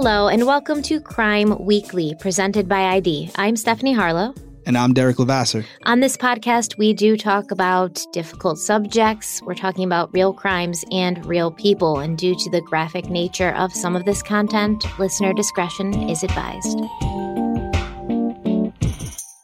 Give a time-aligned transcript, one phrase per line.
[0.00, 3.32] Hello, and welcome to Crime Weekly, presented by ID.
[3.34, 4.32] I'm Stephanie Harlow.
[4.64, 5.64] And I'm Derek Levasseur.
[5.86, 9.42] On this podcast, we do talk about difficult subjects.
[9.42, 11.98] We're talking about real crimes and real people.
[11.98, 16.78] And due to the graphic nature of some of this content, listener discretion is advised.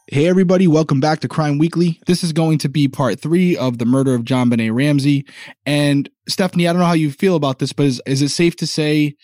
[0.07, 1.99] Hey, everybody, welcome back to Crime Weekly.
[2.07, 5.25] This is going to be part three of the murder of JonBenét Ramsey.
[5.65, 8.55] And Stephanie, I don't know how you feel about this, but is, is it safe
[8.57, 9.15] to say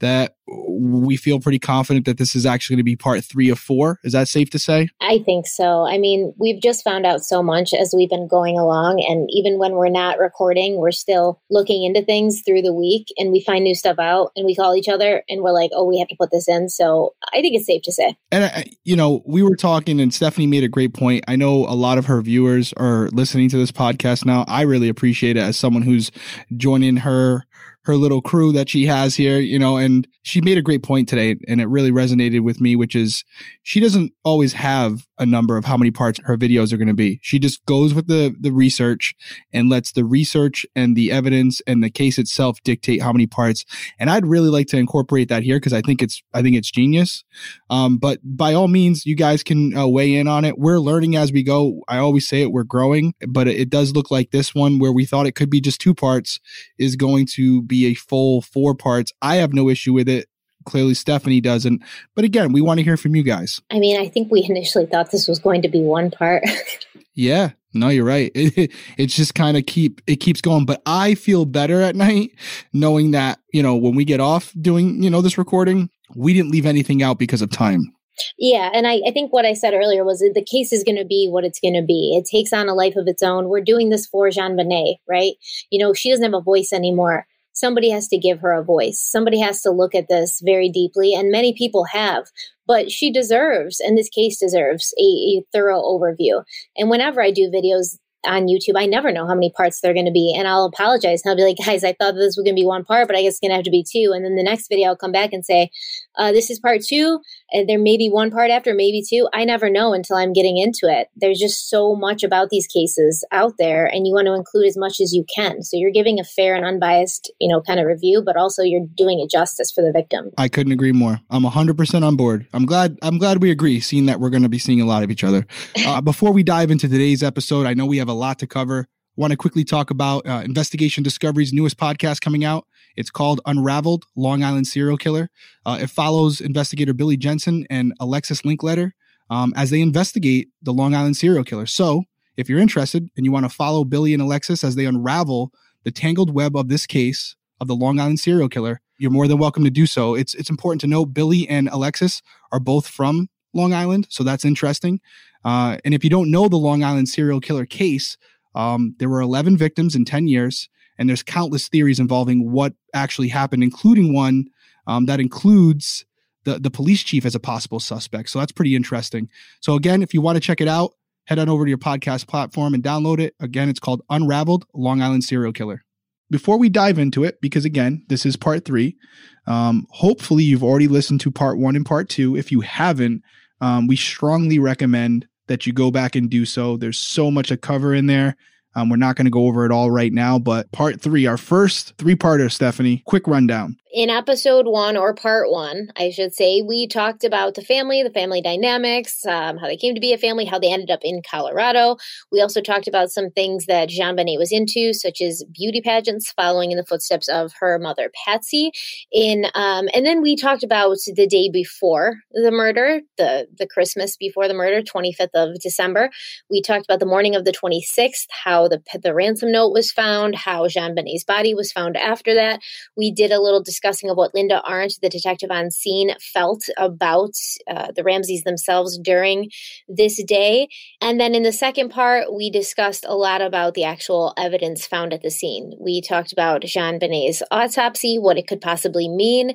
[0.00, 3.58] that we feel pretty confident that this is actually going to be part three of
[3.58, 3.98] four?
[4.02, 4.88] Is that safe to say?
[5.00, 5.86] I think so.
[5.86, 9.04] I mean, we've just found out so much as we've been going along.
[9.08, 13.30] And even when we're not recording, we're still looking into things through the week and
[13.30, 15.98] we find new stuff out and we call each other and we're like, oh, we
[15.98, 16.68] have to put this in.
[16.68, 18.16] So I think it's safe to say.
[18.32, 21.24] And, uh, you know, we were talking and Stephanie made a great point.
[21.28, 24.44] I know a lot of her viewers are listening to this podcast now.
[24.48, 26.10] I really appreciate it as someone who's
[26.56, 27.44] joining her
[27.84, 31.08] her little crew that she has here, you know, and she made a great point
[31.08, 33.24] today and it really resonated with me, which is
[33.62, 36.94] she doesn't always have a number of how many parts her videos are going to
[36.94, 37.20] be.
[37.22, 39.14] She just goes with the, the research
[39.52, 43.64] and lets the research and the evidence and the case itself dictate how many parts.
[43.98, 46.70] And I'd really like to incorporate that here because I think it's, I think it's
[46.70, 47.22] genius.
[47.68, 50.58] Um, but by all means, you guys can uh, weigh in on it.
[50.58, 51.82] We're learning as we go.
[51.86, 54.92] I always say it, we're growing, but it, it does look like this one where
[54.92, 56.40] we thought it could be just two parts
[56.78, 59.12] is going to be a full four parts.
[59.20, 60.28] I have no issue with it
[60.64, 61.82] clearly Stephanie doesn't.
[62.14, 63.60] But again, we want to hear from you guys.
[63.70, 66.44] I mean, I think we initially thought this was going to be one part.
[67.14, 67.50] yeah.
[67.72, 68.32] No, you're right.
[68.34, 72.32] It, it's just kind of keep it keeps going, but I feel better at night
[72.72, 76.50] knowing that, you know, when we get off doing, you know, this recording, we didn't
[76.50, 77.92] leave anything out because of time.
[78.38, 80.98] Yeah, and I, I think what I said earlier was that the case is going
[80.98, 82.18] to be what it's going to be.
[82.18, 83.48] It takes on a life of its own.
[83.48, 85.32] We're doing this for JonBenét, right?
[85.70, 87.26] You know, she doesn't have a voice anymore
[87.60, 89.00] somebody has to give her a voice.
[89.00, 92.24] Somebody has to look at this very deeply, and many people have.
[92.66, 96.42] But she deserves, and this case deserves, a, a thorough overview.
[96.76, 98.74] And whenever I do videos on YouTube.
[98.76, 100.34] I never know how many parts they're going to be.
[100.36, 101.22] And I'll apologize.
[101.24, 103.16] And I'll be like, guys, I thought this was going to be one part, but
[103.16, 104.12] I guess it's going to have to be two.
[104.14, 105.70] And then the next video, I'll come back and say,
[106.16, 107.20] uh, this is part two.
[107.52, 109.28] And there may be one part after, maybe two.
[109.32, 111.08] I never know until I'm getting into it.
[111.16, 114.76] There's just so much about these cases out there, and you want to include as
[114.76, 115.62] much as you can.
[115.62, 118.86] So you're giving a fair and unbiased, you know, kind of review, but also you're
[118.96, 120.30] doing it justice for the victim.
[120.38, 121.20] I couldn't agree more.
[121.30, 122.46] I'm 100% on board.
[122.52, 122.98] I'm glad.
[123.02, 125.24] I'm glad we agree, seeing that we're going to be seeing a lot of each
[125.24, 125.46] other.
[125.86, 128.86] Uh, before we dive into today's episode, I know we have a lot to cover
[129.20, 132.66] want to quickly talk about uh, Investigation Discovery's newest podcast coming out.
[132.96, 135.28] It's called Unraveled Long Island Serial Killer.
[135.66, 138.92] Uh, it follows investigator Billy Jensen and Alexis Linkletter
[139.28, 141.66] um, as they investigate the Long Island serial killer.
[141.66, 142.04] So,
[142.38, 145.52] if you're interested and you want to follow Billy and Alexis as they unravel
[145.84, 149.36] the tangled web of this case of the Long Island serial killer, you're more than
[149.36, 150.14] welcome to do so.
[150.14, 152.22] It's it's important to know Billy and Alexis
[152.52, 154.98] are both from Long Island, so that's interesting.
[155.44, 158.16] Uh, and if you don't know the Long Island serial killer case,
[158.54, 160.68] um, there were 11 victims in 10 years,
[160.98, 164.46] and there's countless theories involving what actually happened, including one
[164.86, 166.04] um, that includes
[166.44, 168.30] the, the police chief as a possible suspect.
[168.30, 169.28] So that's pretty interesting.
[169.60, 170.92] So, again, if you want to check it out,
[171.26, 173.34] head on over to your podcast platform and download it.
[173.40, 175.84] Again, it's called Unraveled Long Island Serial Killer.
[176.30, 178.96] Before we dive into it, because again, this is part three,
[179.46, 182.36] um, hopefully you've already listened to part one and part two.
[182.36, 183.22] If you haven't,
[183.60, 186.76] um, we strongly recommend that you go back and do so.
[186.76, 188.36] There's so much to cover in there.
[188.76, 191.36] Um, we're not going to go over it all right now, but part three, our
[191.36, 193.76] first three parter, Stephanie, quick rundown.
[193.92, 198.10] In episode one or part one, I should say, we talked about the family, the
[198.10, 201.22] family dynamics, um, how they came to be a family, how they ended up in
[201.28, 201.96] Colorado.
[202.30, 206.70] We also talked about some things that JonBenét was into, such as beauty pageants, following
[206.70, 208.72] in the footsteps of her mother Patsy.
[209.12, 214.16] In um, and then we talked about the day before the murder, the the Christmas
[214.16, 216.10] before the murder, twenty fifth of December.
[216.48, 219.90] We talked about the morning of the twenty sixth, how the the ransom note was
[219.90, 222.60] found, how JonBenét's body was found after that.
[222.96, 227.32] We did a little discussing what Linda Arndt, the detective on scene, felt about
[227.68, 229.50] uh, the Ramseys themselves during
[229.88, 230.68] this day.
[231.00, 235.12] And then in the second part, we discussed a lot about the actual evidence found
[235.12, 235.72] at the scene.
[235.80, 239.54] We talked about JonBenét's autopsy, what it could possibly mean.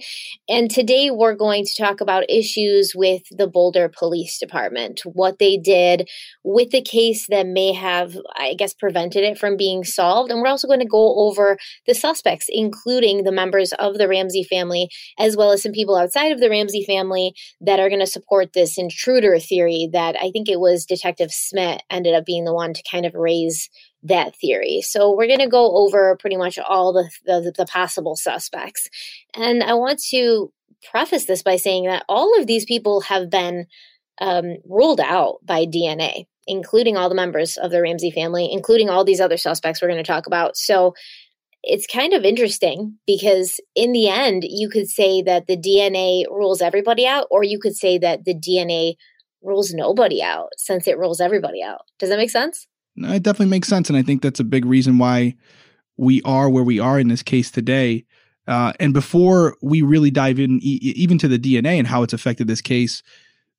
[0.50, 5.58] And today we're going to talk about issues with the Boulder Police Department, what they
[5.58, 6.10] did
[6.44, 10.32] with the case that may have, I guess, prevented it from being solved.
[10.32, 14.44] And we're also going to go over the suspects, including the members of the Ramsey
[14.44, 14.90] family,
[15.20, 18.54] as well as some people outside of the Ramsey family that are going to support
[18.54, 22.74] this intruder theory that I think it was Detective Smit ended up being the one
[22.74, 23.70] to kind of raise
[24.04, 24.82] that theory.
[24.82, 28.88] So we're going to go over pretty much all the, the, the possible suspects.
[29.34, 30.52] And I want to
[30.92, 33.66] preface this by saying that all of these people have been
[34.22, 39.04] um, ruled out by DNA, including all the members of the Ramsey family, including all
[39.04, 40.56] these other suspects we're going to talk about.
[40.56, 40.94] So
[41.66, 46.62] it's kind of interesting because in the end, you could say that the DNA rules
[46.62, 48.96] everybody out, or you could say that the DNA
[49.42, 51.82] rules nobody out since it rules everybody out.
[52.00, 52.68] Does that make sense?
[52.96, 53.90] No, it definitely makes sense.
[53.90, 55.36] And I think that's a big reason why
[55.98, 58.06] we are where we are in this case today.
[58.48, 62.14] Uh, and before we really dive in, e- even to the DNA and how it's
[62.14, 63.02] affected this case,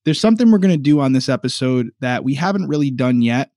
[0.04, 3.50] there's something we're going to do on this episode that we haven't really done yet.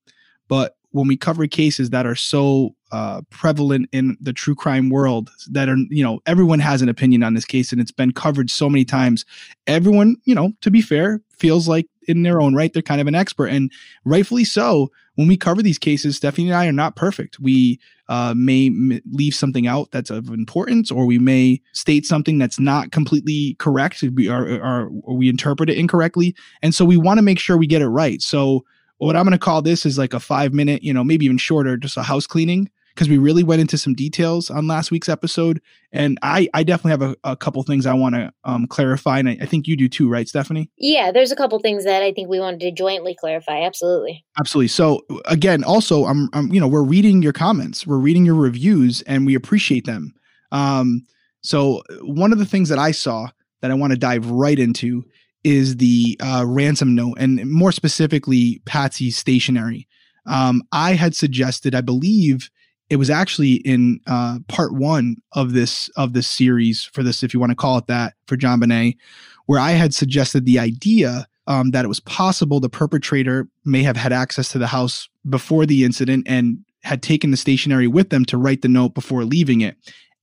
[0.47, 5.29] But when we cover cases that are so uh, prevalent in the true crime world
[5.49, 8.49] that are you know everyone has an opinion on this case and it's been covered
[8.49, 9.25] so many times.
[9.67, 13.07] Everyone you know to be fair feels like in their own right they're kind of
[13.07, 13.71] an expert and
[14.05, 14.91] rightfully so.
[15.15, 17.39] When we cover these cases stephanie and i are not perfect.
[17.39, 22.39] We uh, may m- leave something out that's of importance or we may state something
[22.39, 24.03] that's not completely correct.
[24.15, 26.35] We are, are or we interpret it incorrectly.
[26.63, 28.19] And so we want to make sure we get it right.
[28.21, 28.65] So
[28.97, 31.37] what I'm going to call this is like a five minute, you know, maybe even
[31.37, 35.07] shorter, just a house cleaning because we really went into some details on last week's
[35.07, 35.61] episode.
[35.93, 39.19] And I, I definitely have a, a couple things I want to um, clarify.
[39.19, 40.69] And I, I, think you do too, right, Stephanie?
[40.77, 43.61] Yeah, there's a couple things that I think we wanted to jointly clarify.
[43.61, 44.25] Absolutely.
[44.37, 44.67] Absolutely.
[44.67, 49.01] So again, also, I'm, I'm you know, we're reading your comments, we're reading your reviews,
[49.03, 50.13] and we appreciate them.
[50.51, 51.05] Um,
[51.39, 53.29] so one of the things that I saw
[53.61, 55.05] that I want to dive right into
[55.45, 59.87] is the uh, ransom note, and more specifically, Patsy's stationery.
[60.25, 62.49] Um, I had suggested, I believe
[62.89, 67.33] it was actually in uh, part one of this of this series for this, if
[67.33, 68.97] you want to call it that, for JonBenét,
[69.45, 73.97] where I had suggested the idea um, that it was possible the perpetrator may have
[73.97, 78.25] had access to the house before the incident and had taken the stationery with them
[78.25, 79.75] to write the note before leaving it.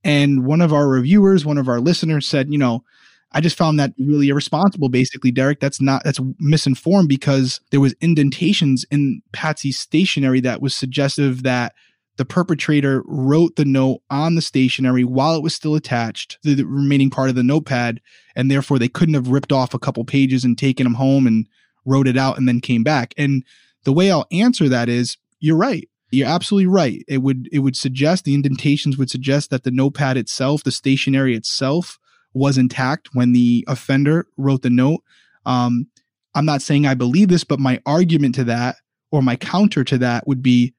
[0.05, 2.85] And one of our reviewers, one of our listeners said, you know,
[3.33, 5.61] I just found that really irresponsible, basically, Derek.
[5.61, 11.75] That's not, that's misinformed because there was indentations in Patsy's stationery that was suggestive that
[12.17, 16.65] the perpetrator wrote the note on the stationery while it was still attached to the
[16.65, 18.01] remaining part of the notepad.
[18.35, 21.47] And therefore they couldn't have ripped off a couple pages and taken them home and
[21.85, 23.15] wrote it out and then came back.
[23.17, 23.45] And
[23.85, 25.89] the way I'll answer that is you're right.
[26.11, 27.05] You're absolutely right.
[27.09, 31.37] It would, it would suggest the indentations would suggest that the notepad itself, the stationery
[31.37, 31.99] itself
[32.33, 35.03] was intact when the offender wrote the note.
[35.45, 35.89] Um,
[36.35, 38.77] I'm not saying I believe this, but my argument to that
[39.11, 40.75] or my counter to that would be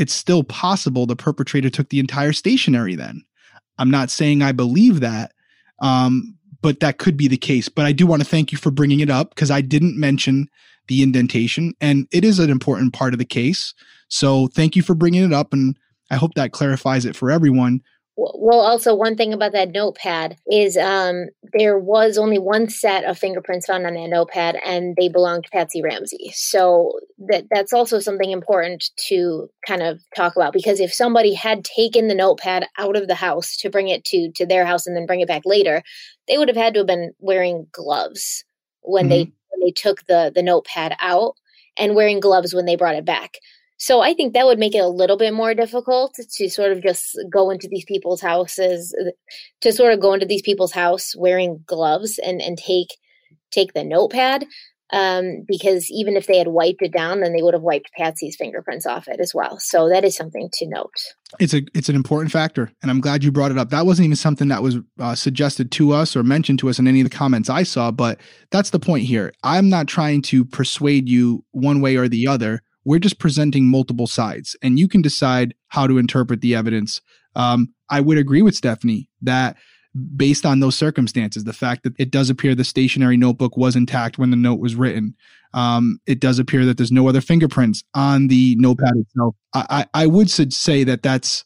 [0.00, 3.22] it's still possible the perpetrator took the entire stationery then.
[3.78, 5.32] I'm not saying I believe that,
[5.82, 7.68] um, but that could be the case.
[7.68, 10.48] But I do want to thank you for bringing it up because I didn't mention
[10.88, 13.74] the indentation and it is an important part of the case.
[14.08, 15.52] So thank you for bringing it up.
[15.52, 15.76] And
[16.10, 17.82] I hope that clarifies it for everyone
[18.20, 23.18] well also one thing about that notepad is um, there was only one set of
[23.18, 27.98] fingerprints found on that notepad and they belonged to patsy ramsey so that that's also
[27.98, 32.96] something important to kind of talk about because if somebody had taken the notepad out
[32.96, 35.42] of the house to bring it to to their house and then bring it back
[35.44, 35.82] later
[36.28, 38.44] they would have had to have been wearing gloves
[38.82, 39.10] when mm-hmm.
[39.10, 41.34] they when they took the the notepad out
[41.78, 43.38] and wearing gloves when they brought it back
[43.80, 46.82] so I think that would make it a little bit more difficult to sort of
[46.82, 48.94] just go into these people's houses,
[49.62, 52.88] to sort of go into these people's house wearing gloves and and take
[53.50, 54.44] take the notepad.
[54.92, 58.36] um, because even if they had wiped it down, then they would have wiped Patsy's
[58.36, 59.58] fingerprints off it as well.
[59.60, 60.92] So that is something to note.
[61.38, 63.70] It's a it's an important factor, and I'm glad you brought it up.
[63.70, 66.88] That wasn't even something that was uh, suggested to us or mentioned to us in
[66.88, 68.20] any of the comments I saw, but
[68.50, 69.32] that's the point here.
[69.44, 72.62] I'm not trying to persuade you one way or the other.
[72.84, 77.00] We're just presenting multiple sides, and you can decide how to interpret the evidence.
[77.36, 79.56] Um, I would agree with Stephanie that
[80.16, 81.44] based on those circumstances.
[81.44, 84.76] The fact that it does appear the stationary notebook was intact when the note was
[84.76, 85.14] written.
[85.52, 89.34] Um, it does appear that there's no other fingerprints on the notepad itself.
[89.52, 91.44] I, I, I would say that that's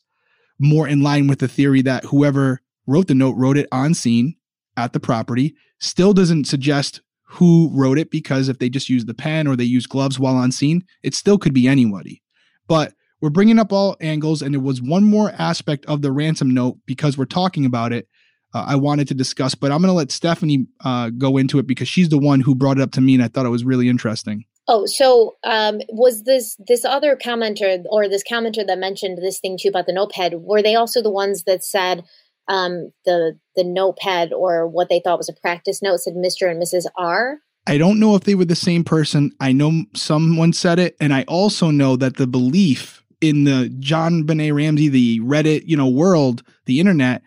[0.59, 4.35] more in line with the theory that whoever wrote the note wrote it on scene
[4.77, 5.55] at the property.
[5.81, 9.65] Still doesn't suggest who wrote it because if they just use the pen or they
[9.65, 12.23] use gloves while on scene, it still could be anybody.
[12.69, 16.53] But we're bringing up all angles, and there was one more aspect of the ransom
[16.53, 18.09] note because we're talking about it
[18.55, 21.67] uh, I wanted to discuss, but I'm going to let Stephanie uh, go into it
[21.67, 23.65] because she's the one who brought it up to me, and I thought it was
[23.65, 24.45] really interesting.
[24.67, 29.59] Oh, so um, was this this other commenter or this commenter that mentioned this thing
[29.61, 30.35] too about the notepad?
[30.37, 32.05] Were they also the ones that said
[32.49, 36.51] um, the the notepad or what they thought was a practice note said Mr.
[36.51, 36.87] and Mrs.
[36.97, 37.39] R?
[37.67, 39.33] I don't know if they were the same person.
[39.41, 44.55] I know someone said it, and I also know that the belief in the JonBenét
[44.55, 47.23] Ramsey, the Reddit, you know, world, the internet,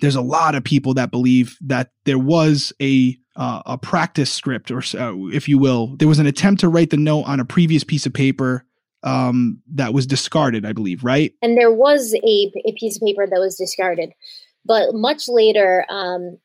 [0.00, 4.70] there's a lot of people that believe that there was a uh, a practice script,
[4.70, 7.44] or uh, if you will, there was an attempt to write the note on a
[7.44, 8.64] previous piece of paper
[9.04, 11.32] um, that was discarded, I believe, right?
[11.40, 14.10] And there was a, a piece of paper that was discarded,
[14.68, 16.38] but much later, um,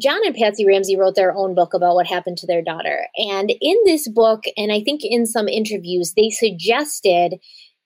[0.00, 3.06] John and Patsy Ramsey wrote their own book about what happened to their daughter.
[3.16, 7.34] And in this book, and I think in some interviews, they suggested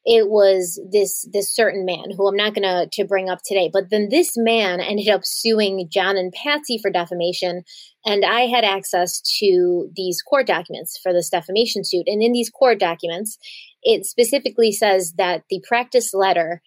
[0.04, 3.70] it was this this certain man who I'm not gonna to bring up today.
[3.72, 7.62] But then this man ended up suing John and Patsy for defamation,
[8.04, 12.04] and I had access to these court documents for this defamation suit.
[12.06, 13.38] And in these court documents,
[13.82, 16.62] it specifically says that the practice letter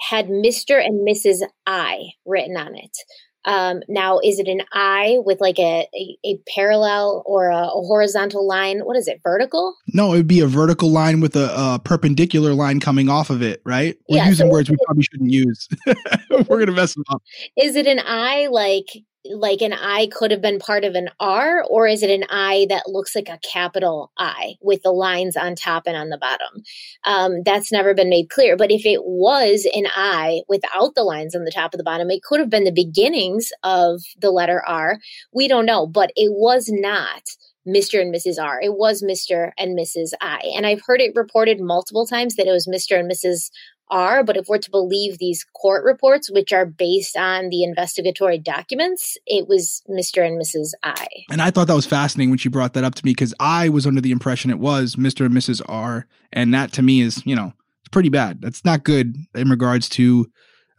[0.00, 0.84] had Mr.
[0.84, 1.46] and Mrs.
[1.66, 2.96] I written on it.
[3.44, 7.82] Um, now, is it an I with like a, a, a parallel or a, a,
[7.86, 8.80] horizontal line?
[8.80, 9.74] What is it, vertical?
[9.88, 13.42] No, it would be a vertical line with a, a perpendicular line coming off of
[13.42, 13.96] it, right?
[14.08, 15.68] We're yeah, using so words we probably shouldn't use.
[16.30, 17.20] We're going to mess them up.
[17.56, 18.86] Is it an I like
[19.24, 22.66] like an I could have been part of an R, or is it an I
[22.68, 26.62] that looks like a capital I with the lines on top and on the bottom?
[27.04, 28.56] Um, that's never been made clear.
[28.56, 32.10] But if it was an I without the lines on the top of the bottom,
[32.10, 34.98] it could have been the beginnings of the letter R.
[35.32, 37.22] We don't know, but it was not.
[37.64, 38.00] Mr.
[38.00, 38.42] and Mrs.
[38.42, 38.60] R.
[38.60, 39.52] It was Mr.
[39.56, 40.10] and Mrs.
[40.20, 40.40] I.
[40.56, 42.98] And I've heard it reported multiple times that it was Mr.
[42.98, 43.50] and Mrs
[43.90, 48.38] are, but if we're to believe these court reports, which are based on the investigatory
[48.38, 50.26] documents, it was Mr.
[50.26, 50.72] and Mrs.
[50.82, 51.06] I.
[51.30, 53.68] And I thought that was fascinating when she brought that up to me because I
[53.68, 55.26] was under the impression it was Mr.
[55.26, 55.60] and Mrs.
[55.66, 56.06] R.
[56.32, 58.40] And that to me is, you know, it's pretty bad.
[58.40, 60.26] That's not good in regards to,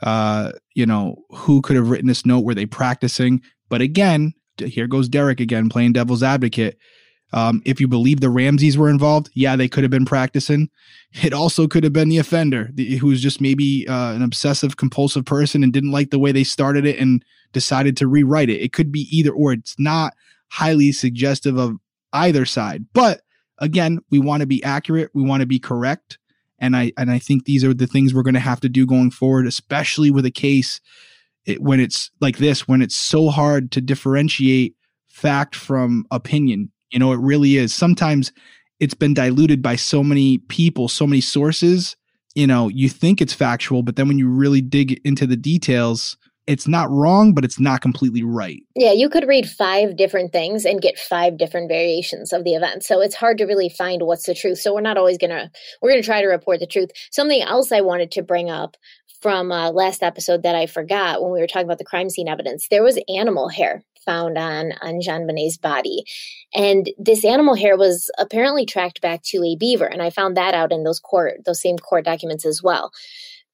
[0.01, 2.45] uh, you know, who could have written this note?
[2.45, 3.41] Were they practicing?
[3.69, 6.77] But again, here goes Derek again playing devil's advocate.
[7.33, 10.69] Um, if you believe the Ramseys were involved, yeah, they could have been practicing.
[11.23, 14.77] It also could have been the offender the, who was just maybe uh, an obsessive
[14.77, 18.61] compulsive person and didn't like the way they started it and decided to rewrite it.
[18.61, 19.53] It could be either or.
[19.53, 20.13] It's not
[20.49, 21.77] highly suggestive of
[22.13, 22.85] either side.
[22.93, 23.21] But
[23.57, 25.09] again, we want to be accurate.
[25.13, 26.19] We want to be correct.
[26.59, 28.85] And I and I think these are the things we're going to have to do
[28.85, 30.81] going forward, especially with a case
[31.45, 34.75] it, when it's like this, when it's so hard to differentiate
[35.07, 37.73] fact from opinion you know, it really is.
[37.73, 38.31] Sometimes
[38.79, 41.95] it's been diluted by so many people, so many sources.
[42.35, 46.17] You know, you think it's factual, but then when you really dig into the details,
[46.45, 48.61] it's not wrong, but it's not completely right.
[48.75, 52.83] Yeah, you could read five different things and get five different variations of the event.
[52.83, 54.59] So it's hard to really find what's the truth.
[54.59, 55.49] So we're not always going to,
[55.81, 56.89] we're going to try to report the truth.
[57.11, 58.75] Something else I wanted to bring up
[59.21, 62.27] from uh, last episode that I forgot when we were talking about the crime scene
[62.27, 66.03] evidence, there was animal hair found on on JonBenét's body.
[66.53, 69.85] And this animal hair was apparently tracked back to a beaver.
[69.85, 72.91] And I found that out in those court, those same court documents as well.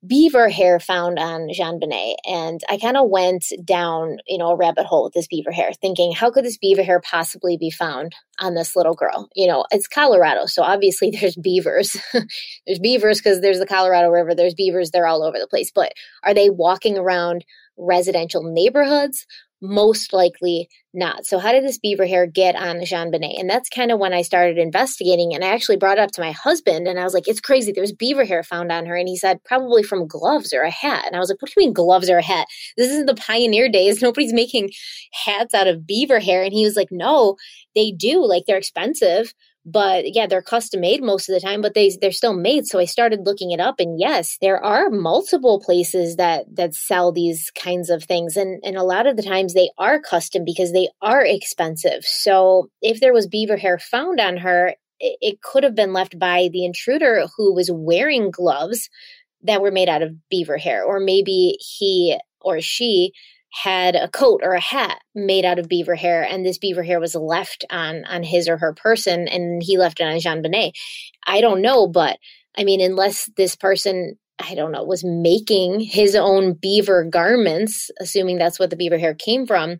[0.05, 2.15] Beaver hair found on JonBenét.
[2.25, 5.71] And I kind of went down, you know, a rabbit hole with this beaver hair,
[5.73, 9.27] thinking, how could this beaver hair possibly be found on this little girl?
[9.35, 10.45] You know, it's Colorado.
[10.45, 11.97] So obviously there's beavers.
[12.65, 14.33] there's beavers because there's the Colorado River.
[14.33, 14.91] There's beavers.
[14.91, 15.69] They're all over the place.
[15.69, 15.91] But
[16.23, 17.43] are they walking around
[17.77, 19.25] residential neighborhoods?
[19.61, 21.25] Most likely not.
[21.25, 23.39] So, how did this beaver hair get on JonBenét?
[23.39, 25.33] And that's kind of when I started investigating.
[25.33, 27.71] And I actually brought it up to my husband and I was like, it's crazy.
[27.71, 28.95] There's beaver hair found on her.
[28.95, 31.03] And he said, probably from gloves or a hat.
[31.05, 32.47] And I was like, what do you mean gloves or a hat?
[32.77, 34.01] This isn't the pioneer days.
[34.09, 34.71] Nobody's making
[35.25, 36.43] hats out of beaver hair.
[36.43, 37.35] And he was like, no,
[37.75, 38.25] they do.
[38.25, 39.33] Like, they're expensive
[39.71, 42.65] but yeah they're custom made most of the time but they they're still made.
[42.65, 47.11] So i started looking it up and yes there are multiple places that that sell
[47.11, 48.37] these kinds of things.
[48.37, 52.03] And and a lot of the times they are custom because they are expensive.
[52.03, 56.17] So if there was beaver hair found on her it, it could have been left
[56.19, 58.89] by the intruder who was wearing gloves
[59.43, 63.11] that were made out of beaver hair or maybe he or she
[63.51, 66.99] had a coat or a hat made out of beaver hair and this beaver hair
[66.99, 70.73] was left on on his or her person and he left it on JonBenét.
[71.25, 72.17] I don't know, but
[72.57, 78.37] I mean unless this person I don't know, was making his own beaver garments, assuming
[78.37, 79.71] that's what the beaver hair came from,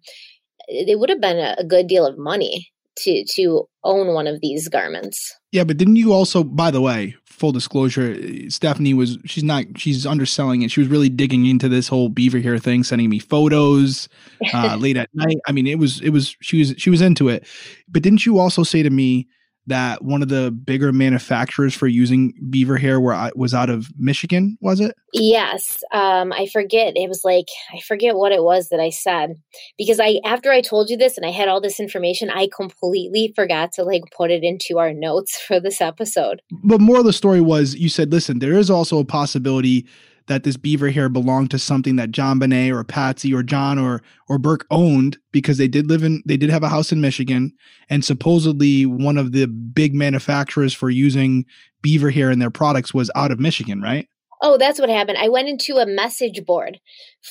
[0.70, 4.28] eh, it would have been a, a good deal of money to to own one
[4.28, 5.36] of these garments.
[5.52, 8.16] Yeah, but didn't you also, by the way, full disclosure,
[8.50, 10.72] Stephanie was she's not she's underselling it.
[10.72, 14.10] She was really digging into this whole beaver hair thing, sending me photos
[14.54, 15.38] uh, late at night.
[15.48, 17.48] I mean, it was it was she was she was into it.
[17.88, 19.28] But didn't you also say to me
[19.70, 23.88] that one of the bigger manufacturers for using beaver hair were uh, was out of
[23.98, 24.96] Michigan, was it?
[25.14, 25.84] Yes.
[25.92, 26.94] Um, I forget.
[26.96, 29.40] It was like I forget what it was that I said
[29.78, 33.34] because I after I told you this and I had all this information, I completely
[33.36, 36.42] forgot to like put it into our notes for this episode.
[36.64, 39.88] But more of the story was you said, listen, there is also a possibility
[40.30, 44.38] that this beaver hair belonged to something that JonBenét or Patsy or John or or
[44.38, 47.52] Burke owned because they did live in they did have a house in Michigan
[47.90, 51.46] and supposedly one of the big manufacturers for using
[51.82, 54.08] beaver hair in their products was out of Michigan, right?
[54.42, 55.18] Oh, that's what happened.
[55.18, 56.80] I went into a message board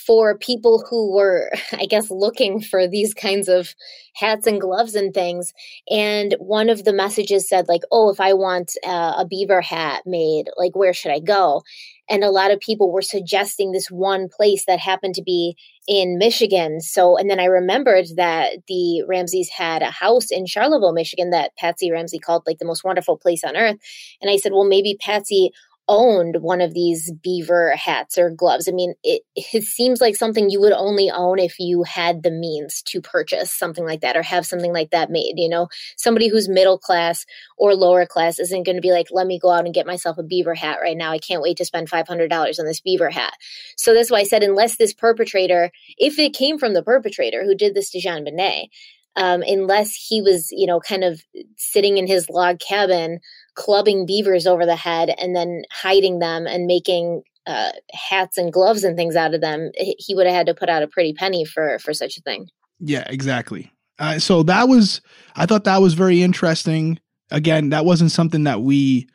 [0.07, 3.75] for people who were, I guess, looking for these kinds of
[4.15, 5.53] hats and gloves and things.
[5.89, 10.03] And one of the messages said, like, oh, if I want uh, a beaver hat
[10.05, 11.63] made, like, where should I go?
[12.11, 16.19] And a lot of people were suggesting this one place that happened to be in
[16.19, 16.81] Michigan.
[16.81, 21.57] So, and then I remembered that the Ramseys had a house in Charlevoix, Michigan that
[21.57, 23.77] Patsy Ramsey called like the most wonderful place on earth.
[24.21, 25.51] And I said, well, maybe Patsy
[25.89, 28.69] owned one of these beaver hats or gloves.
[28.69, 32.31] I mean, it, it seems like something you would only own if you had the
[32.31, 35.35] means to purchase something like that or have something like that made.
[35.37, 37.25] You know, somebody who's middle class
[37.57, 40.19] or lower class isn't going to be like, let me go out and get myself
[40.19, 41.11] a beaver hat right now.
[41.11, 43.35] I can't wait to spend $500 on this beaver hat.
[43.77, 47.55] So that's why I said, unless this perpetrator, if it came from the perpetrator who
[47.55, 48.69] did this to JonBenét,
[49.17, 51.21] um, unless he was, you know, kind of
[51.57, 53.19] sitting in his log cabin
[53.59, 58.85] clubbing beavers over the head and then hiding them and making uh, hats and gloves
[58.85, 61.45] and things out of them, he would have had to put out a pretty penny
[61.45, 62.47] for for such a thing.
[62.79, 63.73] Yeah, exactly.
[63.99, 65.01] Uh, so that was,
[65.35, 67.01] I thought that was very interesting.
[67.33, 69.09] Again, that wasn't something that we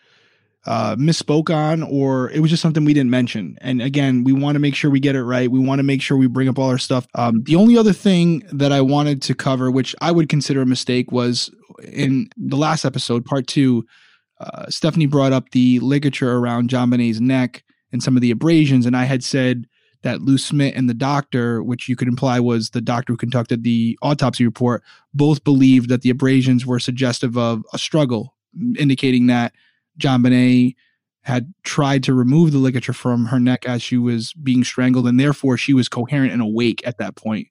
[0.65, 3.57] uh, misspoke on, or it was just something we didn't mention.
[3.61, 5.49] And again, we want to make sure we get it right.
[5.49, 7.07] We want to make sure we bring up all our stuff.
[7.15, 10.65] Um, the only other thing that I wanted to cover, which I would consider a
[10.65, 11.49] mistake, was
[11.83, 13.85] in the last episode, part two
[14.43, 18.97] uh, Stephanie brought up the ligature around JonBenét's neck and some of the abrasions, and
[18.97, 19.67] I had said
[20.01, 23.63] that Lou Smit and the doctor, which you could imply was the doctor who conducted
[23.63, 28.35] the autopsy report, both believed that the abrasions were suggestive of a struggle,
[28.77, 29.53] indicating that
[29.99, 30.75] JonBenét
[31.21, 35.19] had tried to remove the ligature from her neck as she was being strangled, and
[35.19, 37.47] therefore she was coherent and awake at that point.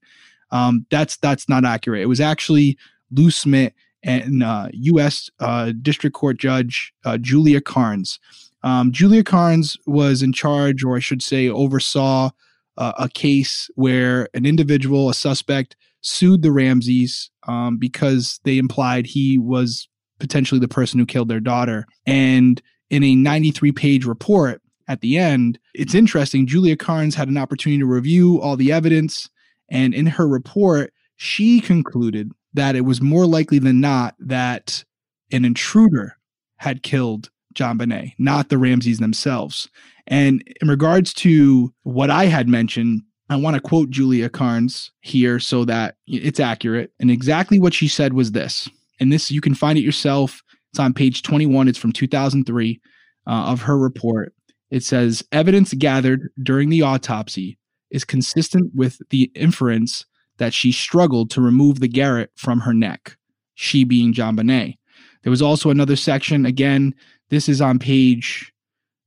[0.50, 2.02] Um, that's that's not accurate.
[2.02, 2.76] It was actually
[3.10, 5.30] Lou Smit and uh, U.S.
[5.40, 8.18] Uh, District Court Judge uh, Julia Carnes.
[8.62, 12.30] Um, Julia Carnes was in charge, or I should say, oversaw
[12.76, 19.06] uh, a case where an individual, a suspect, sued the Ramseys um, because they implied
[19.06, 19.88] he was
[20.18, 21.86] potentially the person who killed their daughter.
[22.06, 22.60] And
[22.90, 26.46] in a 93 page report at the end, it's interesting.
[26.46, 29.28] Julia Carnes had an opportunity to review all the evidence.
[29.68, 34.84] And in her report, she concluded that it was more likely than not that
[35.30, 36.16] an intruder
[36.56, 39.68] had killed JonBenét, not the Ramseys themselves.
[40.06, 45.38] And in regards to what I had mentioned, I want to quote Julia Carnes here
[45.38, 46.92] so that it's accurate.
[47.00, 48.68] And exactly what she said was this.
[49.00, 50.42] And this, you can find it yourself.
[50.70, 51.68] It's on page 21.
[51.68, 52.80] It's from 2003
[53.26, 54.34] uh, of her report.
[54.70, 57.58] It says evidence gathered during the autopsy
[57.90, 60.04] is consistent with the inference
[60.38, 63.16] that she struggled to remove the garrote from her neck,
[63.54, 64.76] she being JonBenét.
[65.22, 66.46] There was also another section.
[66.46, 66.94] Again,
[67.30, 68.52] this is on page,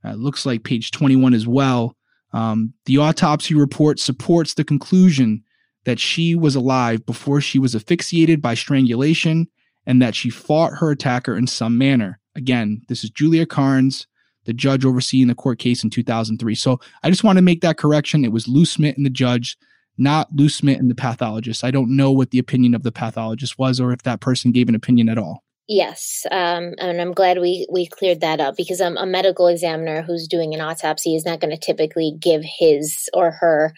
[0.03, 1.95] uh, looks like page 21 as well.
[2.33, 5.43] Um, the autopsy report supports the conclusion
[5.85, 9.47] that she was alive before she was asphyxiated by strangulation
[9.85, 12.19] and that she fought her attacker in some manner.
[12.35, 14.07] Again, this is Julia Carnes,
[14.45, 16.55] the judge overseeing the court case in 2003.
[16.55, 18.25] So I just want to make that correction.
[18.25, 19.57] It was Lou Smit and the judge,
[19.97, 21.63] not Lou Smit and the pathologist.
[21.63, 24.69] I don't know what the opinion of the pathologist was or if that person gave
[24.69, 25.43] an opinion at all.
[25.67, 30.03] Yes, um, and I'm glad we we cleared that up because um, a medical examiner
[30.03, 33.73] who's doing an autopsy is not going to typically give his or her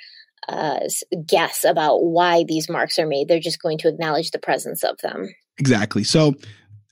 [0.50, 0.80] uh,
[1.26, 3.28] guess about why these marks are made.
[3.28, 5.30] They're just going to acknowledge the presence of them.
[5.58, 6.04] Exactly.
[6.04, 6.36] So,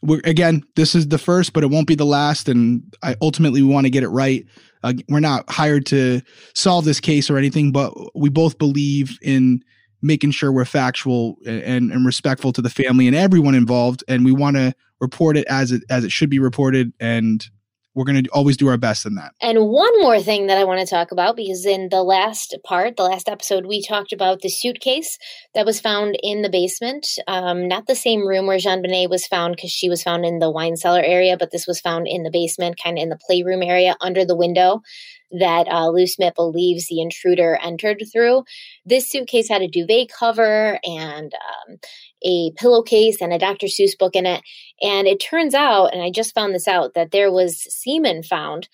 [0.03, 2.49] we're, again, this is the first, but it won't be the last.
[2.49, 4.45] And I ultimately we want to get it right.
[4.83, 6.21] Uh, we're not hired to
[6.53, 9.63] solve this case or anything, but we both believe in
[10.01, 14.03] making sure we're factual and, and respectful to the family and everyone involved.
[14.07, 16.93] And we want to report it as it as it should be reported.
[16.99, 17.45] And
[17.95, 19.33] we're going to always do our best in that.
[19.41, 22.97] And one more thing that I want to talk about because in the last part,
[22.97, 25.17] the last episode, we talked about the suitcase
[25.53, 27.07] that was found in the basement.
[27.27, 30.51] Um, not the same room where JonBenét was found because she was found in the
[30.51, 33.63] wine cellar area, but this was found in the basement, kind of in the playroom
[33.63, 34.81] area under the window
[35.31, 38.43] that uh, Lou Smit believes the intruder entered through.
[38.85, 41.77] This suitcase had a duvet cover and um,
[42.25, 43.67] a pillowcase and a Dr.
[43.67, 44.41] Seuss book in it.
[44.81, 48.67] And it turns out, and I just found this out, that there was semen found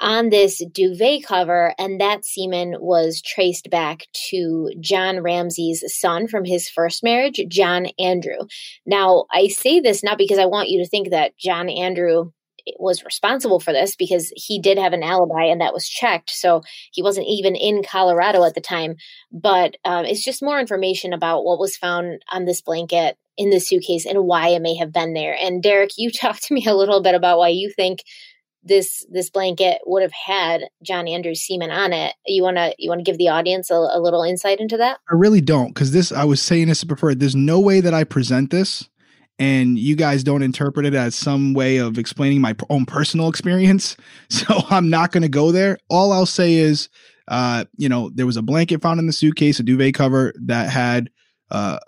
[0.00, 6.44] on this duvet cover, and that semen was traced back to John Ramsey's son from
[6.44, 8.38] his first marriage, John Andrew.
[8.84, 12.32] Now, I say this not because I want you to think that John Andrew
[12.78, 16.30] was responsible for this because he did have an alibi and that was checked.
[16.30, 18.96] So he wasn't even in Colorado at the time.
[19.30, 23.60] But um, it's just more information about what was found on this blanket in the
[23.60, 25.36] suitcase and why it may have been there.
[25.40, 28.00] And Derek, you talked to me a little bit about why you think
[28.64, 32.14] this this blanket would have had John Andrews semen on it.
[32.26, 34.98] You want to you want to give the audience a, a little insight into that?
[35.10, 37.14] I really don't because this I was saying this before.
[37.14, 38.88] There's no way that I present this
[39.42, 43.96] and you guys don't interpret it as some way of explaining my own personal experience.
[44.28, 45.78] So I'm not going to go there.
[45.90, 46.88] All I'll say is,
[47.28, 50.70] uh, you know, there was a blanket found in the suitcase, a duvet cover that
[50.70, 51.10] had
[51.50, 51.78] uh,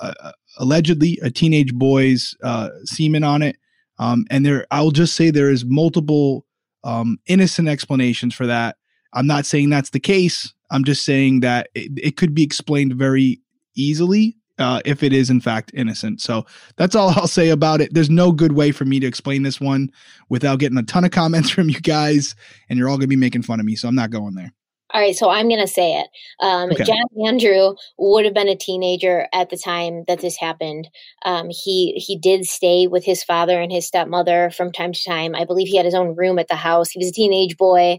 [0.59, 3.57] allegedly a teenage boy's uh, semen on it.
[3.99, 6.45] Um, and there, I'll just say there is multiple
[6.83, 8.77] um, innocent explanations for that.
[9.15, 10.53] I'm not saying that's the case.
[10.71, 13.41] I'm just saying that it, it could be explained very
[13.75, 16.21] easily uh, if it is in fact innocent.
[16.21, 17.93] So that's all I'll say about it.
[17.93, 19.91] There's no good way for me to explain this one
[20.29, 22.35] without getting a ton of comments from you guys,
[22.69, 23.77] and you're all going to be making fun of me.
[23.77, 24.53] So I'm not going there.
[24.95, 26.07] All right, so I'm going to say it.
[26.39, 26.85] Um, okay.
[26.85, 30.89] John Andrew would have been a teenager at the time that this happened.
[31.25, 35.35] Um, he he did stay with his father and his stepmother from time to time.
[35.35, 36.91] I believe he had his own room at the house.
[36.91, 37.99] He was a teenage boy.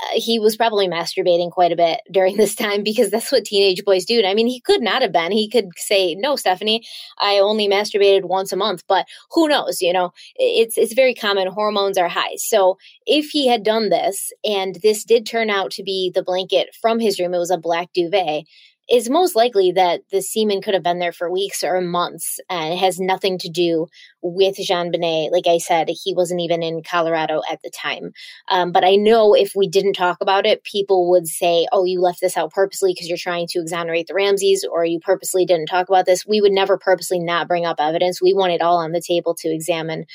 [0.00, 3.84] Uh, he was probably masturbating quite a bit during this time because that's what teenage
[3.84, 4.22] boys do.
[4.24, 5.32] I mean, he could not have been.
[5.32, 6.84] He could say, "No, Stephanie,
[7.18, 9.80] I only masturbated once a month." But who knows?
[9.80, 11.48] You know, it's it's very common.
[11.48, 12.36] Hormones are high.
[12.36, 16.68] So if he had done this, and this did turn out to be the blanket
[16.80, 18.44] from his room, it was a black duvet
[18.90, 22.72] is most likely that the semen could have been there for weeks or months and
[22.72, 23.86] it has nothing to do
[24.22, 25.30] with JonBenét.
[25.30, 28.12] Like I said, he wasn't even in Colorado at the time.
[28.48, 32.00] Um, but I know if we didn't talk about it, people would say, oh, you
[32.00, 35.66] left this out purposely because you're trying to exonerate the Ramseys or you purposely didn't
[35.66, 36.26] talk about this.
[36.26, 38.22] We would never purposely not bring up evidence.
[38.22, 40.06] We want it all on the table to examine.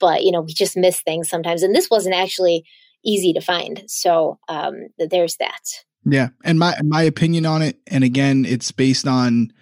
[0.00, 1.62] But, you know, we just miss things sometimes.
[1.62, 2.64] And this wasn't actually
[3.04, 3.84] easy to find.
[3.86, 5.84] So um, there's that.
[6.10, 9.52] Yeah, and my my opinion on it, and again, it's based on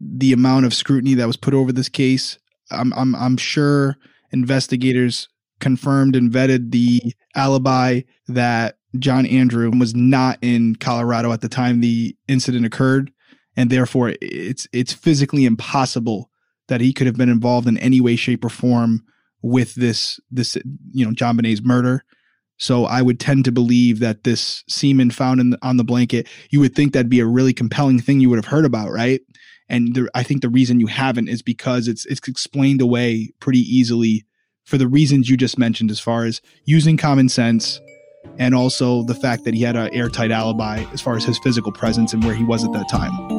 [0.00, 2.38] the amount of scrutiny that was put over this case.
[2.70, 3.96] I'm I'm I'm sure
[4.32, 5.28] investigators
[5.60, 11.80] confirmed and vetted the alibi that John Andrew was not in Colorado at the time
[11.80, 13.10] the incident occurred,
[13.56, 16.30] and therefore it's it's physically impossible
[16.68, 19.02] that he could have been involved in any way, shape, or form
[19.42, 20.56] with this this
[20.92, 22.04] you know JonBenét's murder.
[22.58, 26.60] So I would tend to believe that this semen found in on the blanket, you
[26.60, 29.20] would think that'd be a really compelling thing you would have heard about, right?
[29.68, 33.60] And the, I think the reason you haven't is because it's it's explained away pretty
[33.60, 34.24] easily
[34.64, 37.80] for the reasons you just mentioned, as far as using common sense
[38.38, 41.72] and also the fact that he had an airtight alibi as far as his physical
[41.72, 43.35] presence and where he was at that time.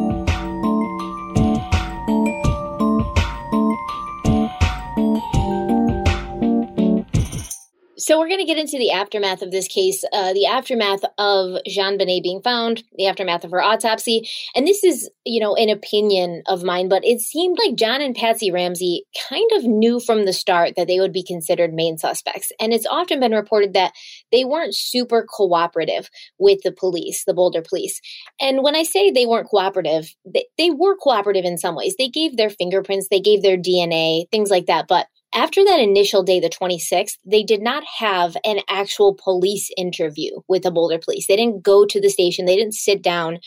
[8.08, 11.60] So we're going to get into the aftermath of this case, uh, the aftermath of
[11.68, 14.30] JonBenét being found, the aftermath of her autopsy.
[14.56, 18.16] And this is, you know, an opinion of mine, but it seemed like John and
[18.16, 22.50] Patsy Ramsey kind of knew from the start that they would be considered main suspects.
[22.62, 23.92] And it's often been reported that
[24.32, 28.00] they weren't super cooperative with the police, the Boulder police.
[28.40, 31.96] And when I say they weren't cooperative, they, they were cooperative in some ways.
[31.98, 34.88] They gave their fingerprints, they gave their DNA, things like that.
[34.88, 35.08] But
[35.38, 40.64] after that initial day, the 26th, they did not have an actual police interview with
[40.64, 41.28] the Boulder police.
[41.28, 43.38] They didn't go to the station, they didn't sit down,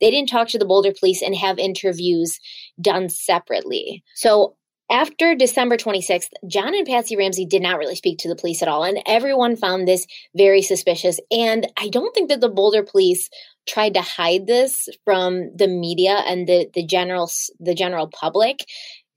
[0.00, 2.40] they didn't talk to the Boulder police and have interviews
[2.80, 4.02] done separately.
[4.16, 4.56] So
[4.90, 8.68] after December 26th, John and Patsy Ramsey did not really speak to the police at
[8.68, 10.04] all, and everyone found this
[10.36, 11.20] very suspicious.
[11.30, 13.30] And I don't think that the Boulder police
[13.68, 17.30] tried to hide this from the media and the, the general
[17.60, 18.64] the general public.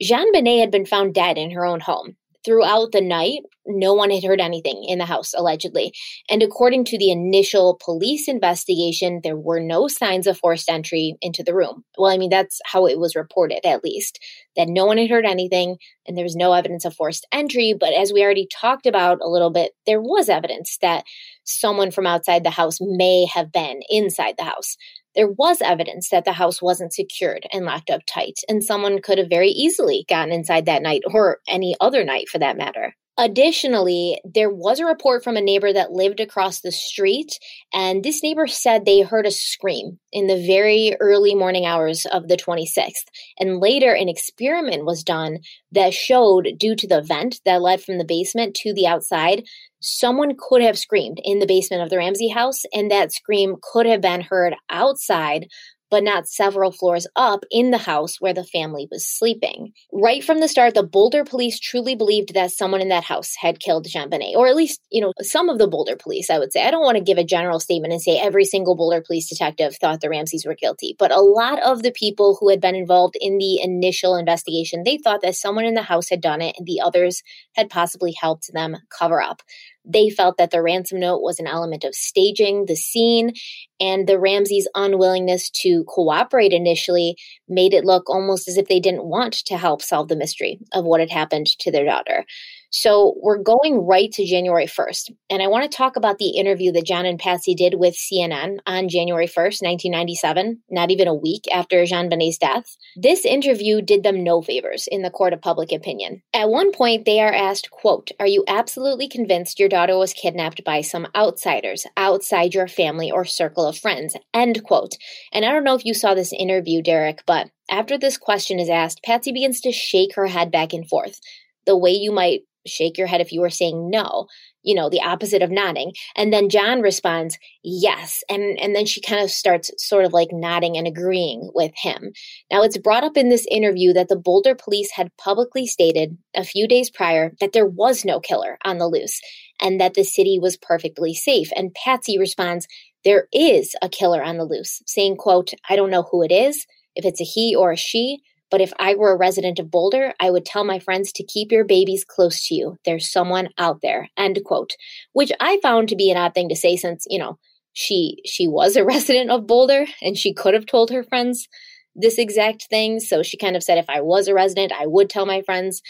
[0.02, 2.15] JonBenét had been found dead in her own home.
[2.45, 5.93] Throughout the night, no one had heard anything in the house, allegedly.
[6.30, 11.43] And according to the initial police investigation, there were no signs of forced entry into
[11.43, 11.84] the room.
[11.97, 14.19] Well, I mean, that's how it was reported, at least,
[14.56, 17.75] that no one had heard anything and there was no evidence of forced entry.
[17.80, 21.04] But as we already talked about a little bit, there was evidence that
[21.43, 24.75] someone from outside the house may have been inside the house
[25.19, 29.17] there was evidence that the house wasn't secured and locked up tight, and someone could
[29.17, 32.95] have very easily gotten inside that night or any other night for that matter.
[33.17, 37.38] Additionally, there was a report from a neighbor that lived across the street,
[37.73, 42.29] and this neighbor said they heard a scream in the very early morning hours of
[42.29, 43.10] the 26th.
[43.38, 45.39] And later, an experiment was done
[45.73, 49.43] that showed, due to the vent that led from the basement to the outside,
[49.82, 53.86] someone could have screamed in the basement of the Ramsey house, and that scream could
[53.86, 55.48] have been heard outside
[55.89, 59.73] but not several floors up in the house where the family was sleeping.
[59.91, 63.60] Right from the start, the Boulder police truly believed that someone in that house had
[63.60, 66.63] killed JonBenét, or at least, you know, some of the Boulder police, I would say.
[66.63, 69.75] I don't want to give a general statement and say every single Boulder police detective
[69.75, 73.15] thought the Ramseys were guilty, but a lot of the people who had been involved
[73.19, 76.67] in the initial investigation, they thought that someone in the house had done it and
[76.67, 77.23] the others
[77.56, 79.41] had possibly helped them cover up.
[79.86, 83.34] They felt that the ransom note was an element of staging the scene,
[83.80, 87.15] and the Ramseys' unwillingness to cooperate initially
[87.48, 90.86] made it look almost as if they didn't want to help solve the mystery of
[90.86, 92.26] what had happened to their daughter.
[92.71, 95.12] So we're going right to January 1st.
[95.29, 98.60] And I want to talk about the interview that John and Patsy did with CNN
[98.67, 102.77] on January 1st, 1997, not even a week after JonBenét's death.
[102.95, 106.21] This interview did them no favors in the court of public opinion.
[106.32, 110.63] At one point, they are asked, quote, Are you absolutely convinced your daughter was kidnapped
[110.63, 114.15] by some outsiders outside your family or circle of friends?
[114.32, 114.95] End quote.
[115.34, 118.69] And I don't know if you saw this interview, Derek, but after this question is
[118.69, 121.19] asked, Patsy begins to shake her head back and forth
[121.65, 124.27] the way you might shake your head if you were saying no
[124.63, 125.93] you know the opposite of nodding.
[126.15, 128.23] And then john responds yes.
[128.29, 132.12] And and then she kind of starts sort of like nodding and agreeing with him.
[132.51, 136.43] Now it's brought up in this interview that the boulder police had publicly stated a
[136.43, 139.19] few days prior that there was no killer on the loose
[139.62, 141.49] and that the city was perfectly safe.
[141.55, 142.67] And patsy responds
[143.05, 146.65] there is a killer on the loose saying quote i don't know who it is
[146.95, 148.19] if it's a he or a she
[148.51, 151.51] but if I were a resident of Boulder, I would tell my friends to keep
[151.51, 152.77] your babies close to you.
[152.85, 154.09] There's someone out there.
[154.17, 154.73] End quote.
[155.13, 157.38] Which I found to be an odd thing to say since, you know,
[157.73, 161.47] she she was a resident of Boulder and she could have told her friends
[161.95, 162.99] this exact thing.
[162.99, 165.81] So she kind of said, if I was a resident, I would tell my friends.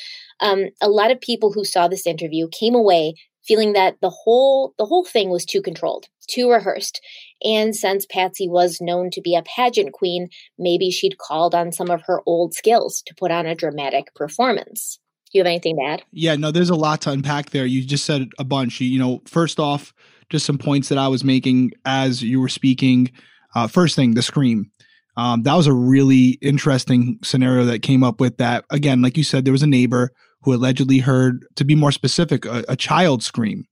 [0.42, 3.16] Um, a lot of people who saw this interview came away
[3.50, 7.02] feeling that the whole the whole thing was too controlled, too rehearsed.
[7.44, 11.90] And since Patsy was known to be a pageant queen, maybe she'd called on some
[11.90, 15.00] of her old skills to put on a dramatic performance.
[15.32, 16.04] Do you have anything to add?
[16.12, 17.66] Yeah, no, there's a lot to unpack there.
[17.66, 18.80] You just said a bunch.
[18.82, 19.94] You know, first off,
[20.30, 23.12] just some points that I was making as you were speaking.
[23.56, 24.72] Uh, first thing, the scream.
[25.18, 28.66] Um, that was a really interesting scenario that came up with that.
[28.70, 32.46] Again, like you said, there was a neighbor who allegedly heard, to be more specific,
[32.46, 33.66] a, a child scream.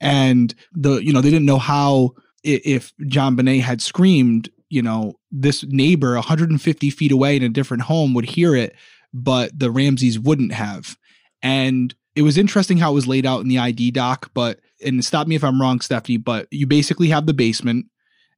[0.00, 2.12] And the, you know, they didn't know how,
[2.44, 8.14] if JonBenét had screamed, you know, this neighbor 150 feet away in a different home
[8.14, 8.74] would hear it,
[9.12, 10.96] but the Ramseys wouldn't have.
[11.42, 15.04] And it was interesting how it was laid out in the ID doc, but, and
[15.04, 17.86] stop me if I'm wrong, Stephanie, but you basically have the basement,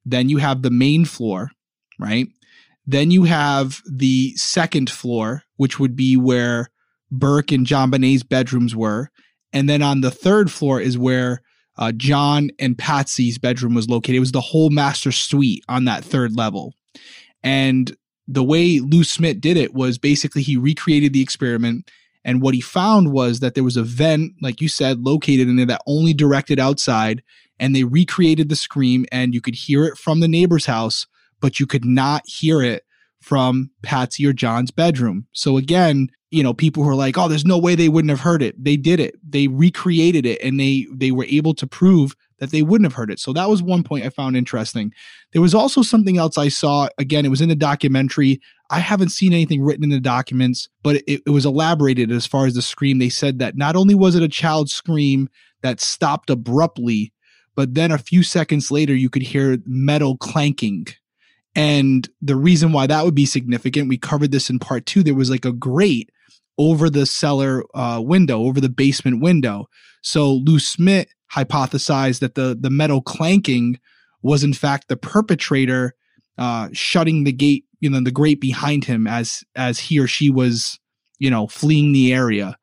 [0.04, 1.50] then you have the main floor,
[1.98, 2.26] right?
[2.86, 6.70] Then you have the second floor, which would be where
[7.10, 9.10] Burke and JonBenét's bedrooms were.
[9.52, 11.40] And then on the third floor is where
[11.76, 14.16] uh, John and Patsy's bedroom was located.
[14.16, 16.74] It was the whole master suite on that third level.
[17.42, 17.96] And
[18.28, 21.90] the way Lou Smit did it was basically he recreated the experiment
[22.24, 25.56] And what he found was that there was a vent, like you said, located in
[25.56, 27.22] there that only directed outside.
[27.58, 31.06] And they recreated the scream and you could hear it from the neighbor's house,
[31.40, 32.84] but you could not hear it
[33.20, 35.26] from Patsy or John's bedroom.
[35.32, 38.20] So again, you know, people who are like, "Oh, there's no way they wouldn't have
[38.20, 39.16] heard it." They did it.
[39.28, 43.10] They recreated it and they they were able to prove that they wouldn't have heard
[43.10, 43.18] it.
[43.18, 44.92] So that was one point I found interesting.
[45.32, 46.88] There was also something else I saw.
[46.98, 48.40] Again, it was in the documentary.
[48.70, 52.46] I haven't seen anything written in the documents, but it, it was elaborated as far
[52.46, 52.98] as the scream.
[52.98, 55.28] They said that not only was it a child scream
[55.62, 57.12] that stopped abruptly,
[57.56, 60.86] but then a few seconds later, you could hear metal clanking
[61.54, 65.02] and the reason why that would be significant, we covered this in part two.
[65.02, 66.10] There was like a grate
[66.60, 69.66] over the cellar uh, window, over the basement window.
[70.02, 73.80] So Lou Smit hypothesized that the the metal clanking
[74.22, 75.94] was in fact the perpetrator
[76.36, 80.28] uh, shutting the gate, you know, the grate behind him as as he or she
[80.28, 80.78] was,
[81.18, 82.58] you know, fleeing the area.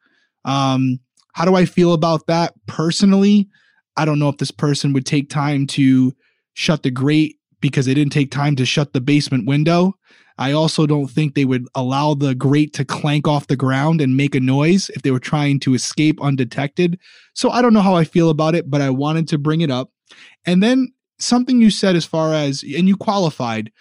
[0.46, 1.00] Um,
[1.34, 3.50] how do I feel about that personally?
[3.98, 6.14] I don't know if this person would take time to
[6.54, 9.96] shut the grate because they didn't take time to shut the basement window.
[10.38, 14.16] I also don't think they would allow the grate to clank off the ground and
[14.16, 17.00] make a noise if they were trying to escape undetected.
[17.34, 19.72] So I don't know how I feel about it, but I wanted to bring it
[19.72, 19.92] up.
[20.46, 23.72] And then something you said as far as, and you qualified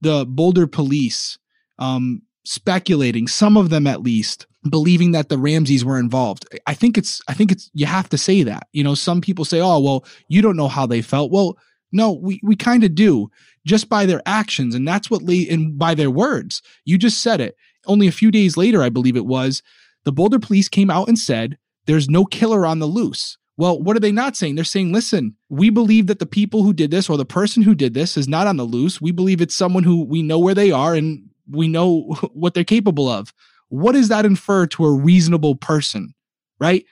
[0.00, 1.38] the Boulder police
[1.78, 6.46] um, speculating, some of them at least, believing that the Ramseys were involved.
[6.66, 8.68] I think it's, I think it's, you have to say that.
[8.72, 11.32] You know, some people say, oh, well, you don't know how they felt.
[11.32, 11.58] Well,
[11.92, 13.30] no, we, we kind of do
[13.66, 14.74] just by their actions.
[14.74, 16.62] And that's what, le- and by their words.
[16.84, 17.56] You just said it.
[17.86, 19.62] Only a few days later, I believe it was,
[20.04, 23.36] the Boulder police came out and said, there's no killer on the loose.
[23.56, 24.56] Well, what are they not saying?
[24.56, 27.74] They're saying, listen, we believe that the people who did this or the person who
[27.74, 29.00] did this is not on the loose.
[29.00, 32.00] We believe it's someone who we know where they are and we know
[32.32, 33.32] what they're capable of.
[33.68, 36.14] What does that infer to a reasonable person?
[36.58, 36.84] Right?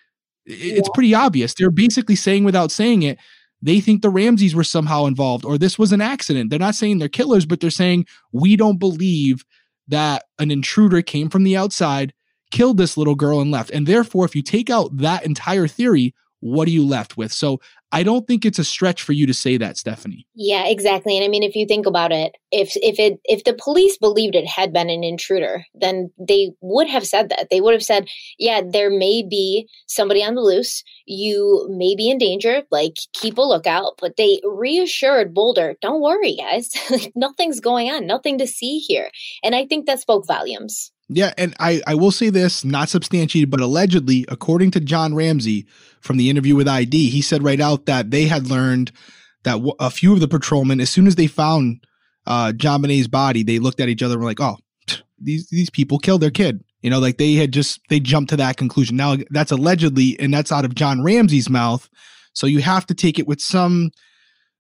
[0.46, 1.54] It's pretty obvious.
[1.54, 3.18] They're basically saying without saying it,
[3.62, 6.50] they think the Ramseys were somehow involved or this was an accident.
[6.50, 9.44] They're not saying they're killers, but they're saying we don't believe
[9.88, 12.12] that an intruder came from the outside,
[12.50, 13.70] killed this little girl, and left.
[13.70, 17.32] And therefore, if you take out that entire theory, what are you left with?
[17.32, 17.60] So
[17.92, 20.26] I don't think it's a stretch for you to say that, Stephanie.
[20.34, 21.16] Yeah, exactly.
[21.16, 24.34] And I mean, if you think about it, if if it if the police believed
[24.34, 27.48] it had been an intruder, then they would have said that.
[27.50, 30.82] They would have said, "Yeah, there may be somebody on the loose.
[31.06, 32.62] You may be in danger.
[32.72, 36.72] Like, keep a lookout." But they reassured Boulder, "Don't worry, guys.
[37.14, 38.06] Nothing's going on.
[38.06, 39.10] Nothing to see here."
[39.44, 40.90] And I think that spoke volumes.
[41.14, 45.66] Yeah, and I, I will say this, not substantiated, but allegedly, according to John Ramsey
[46.00, 48.92] from the interview with ID, he said right out that they had learned
[49.44, 51.84] that w- a few of the patrolmen, as soon as they found
[52.26, 54.58] uh, JonBenét's body, they looked at each other and were like, "Oh,
[55.18, 58.36] these these people killed their kid." You know, like they had just they jumped to
[58.36, 58.96] that conclusion.
[58.96, 61.88] Now that's allegedly, and that's out of John Ramsey's mouth.
[62.32, 63.90] So you have to take it with some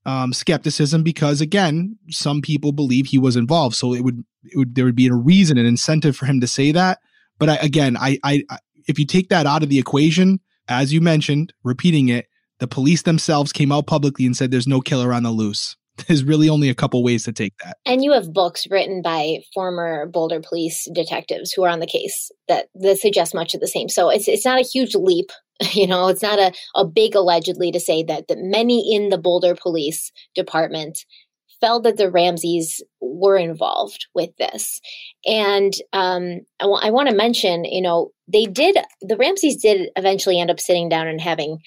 [0.04, 3.76] um, skepticism because again, some people believe he was involved.
[3.76, 6.46] So it would, it would, there would be a reason, an incentive for him to
[6.46, 6.98] say that.
[7.38, 8.44] But I, again, I, I,
[8.86, 12.26] if you take that out of the equation, as you mentioned, repeating it,
[12.58, 15.76] the police themselves came out publicly and said there's no killer on the loose.
[16.06, 17.76] There's really only a couple ways to take that.
[17.84, 22.30] And you have books written by former Boulder police detectives who are on the case
[22.48, 23.90] that, that suggest much of the same.
[23.90, 25.30] So it's it's not a huge leap
[25.74, 29.18] You know, it's not a, a big allegedly to say that, that many in the
[29.18, 30.98] Boulder Police Department
[31.60, 34.80] felt that the Ramseys were involved with this.
[35.24, 39.90] And um, I, w- I want to mention, you know, they did, the Ramseys did
[39.96, 41.58] eventually end up sitting down and having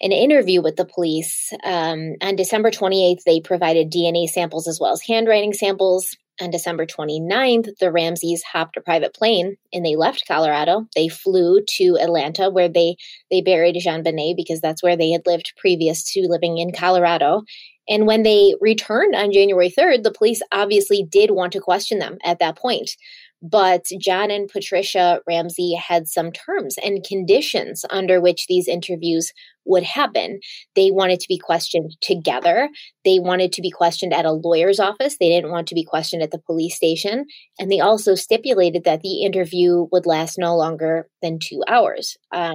[0.00, 1.52] an interview with the police.
[1.62, 6.16] Um, on December 28th, they provided DNA samples as well as handwriting samples.
[6.40, 10.86] On December 29th, the Ramseys hopped a private plane and they left Colorado.
[10.96, 12.96] They flew to Atlanta where they
[13.30, 17.42] they buried JonBenét because that's where they had lived previous to living in Colorado.
[17.88, 22.18] And when they returned on January 3rd, the police obviously did want to question them
[22.24, 22.96] at that point.
[23.46, 29.34] But John and Patricia Ramsey had some terms and conditions under which these interviews
[29.66, 30.40] would happen.
[30.74, 32.70] They wanted to be questioned together.
[33.04, 35.18] They wanted to be questioned at a lawyer's office.
[35.20, 37.26] They didn't want to be questioned at the police station.
[37.58, 42.16] And they also stipulated that the interview would last no longer than two hours.
[42.32, 42.54] Um,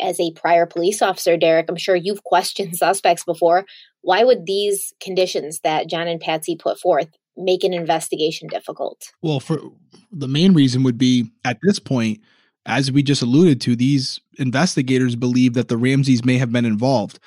[0.00, 3.66] as a prior police officer, Derek, I'm sure you've questioned suspects before.
[4.00, 9.02] Why would these conditions that John and Patsy put forth make an investigation difficult?
[9.22, 9.58] Well, for
[10.10, 12.20] the main reason would be at this point,
[12.66, 17.18] as we just alluded to, these investigators believe that the Ramseys may have been involved.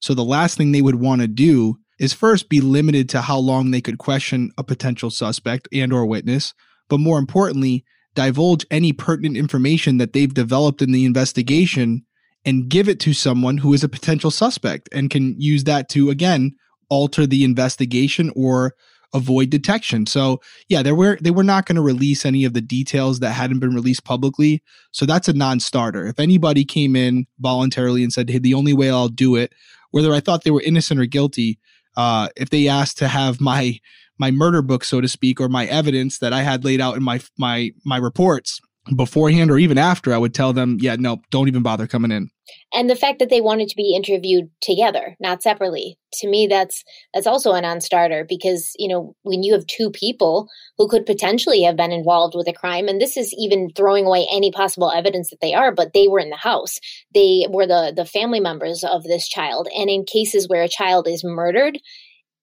[0.00, 3.38] So the last thing they would want to do is first be limited to how
[3.38, 6.54] long they could question a potential suspect and or witness,
[6.88, 12.04] but more importantly, divulge any pertinent information that they've developed in the investigation
[12.44, 16.10] and give it to someone who is a potential suspect and can use that to
[16.10, 16.52] again
[16.88, 18.74] alter the investigation or
[19.14, 20.04] avoid detection.
[20.06, 23.30] So yeah, they were they were not going to release any of the details that
[23.30, 24.62] hadn't been released publicly.
[24.90, 26.06] So that's a non-starter.
[26.06, 29.52] If anybody came in voluntarily and said, "Hey, the only way I'll do it,"
[29.92, 31.58] whether I thought they were innocent or guilty,
[31.96, 33.78] uh, if they asked to have my
[34.18, 37.02] my murder book, so to speak, or my evidence that I had laid out in
[37.02, 38.60] my my my reports
[38.96, 42.30] beforehand or even after, I would tell them, "Yeah, no, don't even bother coming in."
[42.72, 46.84] and the fact that they wanted to be interviewed together not separately to me that's
[47.14, 51.62] that's also a non-starter because you know when you have two people who could potentially
[51.62, 55.30] have been involved with a crime and this is even throwing away any possible evidence
[55.30, 56.78] that they are but they were in the house
[57.14, 61.08] they were the the family members of this child and in cases where a child
[61.08, 61.78] is murdered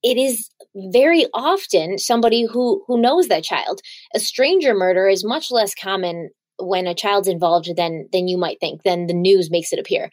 [0.03, 3.81] it is very often somebody who who knows that child.
[4.15, 8.59] A stranger murder is much less common when a child's involved than than you might
[8.59, 10.09] think than the news makes it appear.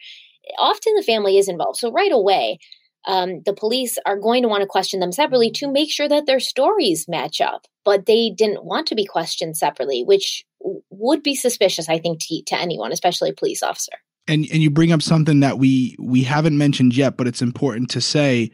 [0.57, 1.77] Often the family is involved.
[1.77, 2.59] So right away
[3.07, 6.25] um, the police are going to want to question them separately to make sure that
[6.25, 7.65] their stories match up.
[7.85, 10.43] But they didn't want to be questioned separately which
[10.89, 13.93] would be suspicious i think to, to anyone especially a police officer.
[14.27, 17.89] And and you bring up something that we we haven't mentioned yet but it's important
[17.91, 18.51] to say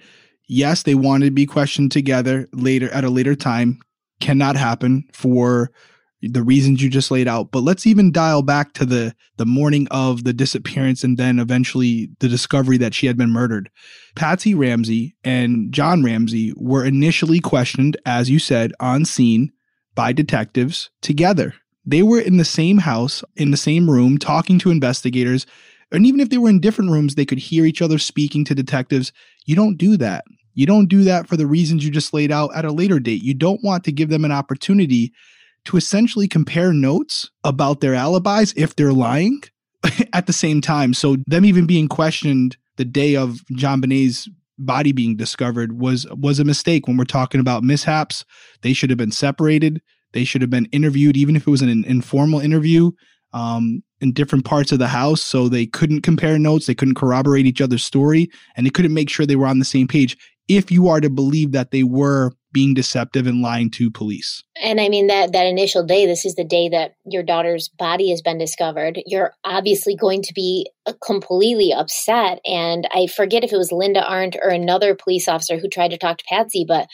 [0.48, 3.80] yes they wanted to be questioned together later at a later time
[4.20, 5.72] cannot happen for
[6.22, 7.52] the reasons you just laid out.
[7.52, 12.10] But let's even dial back to the the morning of the disappearance and then eventually
[12.20, 13.70] the discovery that she had been murdered.
[14.16, 19.52] Patsy Ramsey and John Ramsey were initially questioned, as you said, on scene
[19.94, 21.54] by detectives together.
[21.86, 25.46] They were in the same house, in the same room, talking to investigators.
[25.92, 28.56] And even if they were in different rooms, they could hear each other speaking to
[28.56, 29.14] detectives.
[29.46, 30.26] You don't do that.
[30.56, 33.22] You don't do that for the reasons you just laid out at a later date.
[33.22, 35.14] You don't want to give them an opportunity
[35.66, 39.42] to essentially compare notes about their alibis if they're lying
[40.14, 40.94] at the same time.
[40.94, 46.46] So them even being questioned the day of JonBenét's body being discovered was was a
[46.46, 48.24] mistake when we're talking about mishaps.
[48.62, 49.82] They should have been separated.
[50.14, 52.92] They should have been interviewed, even if it was an informal interview,
[53.34, 55.22] um, in different parts of the house.
[55.22, 56.68] So they couldn't compare notes.
[56.68, 59.66] They couldn't corroborate each other's story, and they couldn't make sure they were on the
[59.66, 60.18] same page.
[60.48, 64.42] If you are to believe that they were being deceptive and lying to police.
[64.64, 68.12] And I mean that that initial day, this is the day that your daughter's body
[68.12, 68.98] has been discovered.
[69.06, 72.40] You're obviously going to be uh, completely upset.
[72.46, 75.98] And I forget if it was Linda Arndt or another police officer who tried to
[75.98, 76.88] talk to Patsy, but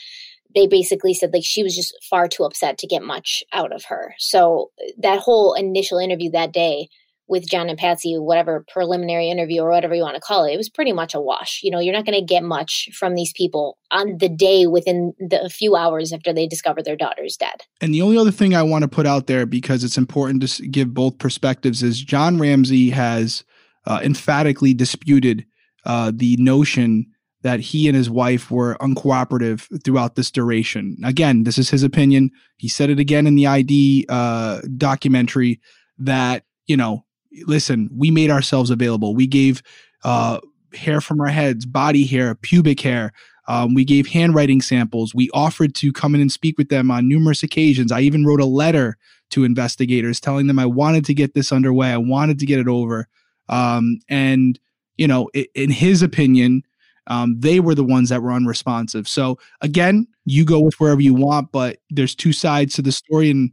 [0.52, 3.84] they basically said like she was just far too upset to get much out of
[3.84, 4.16] her.
[4.18, 6.88] So that whole initial interview that day
[7.32, 10.58] with John and Patsy, whatever preliminary interview or whatever you want to call it, it
[10.58, 11.60] was pretty much a wash.
[11.62, 15.14] You know, you're not going to get much from these people on the day within
[15.18, 17.62] the few hours after they discover their daughter's dead.
[17.80, 20.68] And the only other thing I want to put out there because it's important to
[20.68, 23.44] give both perspectives is John Ramsey has
[23.86, 25.46] uh, emphatically disputed
[25.86, 27.06] uh, the notion
[27.40, 30.98] that he and his wife were uncooperative throughout this duration.
[31.02, 32.30] Again, this is his opinion.
[32.58, 35.60] He said it again in the ID uh, documentary
[35.98, 37.04] that, you know,
[37.46, 39.14] listen, we made ourselves available.
[39.14, 39.62] We gave
[40.04, 40.40] uh,
[40.74, 43.12] hair from our heads, body hair, pubic hair.
[43.48, 45.14] Um, we gave handwriting samples.
[45.14, 47.90] We offered to come in and speak with them on numerous occasions.
[47.90, 48.96] I even wrote a letter
[49.30, 51.90] to investigators telling them I wanted to get this underway.
[51.90, 53.08] I wanted to get it over.
[53.48, 54.58] Um, and,
[54.96, 56.62] you know, in his opinion,
[57.08, 59.08] um, they were the ones that were unresponsive.
[59.08, 63.30] So again, you go with wherever you want, but there's two sides to the story.
[63.30, 63.52] And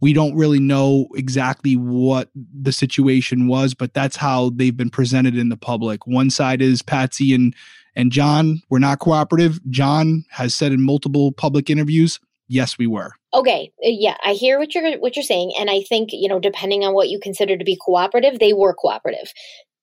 [0.00, 5.36] we don't really know exactly what the situation was, but that's how they've been presented
[5.36, 6.06] in the public.
[6.06, 7.54] One side is Patsy and
[7.94, 9.58] and John were not cooperative.
[9.70, 13.12] John has said in multiple public interviews, yes, we were.
[13.32, 16.38] Okay, uh, yeah, I hear what you're what you're saying, and I think you know,
[16.38, 19.32] depending on what you consider to be cooperative, they were cooperative.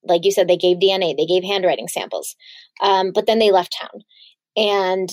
[0.04, 2.36] Like you said, they gave DNA, they gave handwriting samples,
[2.80, 4.02] um, but then they left town,
[4.56, 5.10] and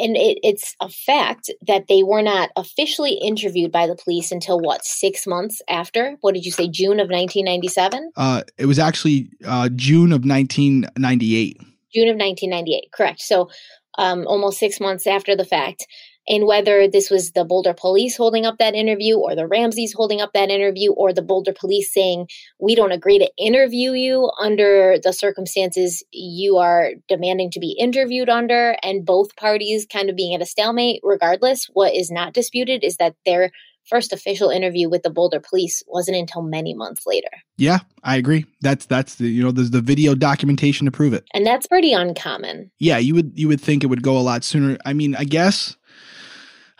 [0.00, 4.58] and it, it's a fact that they were not officially interviewed by the police until
[4.60, 6.16] what six months after?
[6.20, 11.56] What did you say june of 1997 uh, it was actually uh, june of 1998
[11.92, 13.20] june of 1998 correct.
[13.20, 13.50] So
[13.98, 15.86] um, almost six months after the fact
[16.28, 20.20] and whether this was the Boulder police holding up that interview or the Ramseys holding
[20.20, 22.28] up that interview or the Boulder police saying,
[22.60, 28.28] we don't agree to interview you under the circumstances you are demanding to be interviewed
[28.28, 32.84] under, and both parties kind of being at a stalemate, regardless, what is not disputed
[32.84, 33.50] is that their
[33.84, 37.28] first official interview with the Boulder police wasn't until many months later.
[37.56, 38.46] Yeah, I agree.
[38.60, 41.24] That's that's the you know there's the video documentation to prove it.
[41.34, 42.70] And that's pretty uncommon.
[42.78, 44.78] Yeah, you would you would think it would go a lot sooner.
[44.84, 45.76] I mean, I guess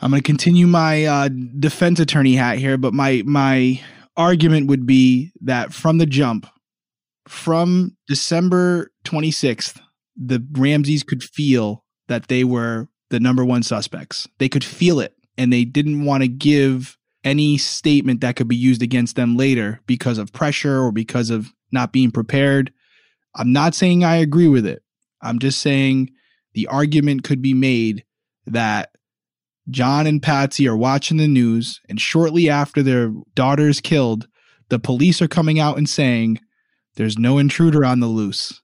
[0.02, 3.80] I'm going to continue my uh, defense attorney hat here, but my my
[4.16, 6.46] argument would be that from the jump,
[7.28, 9.80] from December 26th,
[10.16, 14.28] the Ramseys could feel that they were the number one suspects.
[14.38, 18.56] They could feel it, and they didn't want to give any statement that could be
[18.56, 22.72] used against them later because of pressure or because of not being prepared.
[23.36, 24.82] I'm not saying I agree with it.
[25.22, 26.10] I'm just saying
[26.54, 28.04] the argument could be made
[28.46, 28.91] that
[29.70, 34.26] John and Patsy are watching the news, and shortly after their daughter is killed,
[34.68, 36.40] the police are coming out and saying,
[36.96, 38.60] There's no intruder on the loose.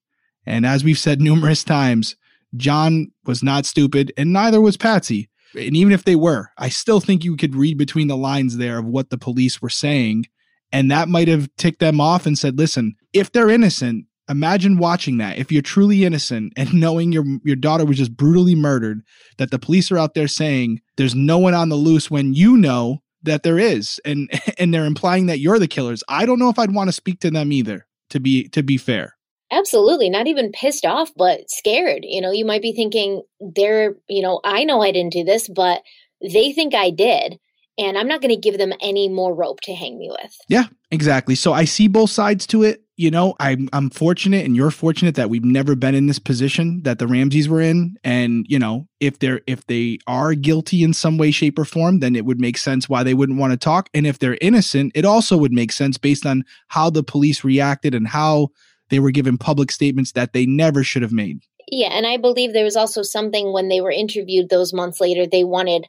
[0.46, 2.16] And as we've said numerous times,
[2.57, 5.28] John was not stupid, and neither was Patsy.
[5.55, 8.78] And even if they were, I still think you could read between the lines there
[8.78, 10.24] of what the police were saying.
[10.72, 15.18] And that might have ticked them off and said, listen, if they're innocent, imagine watching
[15.18, 15.38] that.
[15.38, 19.02] If you're truly innocent and knowing your your daughter was just brutally murdered,
[19.38, 22.56] that the police are out there saying there's no one on the loose when you
[22.56, 24.00] know that there is.
[24.04, 26.02] And and they're implying that you're the killers.
[26.08, 28.76] I don't know if I'd want to speak to them either, to be to be
[28.76, 29.14] fair.
[29.50, 30.10] Absolutely.
[30.10, 32.00] Not even pissed off, but scared.
[32.02, 35.48] You know, you might be thinking, they're, you know, I know I didn't do this,
[35.48, 35.82] but
[36.20, 37.38] they think I did.
[37.78, 40.36] And I'm not going to give them any more rope to hang me with.
[40.48, 41.34] Yeah, exactly.
[41.34, 42.82] So I see both sides to it.
[42.99, 46.82] You know, I'm I'm fortunate and you're fortunate that we've never been in this position
[46.82, 47.96] that the Ramseys were in.
[48.03, 52.01] And, you know, if they're if they are guilty in some way, shape, or form,
[52.01, 53.88] then it would make sense why they wouldn't want to talk.
[53.94, 57.94] And if they're innocent, it also would make sense based on how the police reacted
[57.94, 58.49] and how
[58.90, 61.40] they were given public statements that they never should have made.
[61.70, 65.26] Yeah, and I believe there was also something when they were interviewed those months later,
[65.26, 65.86] they wanted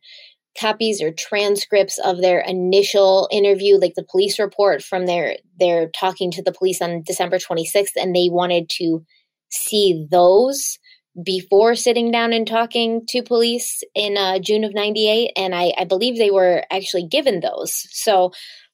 [0.58, 6.32] copies or transcripts of their initial interview like the police report from their their talking
[6.32, 9.04] to the police on December 26th and they wanted to
[9.52, 10.80] see those
[11.24, 15.86] before sitting down and talking to police in uh, June of 98 and I, I
[15.86, 18.32] believe they were actually given those so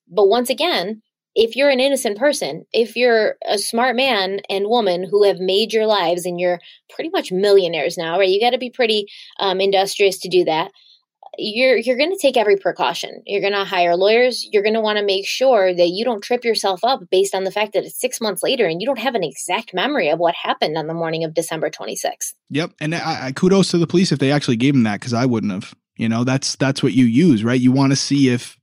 [0.08, 1.02] but once again
[1.36, 5.74] if you're an innocent person, if you're a smart man and woman who have made
[5.74, 6.60] your lives and you're
[6.90, 8.30] pretty much millionaires now, right?
[8.30, 9.08] You got to be pretty
[9.40, 10.72] um, industrious to do that.
[11.38, 13.22] You're you're going to take every precaution.
[13.26, 14.48] You're going to hire lawyers.
[14.52, 17.44] You're going to want to make sure that you don't trip yourself up based on
[17.44, 20.20] the fact that it's six months later and you don't have an exact memory of
[20.20, 22.34] what happened on the morning of December 26th.
[22.50, 25.14] Yep, and I, I kudos to the police if they actually gave him that because
[25.14, 25.74] I wouldn't have.
[25.98, 27.60] You know, that's that's what you use, right?
[27.60, 28.58] You want to see if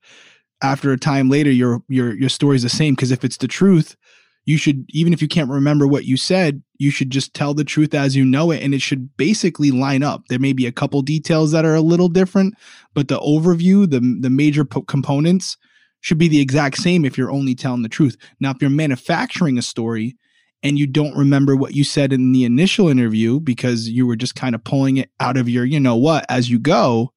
[0.62, 3.96] after a time later your your your story's the same because if it's the truth
[4.44, 7.64] you should even if you can't remember what you said you should just tell the
[7.64, 10.26] truth as you know it and it should basically line up.
[10.28, 12.54] There may be a couple details that are a little different
[12.94, 15.56] but the overview the the major po- components
[16.00, 18.16] should be the exact same if you're only telling the truth.
[18.40, 20.16] Now if you're manufacturing a story
[20.64, 24.34] and you don't remember what you said in the initial interview because you were just
[24.34, 27.12] kind of pulling it out of your you know what as you go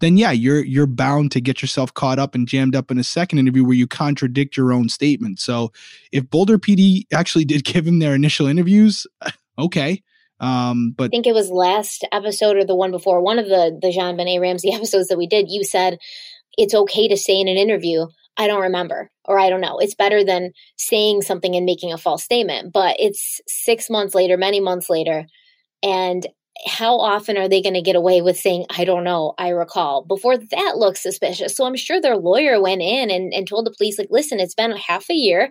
[0.00, 3.04] then yeah, you're you're bound to get yourself caught up and jammed up in a
[3.04, 5.38] second interview where you contradict your own statement.
[5.40, 5.72] So
[6.12, 9.06] if Boulder PD actually did give him their initial interviews,
[9.58, 10.02] okay.
[10.40, 13.78] Um, but I think it was last episode or the one before, one of the
[13.80, 15.98] the JonBenét Ramsey episodes that we did, you said
[16.56, 19.78] it's okay to say in an interview, I don't remember or I don't know.
[19.78, 22.72] It's better than saying something and making a false statement.
[22.72, 25.26] But it's six months later, many months later,
[25.82, 26.26] and
[26.66, 30.04] how often are they going to get away with saying, I don't know, I recall,
[30.04, 31.56] before that looks suspicious?
[31.56, 34.54] So I'm sure their lawyer went in and, and told the police, like, listen, it's
[34.54, 35.50] been half a year.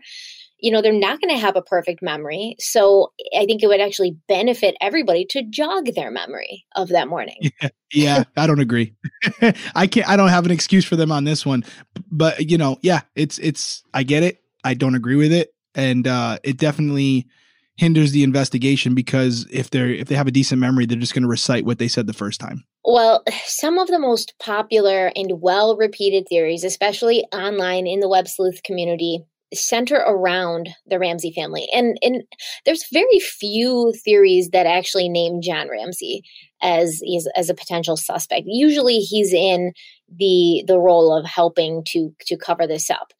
[0.60, 2.56] You know, they're not going to have a perfect memory.
[2.58, 7.36] So I think it would actually benefit everybody to jog their memory of that morning.
[7.62, 8.95] Yeah, yeah I don't agree.
[9.76, 11.66] I can't, I don't have an excuse for them on this one.
[12.10, 14.41] But, you know, yeah, it's, it's, I get it.
[14.64, 15.54] I don't agree with it.
[15.76, 17.28] And uh, it definitely,
[17.76, 21.24] hinders the investigation because if they're if they have a decent memory they're just going
[21.24, 25.41] to recite what they said the first time well some of the most popular and
[25.41, 29.24] well repeated theories especially online in the web sleuth community
[29.55, 31.67] center around the Ramsey family.
[31.74, 32.24] And and
[32.65, 36.24] there's very few theories that actually name John Ramsey
[36.61, 37.01] as
[37.36, 38.43] as a potential suspect.
[38.45, 39.74] Usually he's in
[40.09, 43.13] the the role of helping to to cover this up.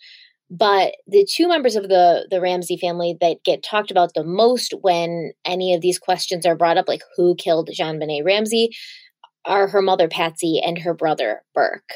[0.50, 4.74] But the two members of the the Ramsey family that get talked about the most
[4.82, 8.70] when any of these questions are brought up, like who killed JonBenét Ramsey,
[9.46, 11.94] are her mother Patsy and her brother Burke.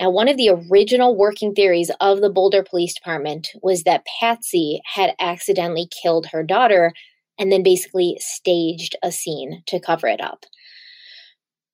[0.00, 4.80] Now, one of the original working theories of the Boulder Police Department was that Patsy
[4.94, 6.92] had accidentally killed her daughter
[7.38, 10.44] and then basically staged a scene to cover it up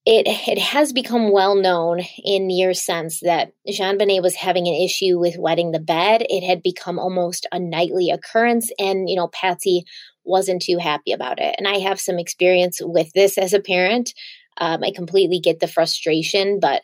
[0.05, 5.19] it it has become well known in years since that JonBenét was having an issue
[5.19, 6.27] with wetting the bed.
[6.29, 9.85] It had become almost a nightly occurrence, and you know Patsy
[10.25, 11.55] wasn't too happy about it.
[11.59, 14.15] And I have some experience with this as a parent.
[14.59, 16.83] Um, I completely get the frustration, but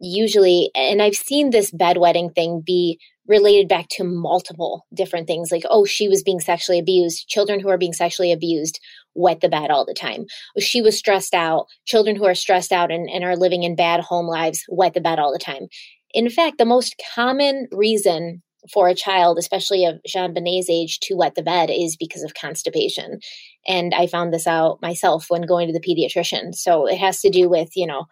[0.00, 5.62] usually, and I've seen this bedwetting thing be related back to multiple different things like,
[5.68, 7.28] oh, she was being sexually abused.
[7.28, 8.80] Children who are being sexually abused
[9.14, 10.26] wet the bed all the time.
[10.58, 11.66] She was stressed out.
[11.86, 15.00] Children who are stressed out and, and are living in bad home lives wet the
[15.00, 15.68] bed all the time.
[16.14, 18.42] In fact, the most common reason
[18.72, 23.18] for a child, especially of JonBenét's age, to wet the bed is because of constipation.
[23.66, 26.54] And I found this out myself when going to the pediatrician.
[26.54, 28.06] So it has to do with, you know,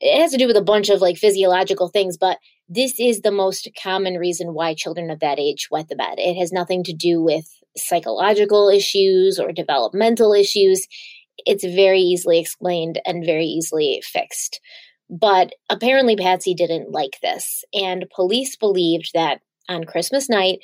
[0.00, 2.38] it has to do with a bunch of like physiological things, but
[2.68, 6.18] this is the most common reason why children of that age wet the bed.
[6.18, 10.86] It has nothing to do with psychological issues or developmental issues.
[11.38, 14.60] It's very easily explained and very easily fixed.
[15.10, 20.60] But apparently, Patsy didn't like this, and police believed that on Christmas night,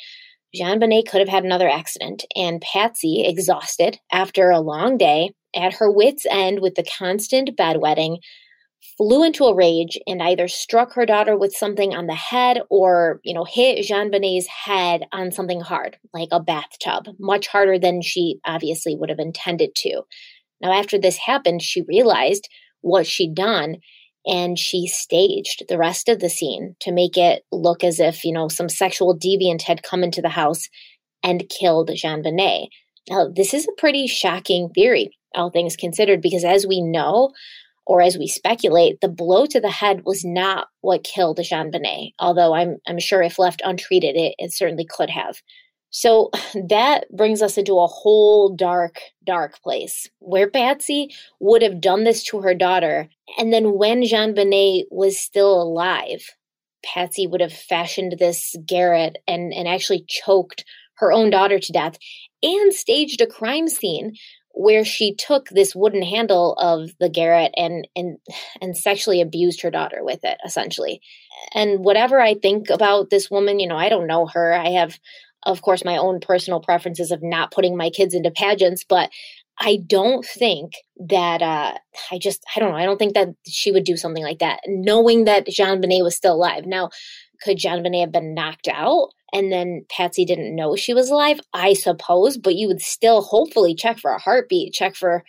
[0.54, 5.90] JonBenét could have had another accident, and Patsy, exhausted after a long day, at her
[5.90, 8.18] wits' end with the constant bedwetting,
[8.96, 13.20] flew into a rage and either struck her daughter with something on the head or,
[13.24, 18.40] you know, hit JonBenét's head on something hard, like a bathtub, much harder than she
[18.44, 20.02] obviously would have intended to.
[20.60, 22.48] Now, after this happened, she realized
[22.80, 23.76] what she'd done
[24.26, 28.32] and she staged the rest of the scene to make it look as if, you
[28.32, 30.68] know, some sexual deviant had come into the house
[31.22, 32.68] and killed JonBenét.
[33.08, 37.30] Now, this is a pretty shocking theory, all things considered, because as we know,
[37.90, 42.54] or as we speculate, the blow to the head was not what killed JonBenét, although
[42.54, 45.42] I'm, I'm sure if left untreated, it, it certainly could have.
[45.90, 46.30] So
[46.68, 51.08] that brings us into a whole dark, dark place where Patsy
[51.40, 53.08] would have done this to her daughter.
[53.36, 56.22] And then when JonBenét was still alive,
[56.84, 60.64] Patsy would have fashioned this garrote and, and actually choked
[60.98, 61.98] her own daughter to death
[62.40, 64.14] and staged a crime scene
[64.60, 68.18] where she took this wooden handle of the garrote and and
[68.60, 71.00] and sexually abused her daughter with it essentially
[71.54, 74.98] and whatever i think about this woman you know i don't know her i have
[75.44, 79.10] of course, my own personal preferences of not putting my kids into pageants, but
[79.58, 80.72] I don't think
[81.08, 81.74] that uh,
[82.10, 82.76] I just I don't know.
[82.76, 86.34] I don't think that she would do something like that, knowing that JonBenét was still
[86.34, 86.66] alive.
[86.66, 86.90] Now,
[87.42, 91.40] could JonBenét have been knocked out and then Patsy didn't know she was alive?
[91.52, 95.24] I suppose, but you would still hopefully check for a heartbeat, check for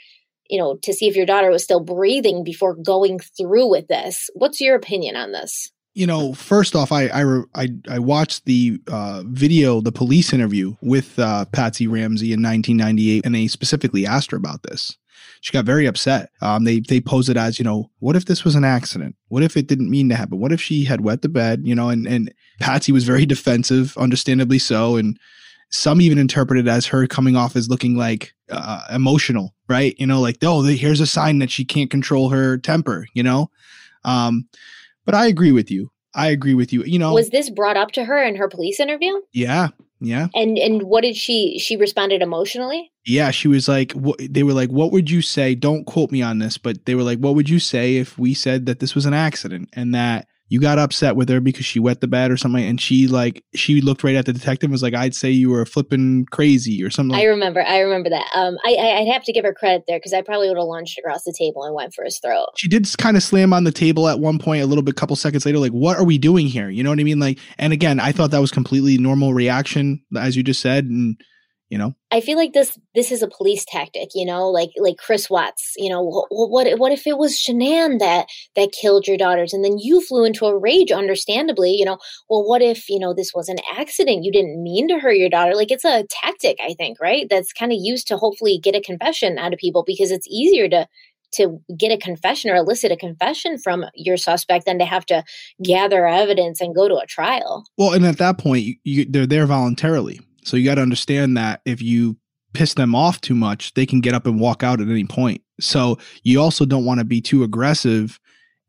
[0.49, 4.29] you know to see if your daughter was still breathing before going through with this.
[4.33, 5.71] What's your opinion on this?
[5.93, 10.75] you know, first off, I I I, I watched the uh, video, the police interview
[10.81, 14.97] with uh, Patsy Ramsey in 1998, and they specifically asked her about this.
[15.41, 16.29] She got very upset.
[16.41, 19.15] Um, they they posed it as, you know, what if this was an accident?
[19.27, 20.39] What if it didn't mean to happen?
[20.39, 21.61] What if she had wet the bed?
[21.63, 25.19] You know, and and Patsy was very defensive, understandably so, and
[25.69, 29.95] some even interpreted as her coming off as looking like uh, emotional, right?
[29.97, 33.07] You know, like oh, here's a sign that she can't control her temper.
[33.13, 33.49] You know.
[34.03, 34.47] Um,
[35.05, 35.91] but I agree with you.
[36.13, 36.83] I agree with you.
[36.83, 39.21] You know, was this brought up to her in her police interview?
[39.31, 39.69] Yeah,
[40.01, 40.27] yeah.
[40.33, 41.59] And and what did she?
[41.59, 42.91] She responded emotionally.
[43.05, 46.23] Yeah, she was like, wh- they were like, "What would you say?" Don't quote me
[46.23, 48.95] on this, but they were like, "What would you say if we said that this
[48.95, 52.29] was an accident and that you got upset with her because she wet the bed
[52.29, 55.15] or something and she like she looked right at the detective and was like i'd
[55.15, 58.27] say you were flipping crazy or something i remember i remember that.
[58.35, 60.99] Um i i'd have to give her credit there because i probably would have lunged
[60.99, 62.47] across the table and went for his throat.
[62.57, 65.15] She did kind of slam on the table at one point a little bit couple
[65.15, 66.69] seconds later like what are we doing here?
[66.69, 67.19] You know what i mean?
[67.19, 71.15] Like and again i thought that was completely normal reaction as you just said and
[71.71, 71.95] you know?
[72.11, 75.73] I feel like this this is a police tactic you know like like chris watts
[75.77, 79.53] you know what what, what if it was shanann that that killed your daughters?
[79.53, 81.97] And then you flew into a rage understandably you know
[82.29, 84.25] well what if you know this was an accident?
[84.25, 85.55] You didn't mean to hurt your daughter.
[85.55, 87.27] Like it's a tactic i think right?
[87.29, 90.67] That's kind of used to hopefully get a confession out of people because it's easier
[90.69, 90.87] to
[91.33, 95.23] to get a confession or elicit a confession from your suspect than to have to
[95.63, 97.63] gather evidence and go to a trial.
[97.77, 100.19] Well, and at that point, you, you, they're there voluntarily.
[100.43, 102.17] So you got to understand that if you
[102.53, 105.41] piss them off too much, they can get up and walk out at any point.
[105.59, 108.19] So you also don't want to be too aggressive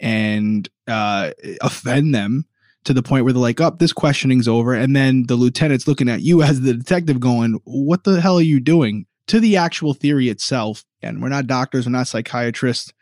[0.01, 2.45] and uh, offend them
[2.85, 5.87] to the point where they're like, "Up, oh, this questioning's over," and then the lieutenant's
[5.87, 9.57] looking at you as the detective, going, "What the hell are you doing?" To the
[9.57, 12.93] actual theory itself, and we're not doctors, we're not psychiatrists,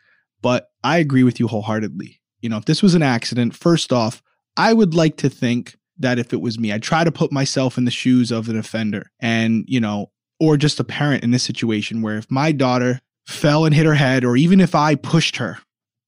[0.41, 2.21] but I agree with you wholeheartedly.
[2.41, 4.21] You know, if this was an accident, first off,
[4.55, 6.73] I would like to think that if it was me.
[6.73, 10.57] I try to put myself in the shoes of an offender and, you know, or
[10.57, 14.25] just a parent in this situation where if my daughter fell and hit her head,
[14.25, 15.59] or even if I pushed her,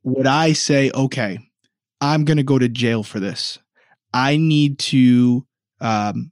[0.03, 1.39] would I say, okay,
[2.01, 3.59] I'm going to go to jail for this?
[4.13, 5.45] I need to
[5.79, 6.31] um,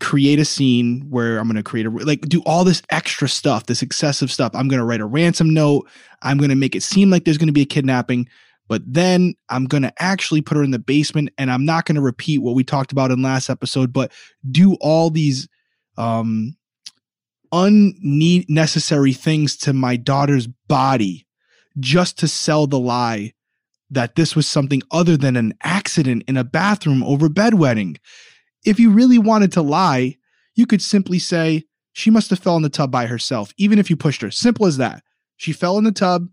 [0.00, 3.66] create a scene where I'm going to create a, like, do all this extra stuff,
[3.66, 4.52] this excessive stuff.
[4.54, 5.88] I'm going to write a ransom note.
[6.22, 8.28] I'm going to make it seem like there's going to be a kidnapping
[8.68, 11.96] But then I'm going to actually put her in the basement and I'm not going
[11.96, 14.10] to repeat what we talked about in last episode, but
[14.50, 15.48] do all these
[15.98, 16.56] um,
[17.52, 21.26] unnecessary things to my daughter's body
[21.78, 23.32] just to sell the lie
[23.90, 27.96] that this was something other than an accident in a bathroom over bedwetting.
[28.64, 30.16] If you really wanted to lie,
[30.54, 33.88] you could simply say, she must have fell in the tub by herself, even if
[33.88, 34.30] you pushed her.
[34.30, 35.02] Simple as that.
[35.36, 36.28] She fell in the tub.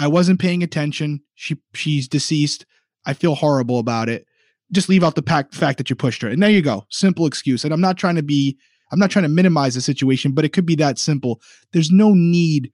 [0.00, 1.20] I wasn't paying attention.
[1.42, 2.64] She she's deceased.
[3.04, 4.26] I feel horrible about it.
[4.70, 6.28] Just leave out the fact that you pushed her.
[6.28, 6.86] And there you go.
[6.88, 7.64] Simple excuse.
[7.64, 8.56] And I'm not trying to be
[8.92, 11.40] I'm not trying to minimize the situation, but it could be that simple.
[11.72, 12.70] There's no need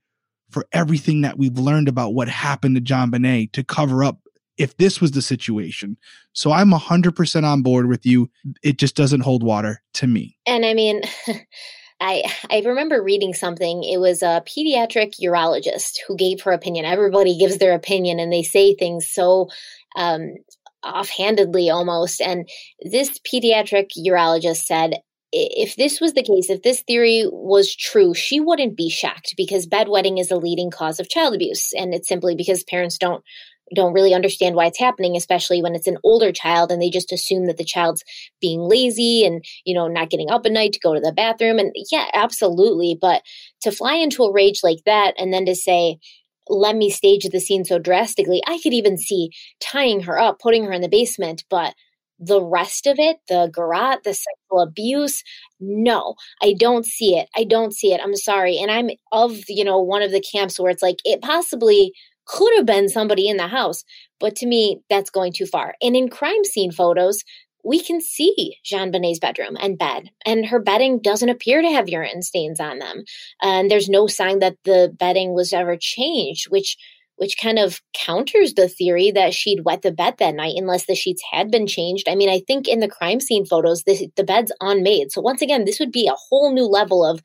[0.51, 4.19] for everything that we've learned about what happened to JonBenét to cover up
[4.59, 5.97] if this was the situation.
[6.35, 8.31] So I'm 100% on board with you.
[8.63, 10.37] It just doesn't hold water to me.
[10.47, 11.03] And I mean,
[12.01, 13.83] I I remember reading something.
[13.83, 16.85] It was a pediatric urologist who gave her opinion.
[16.85, 19.49] Everybody gives their opinion and they say things so
[19.97, 20.35] um,
[20.85, 22.21] offhandedly almost.
[22.21, 22.49] And
[22.81, 28.41] this pediatric urologist said if this was the case, if this theory was true, she
[28.41, 31.73] wouldn't be shocked because bedwetting is a leading cause of child abuse.
[31.75, 33.23] And it's simply because parents don't
[33.75, 37.13] don't really understand why it's happening, especially when it's an older child and they just
[37.13, 38.05] assume that the child's
[38.41, 41.59] being lazy and, you know, not getting up at night to go to the bathroom.
[41.59, 42.97] And yeah, absolutely.
[43.01, 43.23] But
[43.63, 45.99] to fly into a rage like that and then to say,
[46.49, 50.65] let me stage the scene so drastically, I could even see tying her up, putting
[50.65, 51.75] her in the basement, but
[52.19, 55.23] the rest of it, the garrote, the sexual abuse,
[55.61, 57.29] no, I don't see it.
[57.37, 58.01] I don't see it.
[58.03, 58.59] I'm sorry.
[58.59, 61.93] And I'm of, you know, one of the camps where it's like it possibly
[62.29, 63.83] could have been somebody in the house.
[64.21, 65.75] But to me, that's going too far.
[65.83, 67.25] And in crime scene photos,
[67.65, 72.23] we can see JonBenét's bedroom and bed, and her bedding doesn't appear to have urine
[72.23, 73.05] stains on them.
[73.43, 76.77] And there's no sign that the bedding was ever changed, which
[77.17, 80.95] which kind of counters the theory that she'd wet the bed that night unless the
[80.95, 82.09] sheets had been changed.
[82.09, 85.11] I mean, I think in the crime scene photos, this, the bed's unmade.
[85.11, 87.21] So once again, this would be a whole new level of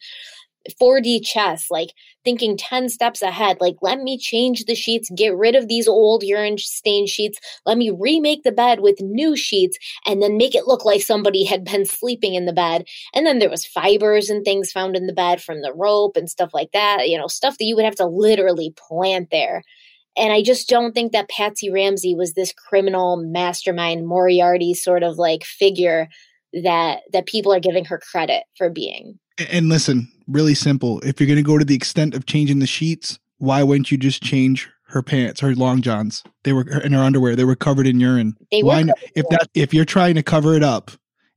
[0.72, 1.90] 4D chess, like
[2.24, 3.58] thinking 10 steps ahead.
[3.60, 7.40] Like, let me change the sheets, get rid of these old urine stained sheets.
[7.66, 11.44] Let me remake the bed with new sheets and then make it look like somebody
[11.44, 12.86] had been sleeping in the bed.
[13.14, 16.30] And then there was fibers and things found in the bed from the rope and
[16.30, 19.64] stuff like that, you know, stuff that you would have to literally plant there.
[20.16, 25.18] And I just don't think that Patsy Ramsey was this criminal mastermind Moriarty sort of
[25.18, 26.08] like figure
[26.62, 29.20] that that people are giving her credit for being.
[29.50, 31.00] And listen, really simple.
[31.02, 33.98] If you're going to go to the extent of changing the sheets, why wouldn't you
[33.98, 36.24] just change her pants, her long johns?
[36.44, 37.36] They were in her underwear.
[37.36, 38.38] They were covered in urine.
[38.52, 40.92] They why, if that if you're trying to cover it up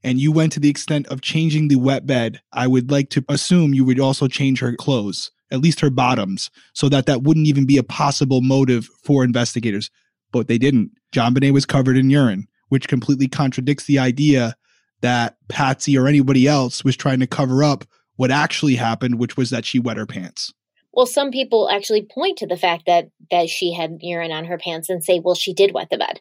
[0.04, 3.24] and you went to the extent of changing the wet bed, I would like to
[3.28, 7.46] assume you would also change her clothes, at least her bottoms, so that that wouldn't
[7.46, 9.90] even be a possible motive for investigators.
[10.32, 10.90] But they didn't.
[11.12, 14.54] JonBenét was covered in urine, which completely contradicts the idea
[15.00, 17.84] that Patsy or anybody else was trying to cover up
[18.16, 20.52] what actually happened, which was that she wet her pants.
[20.96, 24.56] Well, some people actually point to the fact that that she had urine on her
[24.56, 26.20] pants and say, "Well, she did wet the bed."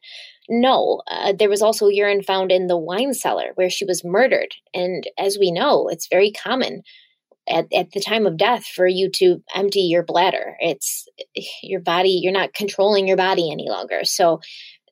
[0.50, 4.54] No, uh, there was also urine found in the wine cellar where she was murdered,
[4.74, 6.84] and as we know, it's very common
[7.48, 10.58] at, at the time of death for you to empty your bladder.
[10.60, 11.08] It's
[11.64, 14.04] your body; you're not controlling your body any longer.
[14.04, 14.42] So,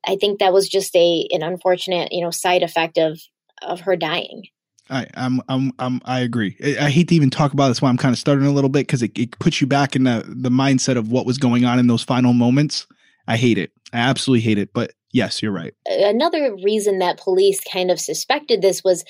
[0.08, 3.20] I think that was just a an unfortunate, you know, side effect of
[3.66, 4.44] of her dying.
[4.90, 6.58] I I'm I'm, I'm I agree.
[6.64, 7.82] I, I, hate to even talk about this.
[7.82, 10.04] Why I'm kind of starting a little bit because it, it puts you back in
[10.04, 12.86] the the mindset of what was going on in those final moments.
[13.28, 13.72] I hate it.
[13.94, 14.74] I absolutely hate it.
[14.74, 15.74] But yes, you're right.
[15.86, 19.06] Another reason that police kind of suspected this was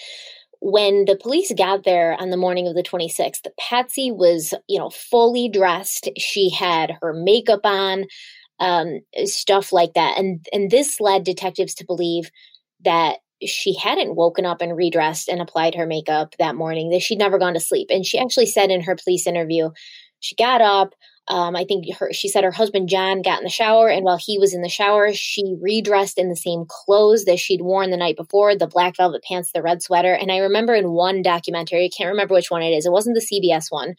[0.60, 3.47] when the police got there on the morning of the 26th.
[3.60, 6.10] Patsy was, you know, fully dressed.
[6.18, 8.06] She had her makeup on,
[8.60, 12.30] um, stuff like that, and and this led detectives to believe
[12.86, 13.18] that
[13.48, 17.38] she hadn't woken up and redressed and applied her makeup that morning, that she'd never
[17.38, 17.88] gone to sleep.
[17.89, 19.70] And she actually said in her police interview,
[20.20, 20.94] she got up.
[21.30, 24.18] Um, I think her, she said her husband John got in the shower, and while
[24.18, 27.98] he was in the shower, she redressed in the same clothes that she'd worn the
[27.98, 30.14] night before the black velvet pants, the red sweater.
[30.14, 33.16] And I remember in one documentary, I can't remember which one it is, it wasn't
[33.16, 33.96] the CBS one.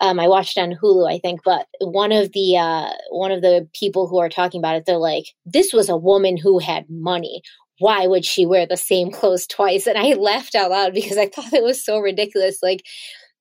[0.00, 3.68] Um, I watched on Hulu, I think, but one of the uh, one of the
[3.72, 7.42] people who are talking about it, they're like, "This was a woman who had money
[7.82, 9.88] why would she wear the same clothes twice?
[9.88, 12.62] And I laughed out loud because I thought it was so ridiculous.
[12.62, 12.86] Like,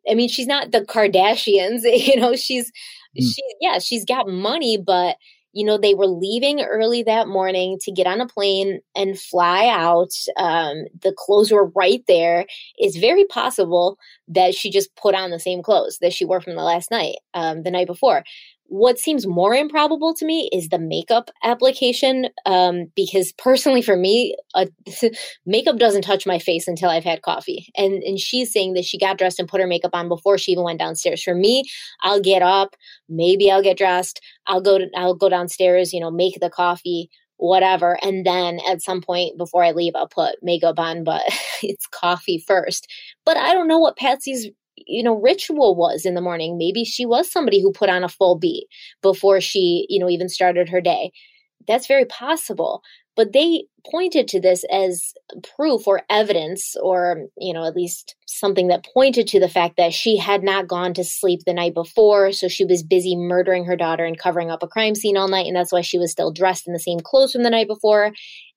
[0.10, 2.72] I mean, she's not the Kardashians, you know, she's,
[3.18, 3.22] mm.
[3.22, 5.18] she, yeah, she's got money, but,
[5.54, 9.68] you know, they were leaving early that morning to get on a plane and fly
[9.68, 10.12] out.
[10.38, 12.46] Um, the clothes were right there.
[12.78, 16.56] It's very possible that she just put on the same clothes that she wore from
[16.56, 18.24] the last night, um, the night before
[18.72, 24.34] what seems more improbable to me is the makeup application, um, because personally, for me,
[25.46, 27.68] makeup doesn't touch my face until I've had coffee.
[27.76, 30.54] And and she's saying that she got dressed and put her makeup on before she
[30.54, 31.22] even went downstairs.
[31.22, 31.66] For me,
[32.02, 32.78] I'll get up,
[33.10, 37.10] maybe I'll get dressed, I'll go to, I'll go downstairs, you know, make the coffee,
[37.36, 41.04] whatever, and then at some point before I leave, I'll put makeup on.
[41.04, 41.24] But
[41.62, 42.88] it's coffee first.
[43.26, 46.58] But I don't know what Patsy's you know ritual was in the morning.
[46.58, 48.68] Maybe she was somebody who put on a full beat
[49.02, 51.12] before she you know even started her day.
[51.68, 52.82] That's very possible
[53.16, 55.14] but they pointed to this as
[55.56, 59.94] proof or evidence or you know at least something that pointed to the fact that
[59.94, 63.76] she had not gone to sleep the night before so she was busy murdering her
[63.76, 66.32] daughter and covering up a crime scene all night and that's why she was still
[66.32, 68.12] dressed in the same clothes from the night before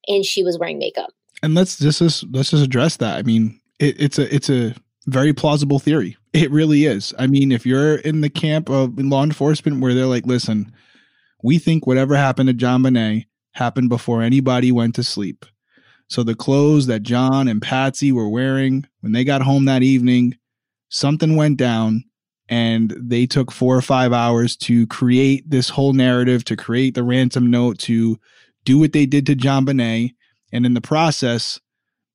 [0.06, 1.10] and she was wearing makeup.
[1.42, 2.00] And let's just
[2.30, 3.16] let's just address that.
[3.16, 4.74] I mean it, it's a it's a
[5.06, 6.16] very plausible theory.
[6.32, 7.14] It really is.
[7.18, 10.72] I mean, if you're in the camp of law enforcement where they're like, listen,
[11.42, 15.44] we think whatever happened to JonBenét happened before anybody went to sleep.
[16.08, 20.36] So the clothes that John and Patsy were wearing when they got home that evening,
[20.88, 22.04] something went down
[22.48, 27.02] and they took four or five hours to create this whole narrative, to create the
[27.02, 28.18] ransom note, to
[28.64, 30.14] do what they did to JonBenét.
[30.52, 31.58] And in the process,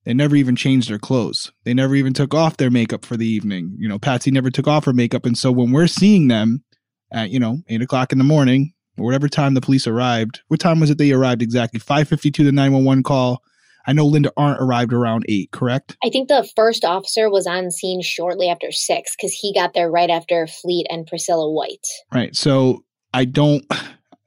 [0.06, 1.52] they never even changed their clothes.
[1.66, 3.76] They never even took off their makeup for the evening.
[3.78, 5.26] You know, Patsy never took off her makeup.
[5.26, 6.64] And so when we're seeing them
[7.12, 10.60] at, you know, eight o'clock in the morning, or whatever time the police arrived, what
[10.60, 11.80] time was it they arrived exactly?
[11.80, 13.42] 552, the 911 call.
[13.88, 15.98] I know Linda Arndt arrived around eight, correct?
[16.04, 19.90] I think the first officer was on scene shortly after six because he got there
[19.90, 21.88] right after Fleet and Priscilla White.
[22.14, 22.36] Right.
[22.36, 22.84] So
[23.14, 23.66] I don't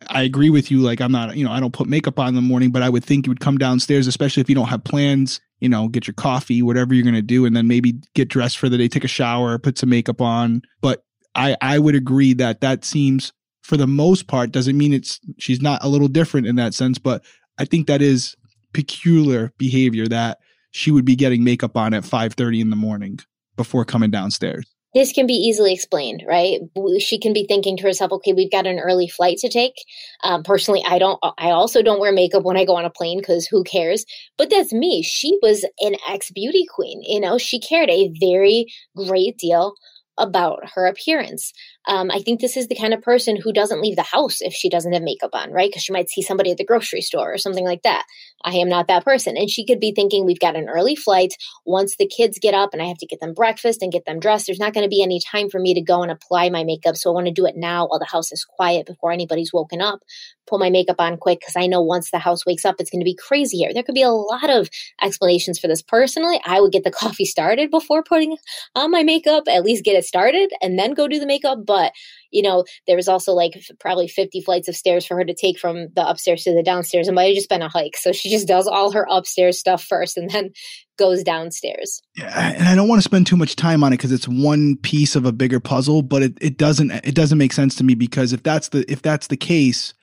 [0.08, 0.80] I agree with you.
[0.80, 2.88] Like, I'm not, you know, I don't put makeup on in the morning, but I
[2.88, 6.06] would think you would come downstairs, especially if you don't have plans, you know, get
[6.06, 8.88] your coffee, whatever you're going to do, and then maybe get dressed for the day,
[8.88, 10.62] take a shower, put some makeup on.
[10.80, 13.32] But I, I would agree that that seems,
[13.62, 16.98] for the most part, doesn't mean it's, she's not a little different in that sense,
[16.98, 17.24] but
[17.58, 18.36] I think that is
[18.72, 20.38] peculiar behavior that
[20.70, 23.18] she would be getting makeup on at 5.30 in the morning
[23.56, 26.60] before coming downstairs this can be easily explained, right?
[26.98, 29.74] She can be thinking to herself, okay, we've got an early flight to take.
[30.22, 33.18] Um, personally, I don't, I also don't wear makeup when I go on a plane
[33.18, 34.04] because who cares?
[34.36, 35.02] But that's me.
[35.02, 37.02] She was an ex beauty queen.
[37.06, 38.66] You know, she cared a very
[38.96, 39.74] great deal
[40.18, 41.52] about her appearance.
[41.86, 44.52] Um, I think this is the kind of person who doesn't leave the house if
[44.52, 45.68] she doesn't have makeup on, right?
[45.68, 48.04] Because she might see somebody at the grocery store or something like that.
[48.44, 49.36] I am not that person.
[49.36, 51.34] And she could be thinking, we've got an early flight.
[51.64, 54.20] Once the kids get up and I have to get them breakfast and get them
[54.20, 56.64] dressed, there's not going to be any time for me to go and apply my
[56.64, 56.96] makeup.
[56.96, 59.80] So I want to do it now while the house is quiet before anybody's woken
[59.80, 60.00] up.
[60.48, 63.00] Pull my makeup on quick because I know once the house wakes up, it's going
[63.00, 63.72] to be crazy here.
[63.72, 64.68] There could be a lot of
[65.00, 65.82] explanations for this.
[65.82, 68.36] Personally, I would get the coffee started before putting
[68.74, 71.64] on my makeup, at least get it started and then go do the makeup.
[71.72, 71.92] But
[72.30, 75.58] you know, there was also like probably 50 flights of stairs for her to take
[75.58, 77.08] from the upstairs to the downstairs.
[77.08, 77.96] And might have just been a hike.
[77.96, 80.50] So she just does all her upstairs stuff first and then
[80.98, 82.02] goes downstairs.
[82.16, 84.76] Yeah, and I don't want to spend too much time on it because it's one
[84.76, 87.94] piece of a bigger puzzle, but it, it doesn't it doesn't make sense to me
[87.94, 89.94] because if that's the if that's the case,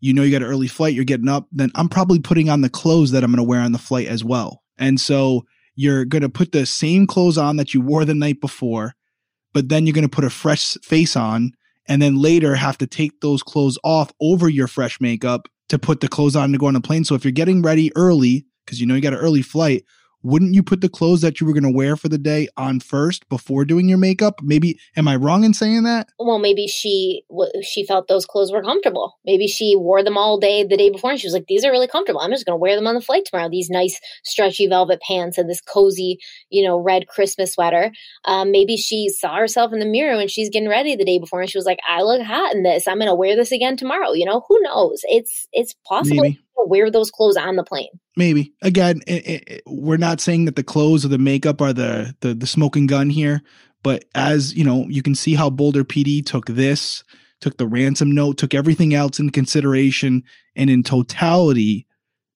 [0.00, 2.62] you know you got an early flight, you're getting up, then I'm probably putting on
[2.62, 4.62] the clothes that I'm going to wear on the flight as well.
[4.78, 8.40] And so you're going to put the same clothes on that you wore the night
[8.40, 8.94] before,
[9.54, 11.52] but then you're going to put a fresh face on
[11.88, 16.00] and then later have to take those clothes off over your fresh makeup to put
[16.00, 17.04] the clothes on to go on the plane.
[17.04, 19.84] So if you're getting ready early, because you know you got an early flight,
[20.28, 22.80] wouldn't you put the clothes that you were going to wear for the day on
[22.80, 24.40] first before doing your makeup?
[24.42, 26.08] Maybe am I wrong in saying that?
[26.18, 27.24] Well, maybe she
[27.62, 29.18] she felt those clothes were comfortable.
[29.24, 31.70] Maybe she wore them all day the day before, and she was like, "These are
[31.70, 32.20] really comfortable.
[32.20, 33.48] I'm just going to wear them on the flight tomorrow.
[33.48, 36.18] These nice stretchy velvet pants and this cozy,
[36.50, 37.90] you know, red Christmas sweater."
[38.26, 41.40] Um, maybe she saw herself in the mirror when she's getting ready the day before,
[41.40, 42.86] and she was like, "I look hot in this.
[42.86, 45.00] I'm going to wear this again tomorrow." You know, who knows?
[45.04, 46.22] It's it's possible.
[46.22, 47.88] Maybe wear those clothes on the plane.
[48.16, 52.14] Maybe again, it, it, we're not saying that the clothes or the makeup are the,
[52.20, 53.42] the the smoking gun here,
[53.82, 57.04] but as you know, you can see how Boulder PD took this,
[57.40, 60.22] took the ransom note, took everything else into consideration,
[60.56, 61.86] and in totality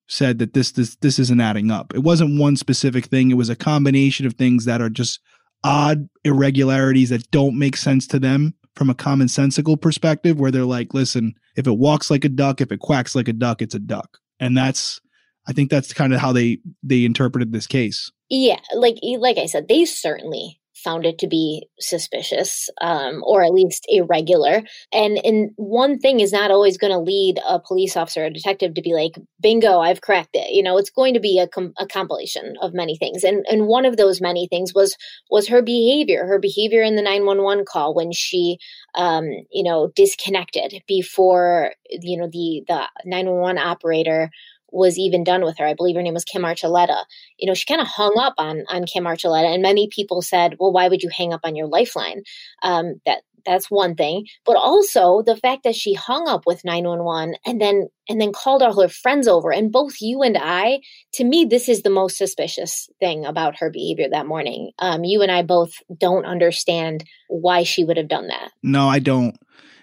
[0.08, 1.94] said that this this this isn't adding up.
[1.94, 5.20] It wasn't one specific thing; it was a combination of things that are just
[5.64, 10.94] odd irregularities that don't make sense to them from a commonsensical perspective where they're like,
[10.94, 13.78] listen, if it walks like a duck, if it quacks like a duck, it's a
[13.78, 14.18] duck.
[14.40, 15.00] And that's
[15.46, 18.10] I think that's kind of how they they interpreted this case.
[18.28, 23.52] Yeah, like like I said, they certainly found it to be suspicious um, or at
[23.52, 24.62] least irregular.
[24.92, 28.74] And and one thing is not always going to lead a police officer, a detective,
[28.74, 31.74] to be like, "Bingo, I've cracked it." You know, it's going to be a, com-
[31.78, 33.24] a compilation of many things.
[33.24, 34.96] And and one of those many things was
[35.30, 38.58] was her behavior, her behavior in the nine one one call when she,
[38.94, 44.30] um, you know, disconnected before you know the the nine one one operator
[44.72, 45.66] was even done with her.
[45.66, 47.04] I believe her name was Kim Archuleta.
[47.38, 50.56] You know, she kind of hung up on on Kim Archuleta, and many people said,
[50.58, 52.22] "Well, why would you hang up on your lifeline?"
[52.62, 57.34] Um, that that's one thing, but also the fact that she hung up with 911
[57.44, 59.52] and then and then called all her friends over.
[59.52, 60.80] And both you and I,
[61.14, 64.72] to me, this is the most suspicious thing about her behavior that morning.
[64.78, 68.50] Um, you and I both don't understand why she would have done that.
[68.62, 69.36] No, I don't.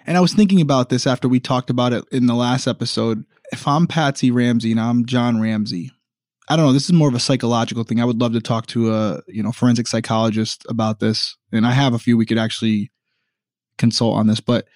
[0.10, 3.24] And I was thinking about this after we talked about it in the last episode
[3.51, 5.91] if I'm Patsy Ramsey and I'm John Ramsey,
[6.49, 6.74] I don't know.
[6.74, 8.01] This is more of a psychological thing.
[8.01, 11.74] I would love to talk to a you know forensic psychologist about this, and I
[11.74, 12.91] have a few we could actually
[13.78, 14.39] consult on this.
[14.39, 14.68] But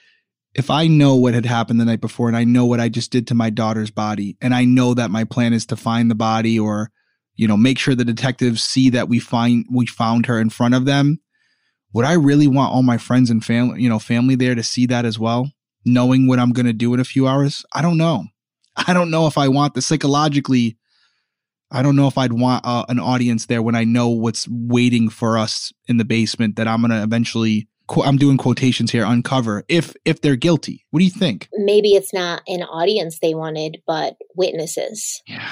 [0.54, 3.10] if I know what had happened the night before, and I know what I just
[3.10, 6.16] did to my daughter's body, and I know that my plan is to find the
[6.16, 6.92] body or
[7.38, 10.76] you know make sure the detectives see that we find we found her in front
[10.76, 11.20] of them,
[11.94, 14.86] would I really want all my friends and family you know family there to see
[14.88, 15.52] that as well,
[15.86, 17.66] knowing what I'm going to do in a few hours?
[17.74, 18.26] I don't know.
[18.76, 20.78] I don't know if I want the psychologically.
[21.72, 25.10] I don't know if I'd want uh, an audience there when I know what's waiting
[25.10, 29.64] for us in the basement that I'm going to eventually I'm doing quotations here uncover
[29.68, 30.86] if if they're guilty.
[30.92, 31.50] What do you think?
[31.54, 35.22] Maybe it's not an audience they wanted, but witnesses.
[35.28, 35.50] Yeah.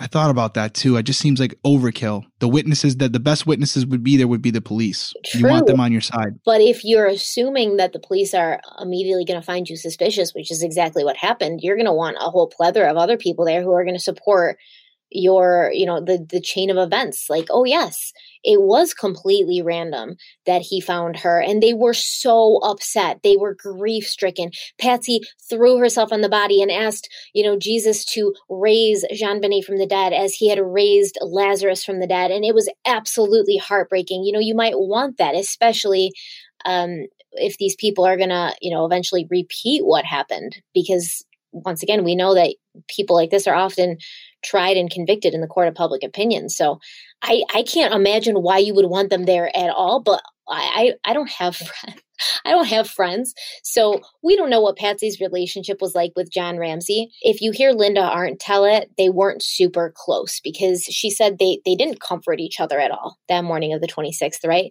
[0.00, 0.96] I thought about that too.
[0.96, 2.24] It just seems like overkill.
[2.40, 5.12] The witnesses that the best witnesses would be there would be the police.
[5.24, 5.40] True.
[5.40, 6.38] You want them on your side.
[6.44, 10.50] But if you're assuming that the police are immediately going to find you suspicious, which
[10.50, 13.62] is exactly what happened, you're going to want a whole plethora of other people there
[13.62, 14.58] who are going to support
[15.10, 18.12] your you know the the chain of events like oh yes
[18.44, 20.16] it was completely random
[20.46, 23.20] that he found her and they were so upset.
[23.22, 24.50] They were grief stricken.
[24.78, 29.78] Patsy threw herself on the body and asked you know jesus to raise JonBenét from
[29.78, 34.24] the dead as he had raised lazarus from the dead and it was absolutely heartbreaking.
[34.24, 36.12] You know you might want that especially
[36.64, 42.04] um if these people are gonna you know eventually repeat what happened because once again
[42.04, 42.54] we know that
[42.88, 43.96] people like this are often
[44.44, 46.48] tried and convicted in the court of public opinion.
[46.48, 46.78] So
[47.22, 51.14] I, I can't imagine why you would want them there at all, but I, I,
[51.14, 52.00] don't have friends.
[52.44, 53.34] I don't have friends.
[53.62, 57.10] So we don't know what Patsy's relationship was like with John Ramsey.
[57.22, 61.60] If you hear Linda Arndt tell it, they weren't super close because she said they,
[61.64, 64.70] they didn't comfort each other at all that morning of the 26th, right?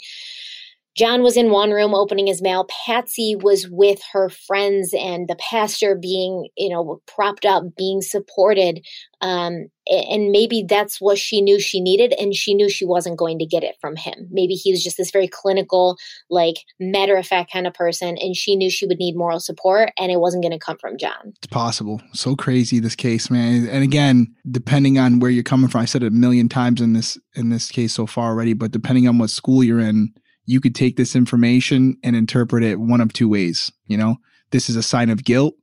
[0.95, 2.67] John was in one room opening his mail.
[2.85, 8.85] Patsy was with her friends and the pastor being, you know, propped up, being supported.
[9.19, 12.13] Um, and maybe that's what she knew she needed.
[12.19, 14.27] And she knew she wasn't going to get it from him.
[14.29, 15.97] Maybe he was just this very clinical,
[16.29, 18.17] like matter of fact kind of person.
[18.21, 20.97] And she knew she would need moral support and it wasn't going to come from
[20.97, 21.33] John.
[21.37, 22.01] It's possible.
[22.13, 23.67] So crazy, this case, man.
[23.67, 26.93] And again, depending on where you're coming from, I said it a million times in
[26.93, 30.13] this, in this case so far already, but depending on what school you're in,
[30.45, 33.71] you could take this information and interpret it one of two ways.
[33.87, 34.17] You know,
[34.51, 35.55] this is a sign of guilt,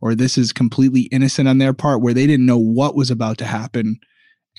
[0.00, 3.38] or this is completely innocent on their part where they didn't know what was about
[3.38, 3.98] to happen.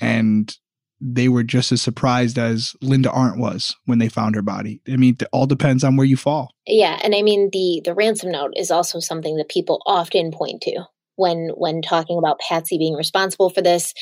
[0.00, 0.54] And
[1.00, 4.80] they were just as surprised as Linda Arndt was when they found her body.
[4.88, 6.52] I mean, it all depends on where you fall.
[6.66, 10.62] Yeah, and I mean the the ransom note is also something that people often point
[10.62, 13.94] to when when talking about Patsy being responsible for this,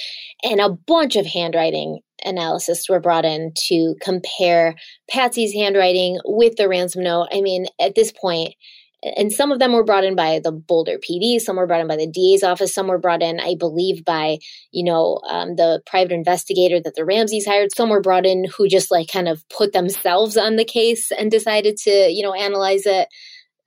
[0.43, 4.75] and a bunch of handwriting analysis were brought in to compare
[5.11, 7.29] Patsy's handwriting with the ransom note.
[7.33, 8.55] I mean, at this point,
[9.03, 11.87] and some of them were brought in by the Boulder PD, some were brought in
[11.87, 14.39] by the DA's office, some were brought in, I believe, by
[14.73, 17.75] you know um, the private investigator that the Ramseys hired.
[17.75, 21.31] Some were brought in who just like kind of put themselves on the case and
[21.31, 23.09] decided to you know analyze it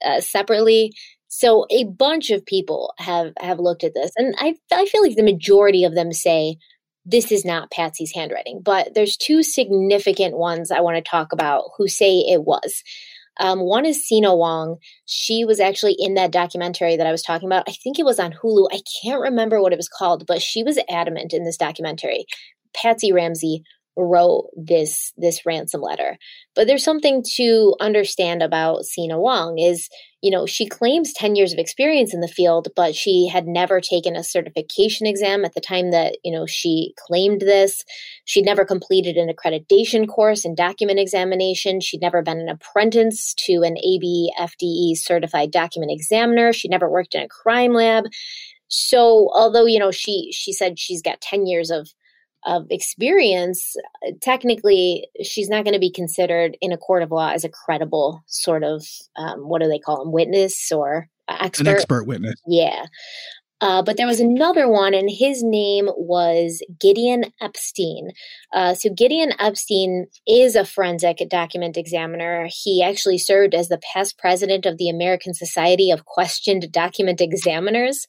[0.04, 0.92] uh, separately.
[1.28, 5.16] So a bunch of people have have looked at this, and I I feel like
[5.16, 6.56] the majority of them say
[7.10, 8.60] this is not Patsy's handwriting.
[8.62, 12.82] But there's two significant ones I want to talk about who say it was.
[13.38, 14.76] Um, one is Cina Wong.
[15.06, 17.64] She was actually in that documentary that I was talking about.
[17.68, 18.68] I think it was on Hulu.
[18.72, 22.26] I can't remember what it was called, but she was adamant in this documentary.
[22.74, 23.62] Patsy Ramsey
[24.00, 26.18] wrote this this ransom letter.
[26.54, 29.88] But there's something to understand about Cina Wong is,
[30.20, 33.80] you know, she claims 10 years of experience in the field, but she had never
[33.80, 37.84] taken a certification exam at the time that, you know, she claimed this.
[38.24, 41.80] She'd never completed an accreditation course in document examination.
[41.80, 46.52] She'd never been an apprentice to an ABFDE certified document examiner.
[46.52, 48.04] She'd never worked in a crime lab.
[48.68, 51.92] So, although, you know, she she said she's got 10 years of
[52.44, 53.76] of experience,
[54.20, 58.22] technically, she's not going to be considered in a court of law as a credible
[58.26, 58.84] sort of
[59.16, 61.66] um, what do they call them, witness or expert?
[61.66, 62.40] An expert witness.
[62.46, 62.86] Yeah.
[63.60, 68.12] Uh, but there was another one, and his name was Gideon Epstein.
[68.54, 72.48] Uh, so, Gideon Epstein is a forensic document examiner.
[72.48, 78.06] He actually served as the past president of the American Society of Questioned Document Examiners.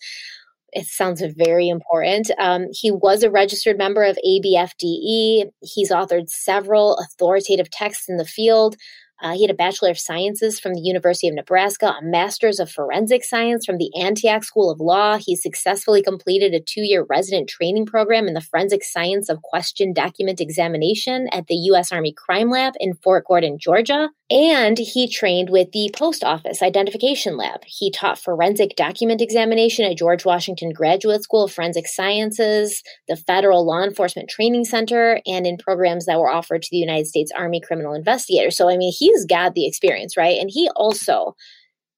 [0.74, 2.32] It sounds very important.
[2.40, 5.52] Um, he was a registered member of ABFDE.
[5.62, 8.78] He's authored several authoritative texts in the field.
[9.22, 12.72] Uh, he had a Bachelor of Sciences from the University of Nebraska, a Master's of
[12.72, 15.18] Forensic Science from the Antioch School of Law.
[15.18, 19.94] He successfully completed a two year resident training program in the Forensic Science of Question
[19.94, 21.92] Document Examination at the U.S.
[21.92, 24.10] Army Crime Lab in Fort Gordon, Georgia.
[24.32, 27.66] And he trained with the Post Office Identification Lab.
[27.66, 33.66] He taught forensic document examination at George Washington Graduate School of Forensic Sciences, the Federal
[33.66, 37.60] Law Enforcement Training Center, and in programs that were offered to the United States Army
[37.60, 38.56] Criminal Investigators.
[38.56, 40.40] So, I mean, he's got the experience, right?
[40.40, 41.36] And he also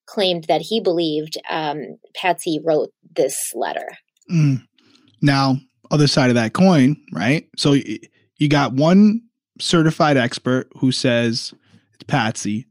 [0.07, 3.89] claimed that he believed um, Patsy wrote this letter.
[4.31, 4.63] Mm.
[5.21, 5.57] Now,
[5.91, 7.47] other side of that coin, right?
[7.57, 9.21] So you got one
[9.59, 11.53] certified expert who says
[11.93, 12.67] it's Patsy.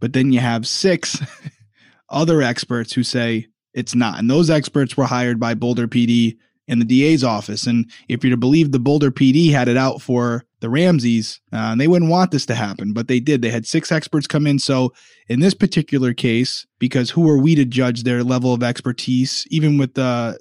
[0.00, 1.20] But then you have six
[2.08, 4.18] other experts who say it's not.
[4.18, 6.36] And those experts were hired by Boulder PD
[6.68, 7.66] in the DA's office.
[7.66, 11.74] And if you're to believe the Boulder PD had it out for the Ramseys, uh,
[11.74, 13.40] they wouldn't want this to happen, but they did.
[13.40, 14.58] They had six experts come in.
[14.58, 14.92] So
[15.28, 19.78] in this particular case, because who are we to judge their level of expertise, even
[19.78, 20.38] with the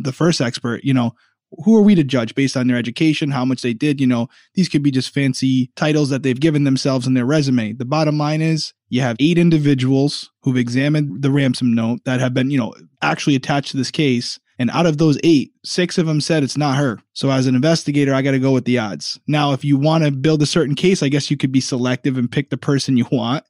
[0.00, 1.12] the first expert, you know,
[1.64, 4.00] who are we to judge based on their education, how much they did?
[4.00, 7.72] You know, these could be just fancy titles that they've given themselves in their resume.
[7.72, 12.34] The bottom line is you have eight individuals who've examined the ransom note that have
[12.34, 14.38] been, you know, actually attached to this case.
[14.60, 16.98] And out of those eight, six of them said it's not her.
[17.12, 19.18] So as an investigator, I got to go with the odds.
[19.28, 22.18] Now, if you want to build a certain case, I guess you could be selective
[22.18, 23.44] and pick the person you want.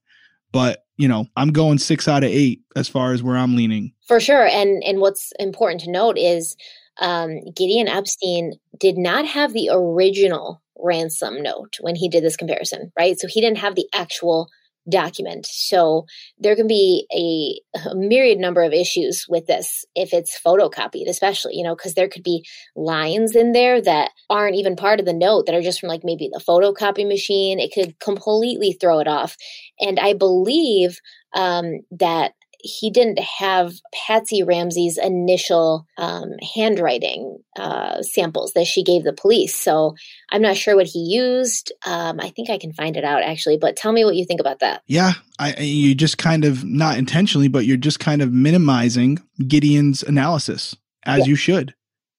[0.52, 3.92] But you know, I'm going six out of eight as far as where I'm leaning.
[4.06, 4.46] For sure.
[4.46, 6.56] And and what's important to note is
[7.00, 12.92] um, Gideon Epstein did not have the original ransom note when he did this comparison,
[12.98, 13.18] right?
[13.18, 14.48] So he didn't have the actual
[14.88, 15.46] document.
[15.46, 16.06] So
[16.38, 21.56] there can be a, a, myriad number of issues with this if it's photocopied, especially,
[21.56, 22.44] you know, because there could be
[22.74, 26.04] lines in there that aren't even part of the note that are just from like
[26.04, 27.58] maybe the photocopy machine.
[27.58, 29.36] It could completely throw it off.
[29.80, 31.00] And I believe
[31.34, 33.72] um, that he didn't have
[34.06, 39.54] Patsy Ramsey's initial um, handwriting uh, samples that she gave the police.
[39.54, 39.94] So
[40.30, 41.72] I'm not sure what he used.
[41.86, 44.40] Um, I think I can find it out actually, but tell me what you think
[44.40, 44.82] about that.
[44.86, 50.02] Yeah, I, you just kind of not intentionally, but you're just kind of minimizing Gideon's
[50.02, 51.24] analysis as yeah.
[51.26, 51.74] you should.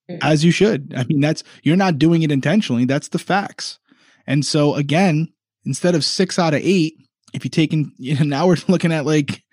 [0.10, 0.20] Mm-hmm.
[0.22, 0.94] As you should.
[0.96, 2.86] I mean, that's you're not doing it intentionally.
[2.86, 3.80] That's the facts.
[4.26, 5.34] And so again,
[5.66, 6.96] instead of six out of eight,
[7.34, 9.44] if you take in, you know, now we're looking at like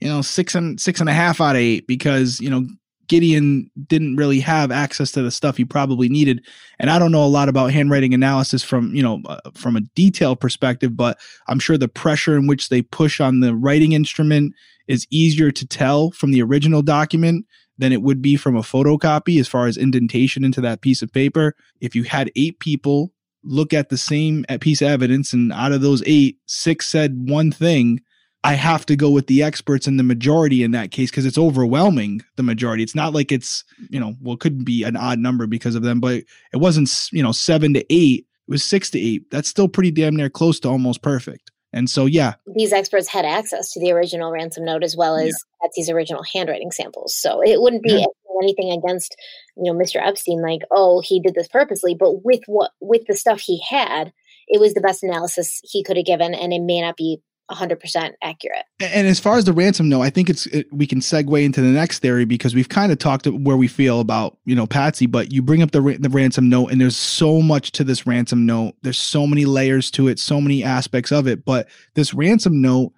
[0.00, 2.66] you know, six and six and a half out of eight because, you know,
[3.08, 6.44] Gideon didn't really have access to the stuff he probably needed.
[6.78, 9.80] And I don't know a lot about handwriting analysis from, you know, uh, from a
[9.80, 11.18] detail perspective, but
[11.48, 14.54] I'm sure the pressure in which they push on the writing instrument
[14.86, 17.46] is easier to tell from the original document
[17.78, 21.12] than it would be from a photocopy as far as indentation into that piece of
[21.12, 21.54] paper.
[21.80, 25.80] If you had eight people look at the same piece of evidence and out of
[25.80, 28.00] those eight, six said one thing,
[28.48, 31.36] I have to go with the experts and the majority in that case because it's
[31.36, 32.82] overwhelming the majority.
[32.82, 35.82] It's not like it's, you know, well, it could be an odd number because of
[35.82, 36.24] them, but
[36.54, 38.20] it wasn't, you know, seven to eight.
[38.20, 39.30] It was six to eight.
[39.30, 41.50] That's still pretty damn near close to almost perfect.
[41.74, 42.36] And so, yeah.
[42.54, 45.66] These experts had access to the original ransom note as well as yeah.
[45.66, 47.14] Patsy's original handwriting samples.
[47.14, 48.06] So it wouldn't be yeah.
[48.42, 49.14] anything against,
[49.58, 49.96] you know, Mr.
[50.02, 51.94] Epstein, like, oh, he did this purposely.
[51.94, 54.10] But with what, with the stuff he had,
[54.46, 56.32] it was the best analysis he could have given.
[56.32, 57.20] And it may not be
[57.50, 58.64] 100% accurate.
[58.80, 61.60] And as far as the ransom note, I think it's it, we can segue into
[61.60, 65.06] the next theory because we've kind of talked where we feel about, you know, Patsy,
[65.06, 68.46] but you bring up the the ransom note and there's so much to this ransom
[68.46, 68.74] note.
[68.82, 72.92] There's so many layers to it, so many aspects of it, but this ransom note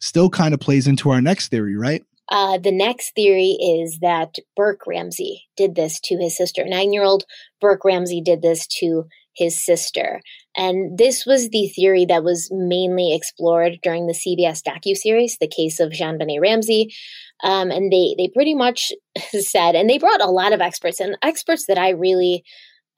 [0.00, 2.04] still kind of plays into our next theory, right?
[2.28, 6.64] Uh, the next theory is that Burke Ramsey did this to his sister.
[6.64, 7.24] Nine year old
[7.60, 10.20] Burke Ramsey did this to his sister.
[10.56, 15.80] And this was the theory that was mainly explored during the CBS docu-series, The Case
[15.80, 16.94] of JonBenét Ramsey.
[17.42, 18.92] Um, and they, they pretty much
[19.30, 22.44] said, and they brought a lot of experts and experts that I really,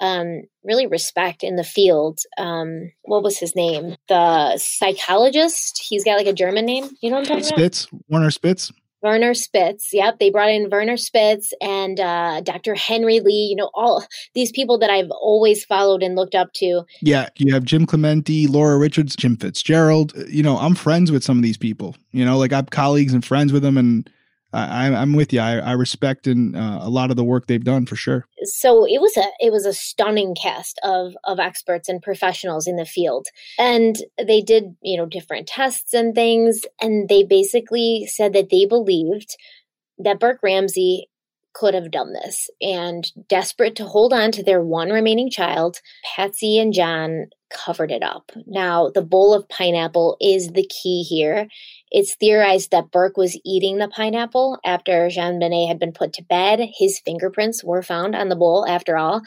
[0.00, 2.18] um, really respect in the field.
[2.36, 3.96] Um, what was his name?
[4.08, 5.82] The psychologist.
[5.88, 6.88] He's got like a German name.
[7.00, 8.02] You know what I'm talking Spitz, about?
[8.08, 8.72] Werner Spitz.
[9.04, 9.90] Werner Spitz.
[9.92, 12.74] Yep, they brought in Werner Spitz and uh, Dr.
[12.74, 13.48] Henry Lee.
[13.50, 16.82] You know, all these people that I've always followed and looked up to.
[17.02, 20.14] Yeah, you have Jim Clemente, Laura Richards, Jim Fitzgerald.
[20.28, 21.94] You know, I'm friends with some of these people.
[22.12, 24.08] You know, like I'm colleagues and friends with them, and
[24.54, 25.40] I, am with you.
[25.40, 28.26] I, I respect and uh, a lot of the work they've done for sure.
[28.44, 32.76] So it was a it was a stunning cast of of experts and professionals in
[32.76, 33.26] the field,
[33.58, 38.64] and they did you know different tests and things, and they basically said that they
[38.64, 39.36] believed
[39.98, 41.08] that Burke Ramsey
[41.54, 42.50] could have done this.
[42.60, 45.80] And desperate to hold on to their one remaining child,
[46.16, 48.32] Patsy and John covered it up.
[48.46, 51.46] Now, the bowl of pineapple is the key here.
[51.90, 56.60] It's theorized that Burke was eating the pineapple after JonBenét had been put to bed.
[56.76, 59.22] His fingerprints were found on the bowl after all.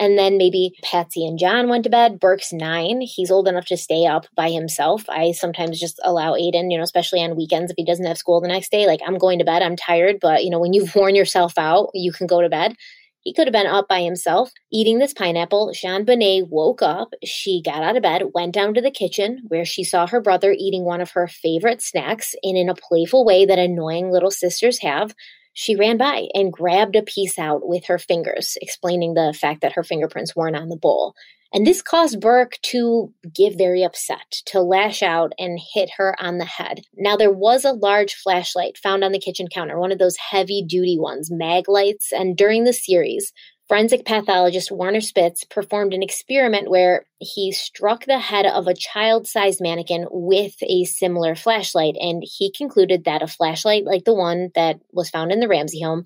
[0.00, 2.20] And then maybe Patsy and John went to bed.
[2.20, 3.00] Burke's nine.
[3.00, 5.04] He's old enough to stay up by himself.
[5.08, 8.40] I sometimes just allow Aiden, you know, especially on weekends if he doesn't have school
[8.40, 8.86] the next day.
[8.86, 9.62] Like, I'm going to bed.
[9.62, 10.18] I'm tired.
[10.20, 12.76] But, you know, when you've worn yourself out, you can go to bed.
[13.22, 15.74] He could have been up by himself eating this pineapple.
[15.74, 17.12] JonBenét woke up.
[17.24, 20.54] She got out of bed, went down to the kitchen where she saw her brother
[20.56, 24.80] eating one of her favorite snacks and in a playful way that annoying little sisters
[24.80, 25.14] have
[25.58, 29.72] she ran by and grabbed a piece out with her fingers, explaining the fact that
[29.72, 31.14] her fingerprints weren't on the bowl.
[31.52, 36.38] And this caused Burke to get very upset, to lash out and hit her on
[36.38, 36.82] the head.
[36.96, 40.62] Now, there was a large flashlight found on the kitchen counter, one of those heavy
[40.64, 42.12] duty ones, mag lights.
[42.12, 43.32] And during the series,
[43.68, 49.26] Forensic pathologist Werner Spitz performed an experiment where he struck the head of a child
[49.26, 54.48] sized mannequin with a similar flashlight, and he concluded that a flashlight like the one
[54.54, 56.04] that was found in the Ramsey home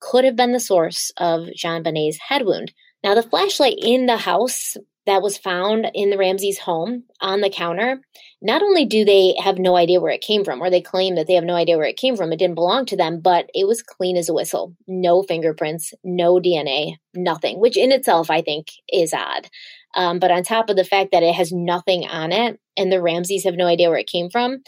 [0.00, 2.72] could have been the source of JonBenét's head wound.
[3.04, 7.50] Now, the flashlight in the house that was found in the Ramsey's home on the
[7.50, 8.00] counter,
[8.40, 11.26] not only do they have no idea where it came from, or they claim that
[11.26, 13.66] they have no idea where it came from, it didn't belong to them, but it
[13.66, 14.74] was clean as a whistle.
[14.86, 19.48] No fingerprints, no DNA, nothing, which in itself I think is odd.
[19.94, 23.02] Um, but on top of the fact that it has nothing on it and the
[23.02, 24.62] Ramseys have no idea where it came from,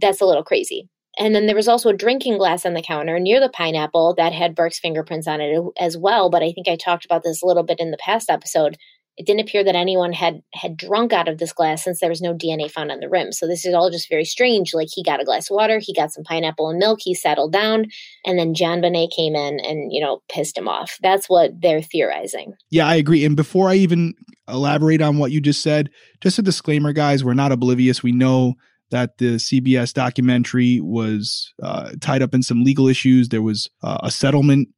[0.00, 0.88] that's a little crazy.
[1.18, 4.32] And then there was also a drinking glass on the counter near the pineapple that
[4.32, 6.30] had Burke's fingerprints on it as well.
[6.30, 8.78] But I think I talked about this a little bit in the past episode
[9.16, 12.22] it didn't appear that anyone had had drunk out of this glass since there was
[12.22, 13.30] no DNA found on the rim.
[13.30, 14.72] So this is all just very strange.
[14.72, 17.52] Like he got a glass of water, he got some pineapple and milk, he settled
[17.52, 17.86] down,
[18.24, 20.98] and then JonBenét came in and you know pissed him off.
[21.02, 22.54] That's what they're theorizing.
[22.70, 23.24] Yeah, I agree.
[23.24, 24.14] And before I even
[24.48, 25.90] elaborate on what you just said,
[26.20, 28.02] just a disclaimer, guys, we're not oblivious.
[28.02, 28.54] We know
[28.90, 33.28] that the CBS documentary was uh, tied up in some legal issues.
[33.28, 34.68] There was uh, a settlement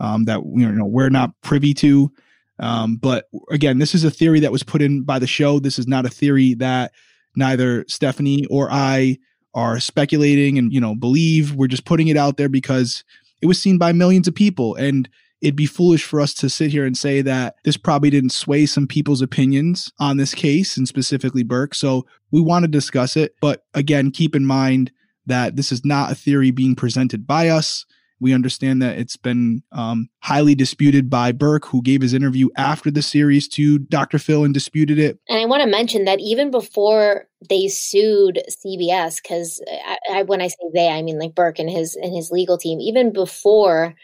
[0.00, 2.10] um, that you know we're not privy to.
[2.60, 5.58] Um, but again, this is a theory that was put in by the show.
[5.58, 6.92] This is not a theory that
[7.36, 9.18] neither Stephanie or I
[9.54, 11.54] are speculating and you know believe.
[11.54, 13.04] We're just putting it out there because
[13.42, 15.08] it was seen by millions of people, and
[15.40, 18.66] it'd be foolish for us to sit here and say that this probably didn't sway
[18.66, 21.74] some people's opinions on this case and specifically Burke.
[21.74, 24.90] So we want to discuss it, but again, keep in mind
[25.26, 27.84] that this is not a theory being presented by us.
[28.20, 32.90] We understand that it's been um, highly disputed by Burke, who gave his interview after
[32.90, 34.18] the series to Dr.
[34.18, 35.18] Phil and disputed it.
[35.28, 40.40] And I want to mention that even before they sued CBS, because I, I, when
[40.40, 42.80] I say they, I mean like Burke and his and his legal team.
[42.80, 43.94] Even before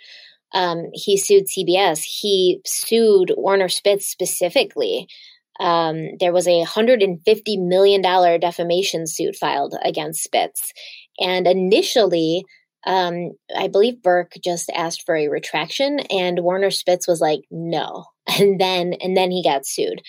[0.53, 5.09] um, he sued CBS, he sued Werner Spitz specifically.
[5.61, 7.19] Um, there was a $150
[7.67, 8.01] million
[8.41, 10.73] defamation suit filed against Spitz.
[11.21, 12.45] And initially,
[12.87, 18.07] um, I believe Burke just asked for a retraction, and Werner Spitz was like, "No,"
[18.39, 20.03] and then and then he got sued.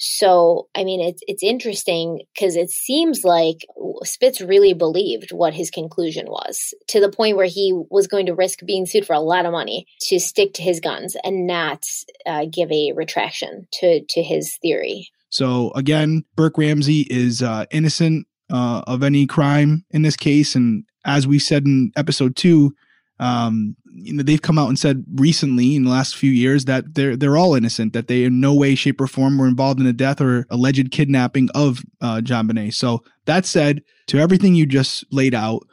[0.00, 3.66] So, I mean, it's it's interesting because it seems like
[4.04, 8.34] Spitz really believed what his conclusion was to the point where he was going to
[8.34, 11.84] risk being sued for a lot of money to stick to his guns and not
[12.26, 15.08] uh, give a retraction to to his theory.
[15.30, 20.84] So again, Burke Ramsey is uh, innocent uh, of any crime in this case, and
[21.04, 22.74] as we said in episode two,
[23.20, 26.94] um, you know, they've come out and said recently in the last few years that
[26.94, 29.86] they're they're all innocent, that they in no way, shape, or form were involved in
[29.86, 32.74] the death or alleged kidnapping of uh, JonBenét.
[32.74, 35.66] So that said, to everything you just laid out,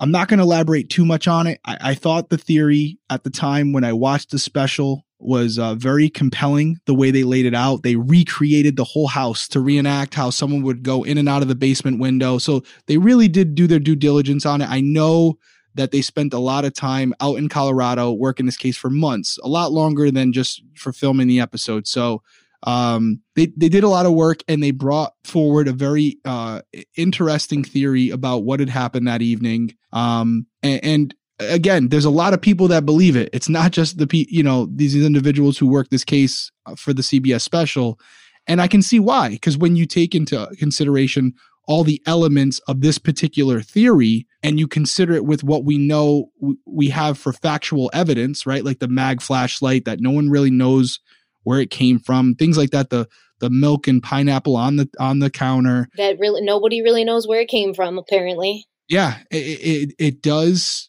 [0.00, 1.60] I'm not going to elaborate too much on it.
[1.64, 5.74] I, I, thought the theory at the time when I watched the special was uh,
[5.74, 7.82] very compelling the way they laid it out.
[7.82, 11.48] They recreated the whole house to reenact how someone would go in and out of
[11.48, 12.38] the basement window.
[12.38, 14.68] So they really did do their due diligence on it.
[14.68, 15.38] I know
[15.74, 19.38] that they spent a lot of time out in Colorado working this case for months,
[19.42, 21.86] a lot longer than just for filming the episode.
[21.86, 22.22] So
[22.66, 26.62] Um, they they did a lot of work and they brought forward a very uh,
[26.96, 29.76] interesting theory about what had happened that evening.
[29.92, 31.14] Um, and, and
[31.48, 33.30] again, there's a lot of people that believe it.
[33.32, 37.02] It's not just the you know these individuals who work this case uh, for the
[37.02, 37.98] CBS special,
[38.46, 39.30] and I can see why.
[39.30, 41.34] Because when you take into consideration
[41.66, 46.30] all the elements of this particular theory and you consider it with what we know
[46.66, 48.64] we have for factual evidence, right?
[48.64, 51.00] Like the mag flashlight that no one really knows
[51.42, 52.90] where it came from, things like that.
[52.90, 53.08] The
[53.40, 57.40] the milk and pineapple on the on the counter that really nobody really knows where
[57.40, 57.98] it came from.
[57.98, 60.88] Apparently, yeah, it it, it does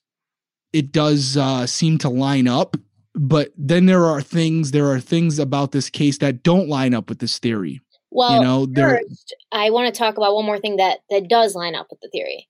[0.76, 2.76] it does uh, seem to line up.
[3.18, 7.08] But then there are things there are things about this case that don't line up
[7.08, 7.80] with this theory.
[8.12, 11.56] Well, you know, first, I want to talk about one more thing that that does
[11.56, 12.50] line up with the theory.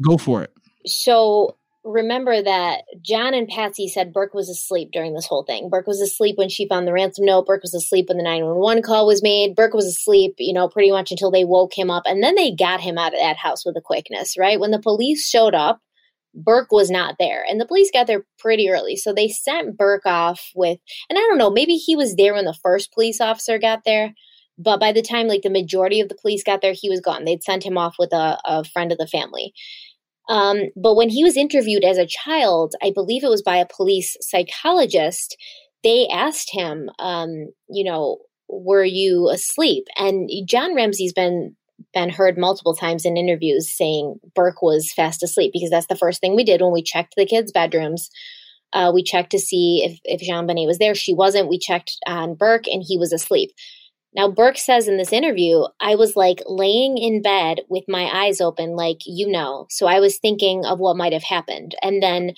[0.00, 0.52] Go for it.
[0.86, 5.68] So remember that John and Patsy said Burke was asleep during this whole thing.
[5.68, 7.46] Burke was asleep when she found the ransom note.
[7.46, 9.56] Burke was asleep when the 911 call was made.
[9.56, 12.04] Burke was asleep, you know, pretty much until they woke him up.
[12.06, 14.60] And then they got him out of that house with a quickness, right?
[14.60, 15.80] When the police showed up,
[16.44, 17.44] Burke was not there.
[17.48, 18.96] And the police got there pretty early.
[18.96, 20.78] So they sent Burke off with,
[21.10, 24.14] and I don't know, maybe he was there when the first police officer got there.
[24.58, 27.24] But by the time like the majority of the police got there, he was gone.
[27.24, 29.52] They'd sent him off with a, a friend of the family.
[30.28, 33.66] Um, but when he was interviewed as a child, I believe it was by a
[33.66, 35.36] police psychologist,
[35.82, 39.84] they asked him, um, you know, were you asleep?
[39.96, 41.56] And John Ramsey's been
[41.94, 46.20] been heard multiple times in interviews saying Burke was fast asleep because that's the first
[46.20, 48.10] thing we did when we checked the kids' bedrooms.
[48.72, 50.94] Uh, we checked to see if, if JonBenét was there.
[50.94, 51.48] She wasn't.
[51.48, 53.50] We checked on Burke and he was asleep.
[54.14, 58.40] Now, Burke says in this interview, I was like laying in bed with my eyes
[58.40, 59.66] open, like you know.
[59.70, 61.74] So I was thinking of what might have happened.
[61.82, 62.32] And then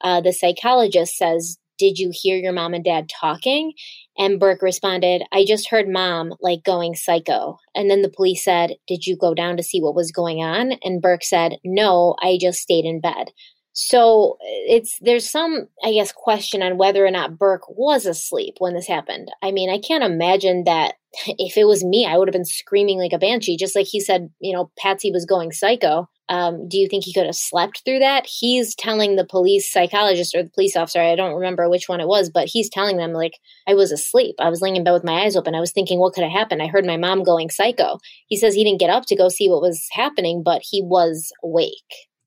[0.00, 3.72] uh, the psychologist says, Did you hear your mom and dad talking?
[4.18, 7.58] And Burke responded, I just heard mom like going psycho.
[7.74, 10.72] And then the police said, Did you go down to see what was going on?
[10.82, 13.30] And Burke said, No, I just stayed in bed.
[13.74, 18.74] So it's there's some I guess question on whether or not Burke was asleep when
[18.74, 19.30] this happened.
[19.42, 20.94] I mean, I can't imagine that
[21.26, 24.00] if it was me, I would have been screaming like a banshee, just like he
[24.00, 26.08] said, you know, Patsy was going psycho.
[26.32, 28.26] Um, do you think he could have slept through that?
[28.26, 32.08] He's telling the police psychologist or the police officer, I don't remember which one it
[32.08, 33.34] was, but he's telling them, like,
[33.68, 34.36] I was asleep.
[34.38, 35.54] I was laying in bed with my eyes open.
[35.54, 36.62] I was thinking, what could have happened?
[36.62, 37.98] I heard my mom going psycho.
[38.28, 41.30] He says he didn't get up to go see what was happening, but he was
[41.44, 41.74] awake.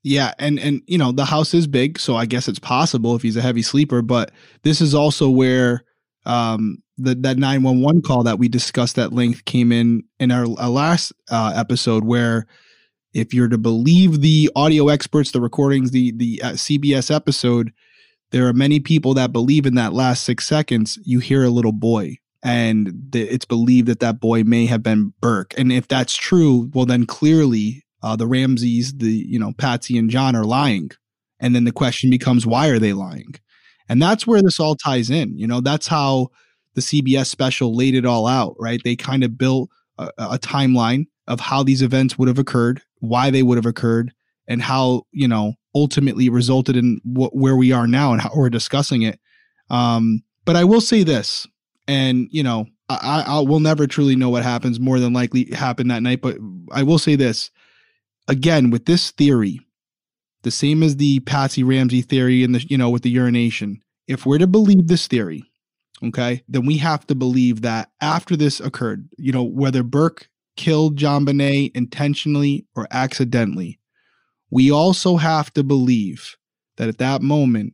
[0.03, 3.23] Yeah, and and you know the house is big, so I guess it's possible if
[3.23, 4.03] he's a heavy sleeper.
[4.03, 4.29] But
[4.61, 5.83] this is also where
[6.27, 10.29] um, the that nine one one call that we discussed at length came in in
[10.29, 12.45] our, our last uh, episode, where
[13.15, 17.71] if you're to believe the audio experts, the recordings, the the uh, CBS episode,
[18.31, 20.99] there are many people that believe in that last six seconds.
[21.03, 25.13] You hear a little boy, and the, it's believed that that boy may have been
[25.21, 25.57] Burke.
[25.57, 30.09] And if that's true, well, then clearly uh, the Ramseys, the you know Patsy and
[30.09, 30.91] John are lying,
[31.39, 33.33] and then the question becomes why are they lying,
[33.87, 35.37] and that's where this all ties in.
[35.39, 36.31] You know, that's how
[36.73, 38.57] the CBS special laid it all out.
[38.59, 38.81] Right?
[38.83, 43.29] They kind of built a, a timeline of how these events would have occurred, why
[43.29, 44.13] they would have occurred,
[44.47, 48.49] and how you know ultimately resulted in wh- where we are now and how we're
[48.49, 49.19] discussing it.
[49.69, 51.47] Um, but I will say this,
[51.87, 54.79] and you know, I, I will never truly know what happens.
[54.79, 56.37] More than likely happened that night, but
[56.71, 57.49] I will say this:
[58.27, 59.59] again, with this theory,
[60.43, 64.25] the same as the Patsy Ramsey theory and the, you know, with the urination, if
[64.25, 65.43] we're to believe this theory,
[66.03, 70.97] okay, then we have to believe that after this occurred, you know, whether Burke killed
[70.97, 73.79] JonBenét intentionally or accidentally,
[74.49, 76.35] we also have to believe
[76.77, 77.73] that at that moment,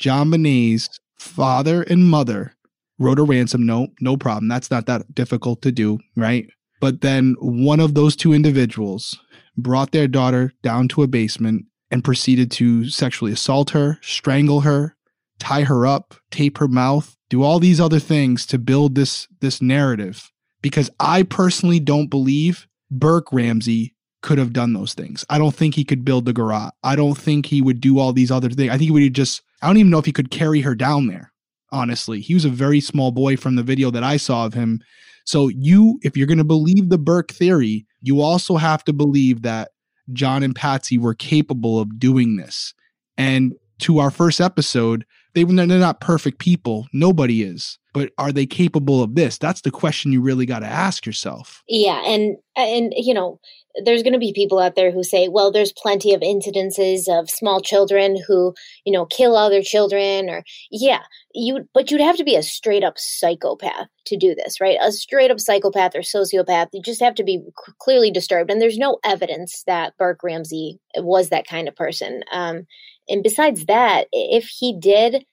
[0.00, 2.54] JonBenét's father and mother
[2.98, 3.90] wrote a ransom note.
[4.00, 4.48] No problem.
[4.48, 6.48] That's not that difficult to do, right?
[6.80, 9.18] But then one of those two individuals
[9.56, 14.96] brought their daughter down to a basement and proceeded to sexually assault her, strangle her,
[15.38, 19.62] tie her up, tape her mouth, do all these other things to build this this
[19.62, 20.30] narrative
[20.64, 25.24] because I personally don't believe Burke Ramsey could have done those things.
[25.30, 26.72] I don't think he could build the garrote.
[26.82, 28.70] I don't think he would do all these other things.
[28.70, 31.06] I think he would just I don't even know if he could carry her down
[31.06, 31.30] there.
[31.70, 34.80] Honestly, he was a very small boy from the video that I saw of him
[35.24, 39.42] so you, if you're going to believe the Burke theory, you also have to believe
[39.42, 39.70] that
[40.12, 42.74] John and Patsy were capable of doing this.
[43.16, 45.04] And to our first episode,
[45.34, 46.86] They, they're not perfect people.
[46.92, 47.78] Nobody is.
[47.94, 49.38] But are they capable of this?
[49.38, 51.62] That's the question you really got to ask yourself.
[51.66, 52.02] Yeah.
[52.04, 53.40] And, and, you know,
[53.84, 57.30] there's going to be people out there who say, well, there's plenty of incidences of
[57.30, 58.54] small children who,
[58.84, 61.00] you know, kill other children or, yeah,
[61.34, 64.78] you, but you'd have to be a straight up psychopath to do this, right?
[64.80, 66.68] A straight up psychopath or sociopath.
[66.72, 67.40] You just have to be
[67.80, 68.50] clearly disturbed.
[68.50, 72.22] And there's no evidence that Burke Ramsey was that kind of person.
[72.30, 72.66] Um,
[73.08, 75.24] and besides that, if he did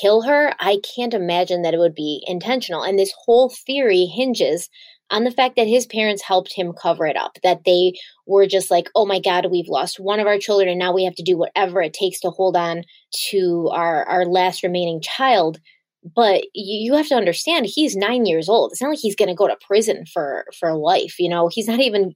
[0.00, 2.82] kill her, I can't imagine that it would be intentional.
[2.82, 4.68] And this whole theory hinges
[5.10, 7.92] on the fact that his parents helped him cover it up, that they
[8.26, 11.04] were just like, oh my God, we've lost one of our children and now we
[11.04, 12.82] have to do whatever it takes to hold on
[13.30, 15.58] to our, our last remaining child.
[16.14, 18.70] But you have to understand, he's nine years old.
[18.70, 21.16] It's not like he's going to go to prison for for life.
[21.18, 22.12] You know, he's not even.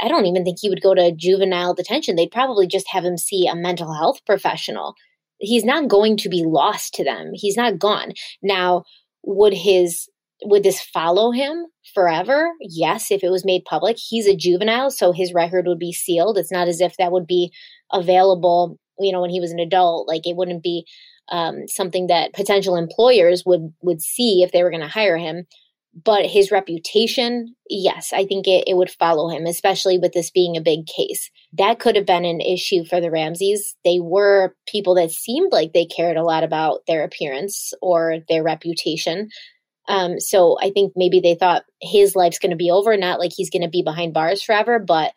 [0.00, 2.16] I don't even think he would go to juvenile detention.
[2.16, 4.94] They'd probably just have him see a mental health professional.
[5.40, 7.30] He's not going to be lost to them.
[7.34, 8.12] He's not gone.
[8.42, 8.84] Now,
[9.22, 10.08] would his
[10.42, 12.50] would this follow him forever?
[12.60, 13.96] Yes, if it was made public.
[13.98, 16.38] He's a juvenile, so his record would be sealed.
[16.38, 17.52] It's not as if that would be
[17.92, 20.08] available, you know, when he was an adult.
[20.08, 20.86] Like it wouldn't be
[21.30, 25.46] um, something that potential employers would would see if they were going to hire him.
[25.92, 30.56] But his reputation, yes, I think it, it would follow him, especially with this being
[30.56, 31.30] a big case.
[31.54, 33.74] That could have been an issue for the Ramseys.
[33.84, 38.44] They were people that seemed like they cared a lot about their appearance or their
[38.44, 39.30] reputation.
[39.88, 43.32] Um, so I think maybe they thought his life's going to be over, not like
[43.34, 45.12] he's going to be behind bars forever, but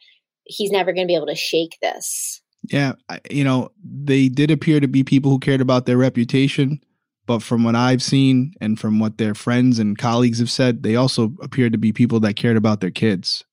[0.45, 2.41] he's never going to be able to shake this.
[2.63, 2.93] Yeah,
[3.29, 6.79] you know, they did appear to be people who cared about their reputation,
[7.25, 10.95] but from what I've seen and from what their friends and colleagues have said, they
[10.95, 13.43] also appeared to be people that cared about their kids.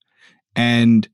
[0.56, 1.08] And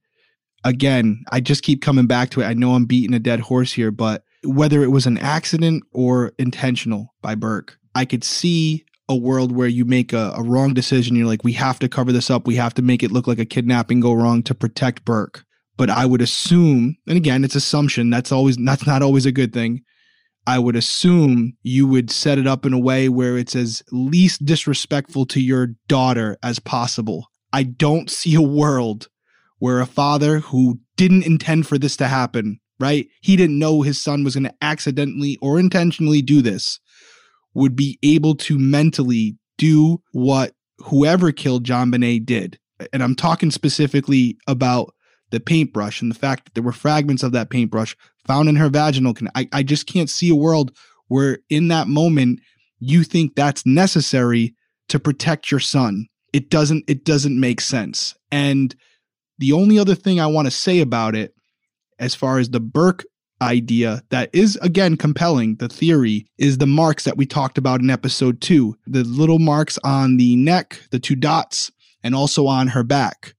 [0.64, 2.46] again, I just keep coming back to it.
[2.46, 6.32] I know I'm beating a dead horse here, but whether it was an accident or
[6.38, 11.14] intentional by Burke, I could see a world where you make a, a, wrong decision.
[11.14, 12.46] You're like, we have to cover this up.
[12.46, 15.44] We have to make it look like a kidnapping go wrong to protect Burke.
[15.76, 18.10] But I would assume, and again, it's assumption.
[18.10, 19.82] That's always, that's not always a good thing.
[20.46, 24.44] I would assume you would set it up in a way where it's as least
[24.44, 27.28] disrespectful to your daughter as possible.
[27.52, 29.08] I don't see a world
[29.58, 33.08] where a father who didn't intend for this to happen, right?
[33.22, 36.78] He didn't know his son was going to accidentally or intentionally do this
[37.54, 42.58] would be able to mentally do what whoever killed JonBenét did.
[42.92, 44.94] And I'm talking specifically about
[45.30, 47.96] the paintbrush and the fact that there were fragments of that paintbrush
[48.26, 49.32] found in her vaginal canal.
[49.34, 50.76] I, I just can't see a world
[51.08, 52.40] where in that moment
[52.78, 54.54] you think that's necessary
[54.88, 56.06] to protect your son.
[56.32, 58.14] It doesn't it doesn't make sense.
[58.30, 58.74] And
[59.38, 61.34] the only other thing I want to say about it
[61.98, 63.04] as far as the Burke
[63.42, 67.90] idea that is again compelling the theory is the marks that we talked about in
[67.90, 71.70] episode 2 the little marks on the neck the two dots
[72.02, 73.34] and also on her back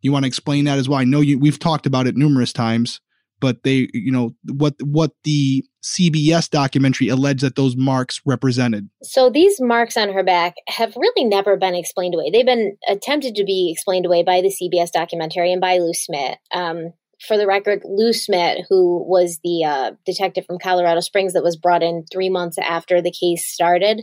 [0.00, 2.52] you want to explain that as well i know you we've talked about it numerous
[2.52, 3.00] times
[3.40, 8.88] but they you know what what the CBS documentary alleged that those marks represented.
[9.02, 12.30] So these marks on her back have really never been explained away.
[12.30, 16.38] They've been attempted to be explained away by the CBS documentary and by Lou Smit.
[16.52, 16.92] Um,
[17.26, 21.56] for the record, Lou Smit, who was the uh, detective from Colorado Springs that was
[21.56, 24.02] brought in three months after the case started,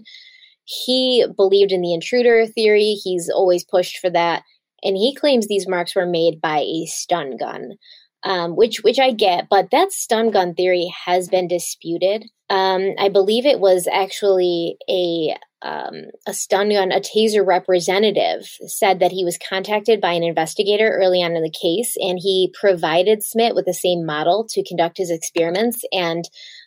[0.66, 2.94] he believed in the intruder theory.
[3.04, 4.44] He's always pushed for that.
[4.84, 7.78] And he claims these marks were made by a stun gun,
[8.24, 12.26] um, which which I get, but that stun gun theory has been disputed.
[12.50, 19.00] Um, I believe it was actually a um, a stun gun, a taser representative said
[19.00, 23.24] that he was contacted by an investigator early on in the case, and he provided
[23.24, 25.82] Smit with the same model to conduct his experiments.
[25.92, 26.24] And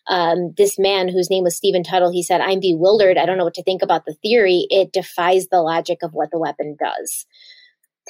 [0.09, 3.17] um, this man, whose name was Stephen Tuttle, he said, "I'm bewildered.
[3.17, 4.67] I don't know what to think about the theory.
[4.71, 7.27] It defies the logic of what the weapon does."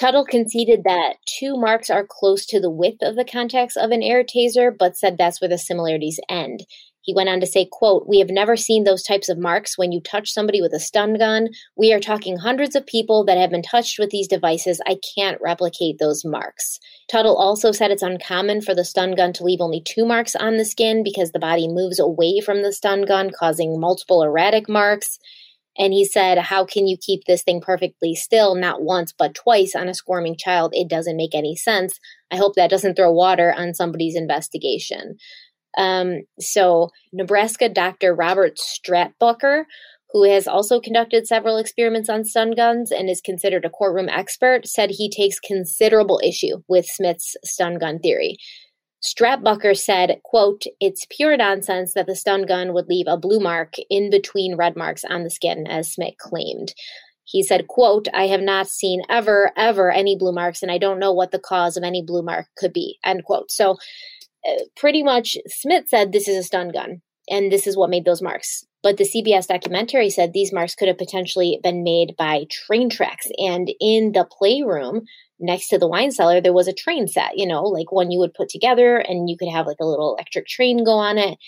[0.00, 4.02] Tuttle conceded that two marks are close to the width of the contacts of an
[4.02, 6.64] air taser, but said that's where the similarities end.
[7.02, 9.92] He went on to say, quote, We have never seen those types of marks when
[9.92, 11.48] you touch somebody with a stun gun.
[11.76, 14.80] We are talking hundreds of people that have been touched with these devices.
[14.86, 16.78] I can't replicate those marks.
[17.10, 20.56] Tuttle also said it's uncommon for the stun gun to leave only two marks on
[20.56, 25.18] the skin because the body moves away from the stun gun, causing multiple erratic marks.
[25.80, 29.74] And he said, How can you keep this thing perfectly still, not once, but twice
[29.74, 30.72] on a squirming child?
[30.74, 31.98] It doesn't make any sense.
[32.30, 35.16] I hope that doesn't throw water on somebody's investigation.
[35.78, 38.14] Um, so, Nebraska Dr.
[38.14, 39.64] Robert Stratbucker,
[40.12, 44.66] who has also conducted several experiments on stun guns and is considered a courtroom expert,
[44.66, 48.36] said he takes considerable issue with Smit's stun gun theory.
[49.02, 53.74] Stratbucker said, quote, it's pure nonsense that the stun gun would leave a blue mark
[53.88, 56.74] in between red marks on the skin, as Smit claimed.
[57.24, 60.98] He said, quote, I have not seen ever, ever any blue marks, and I don't
[60.98, 63.50] know what the cause of any blue mark could be, end quote.
[63.50, 63.76] So
[64.46, 68.04] uh, pretty much Smit said this is a stun gun, and this is what made
[68.04, 68.64] those marks.
[68.82, 73.28] But the CBS documentary said these marks could have potentially been made by train tracks.
[73.38, 75.02] And in the playroom,
[75.40, 78.18] next to the wine cellar, there was a train set, you know, like one you
[78.18, 81.38] would put together and you could have like a little electric train go on it,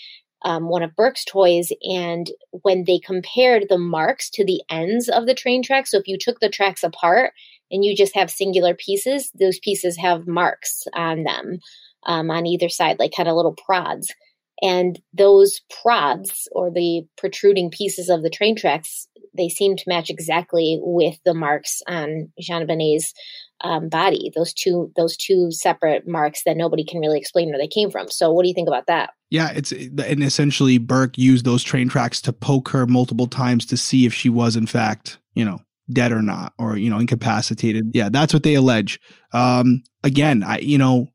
[0.43, 1.71] um, one of Burke's toys.
[1.83, 6.07] And when they compared the marks to the ends of the train track, so if
[6.07, 7.33] you took the tracks apart
[7.71, 11.59] and you just have singular pieces, those pieces have marks on them
[12.05, 14.13] um, on either side, like kind of little prods.
[14.61, 20.09] And those prods or the protruding pieces of the train tracks, they seem to match
[20.09, 23.13] exactly with the marks on JonBenét's
[23.61, 24.31] um, body.
[24.35, 28.09] Those two, those two separate marks that nobody can really explain where they came from.
[28.09, 29.11] So, what do you think about that?
[29.29, 33.77] Yeah, it's and essentially Burke used those train tracks to poke her multiple times to
[33.77, 35.59] see if she was in fact, you know,
[35.91, 37.91] dead or not, or you know, incapacitated.
[37.93, 38.99] Yeah, that's what they allege.
[39.31, 41.07] Um, again, I you know,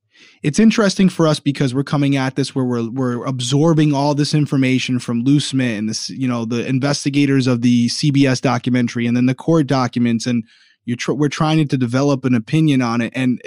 [0.42, 4.34] it's interesting for us because we're coming at this where we're we're absorbing all this
[4.34, 9.16] information from Lou Smit and this, you know, the investigators of the CBS documentary and
[9.16, 10.26] then the court documents.
[10.26, 10.44] And
[10.84, 13.12] you're tr- we're trying to develop an opinion on it.
[13.16, 13.40] And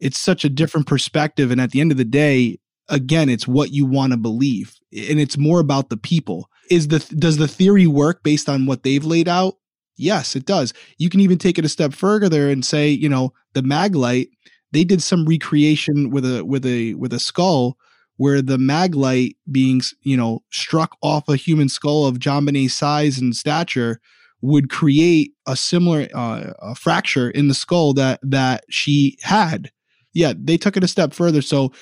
[0.00, 1.50] it's such a different perspective.
[1.50, 2.58] And at the end of the day
[2.88, 4.76] again it's what you want to believe.
[4.92, 6.48] And it's more about the people.
[6.70, 9.54] Is the does the theory work based on what they've laid out?
[9.96, 10.74] Yes it does.
[10.98, 14.28] You can even take it a step further and say you know the maglite
[14.76, 17.78] they did some recreation with a with a with a skull
[18.18, 23.34] where the maglite being you know struck off a human skull of JonBenét's size and
[23.34, 24.00] stature
[24.42, 29.70] would create a similar uh, a fracture in the skull that that she had.
[30.12, 31.40] Yeah, they took it a step further.
[31.40, 31.72] So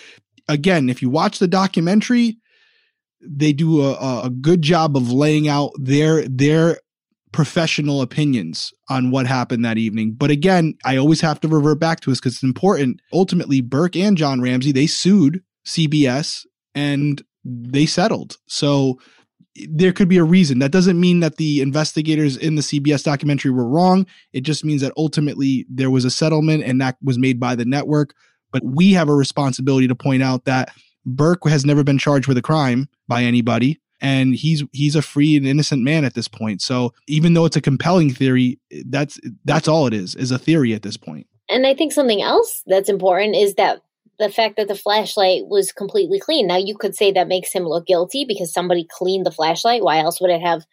[0.47, 2.39] again, if you watch the documentary,
[3.21, 6.79] they do a, a good job of laying out their their
[7.35, 10.13] professional opinions on what happened that evening.
[10.13, 13.01] But again, I always have to revert back to this because it's important.
[13.13, 16.47] Ultimately, Burke and John Ramsey they sued CBS
[16.77, 18.37] and they settled.
[18.47, 19.01] So
[19.67, 20.61] there could be a reason.
[20.61, 24.07] That doesn't mean that the investigators in the CBS documentary were wrong.
[24.33, 27.65] It just means that ultimately there was a settlement and that was made by the
[27.65, 28.15] network.
[28.53, 30.71] But we have a responsibility to point out that
[31.05, 35.35] Burke has never been charged with a crime by anybody and he's he's a free
[35.35, 36.61] and innocent man at this point.
[36.61, 40.75] So even though it's a compelling theory, that's that's all it is, is a theory
[40.75, 41.27] at this point.
[41.49, 43.81] And I think something else that's important is that
[44.19, 46.47] the fact that the flashlight was completely clean.
[46.47, 49.83] Now you could say that makes him look guilty because somebody cleaned the flashlight.
[49.83, 50.65] Why else would it have,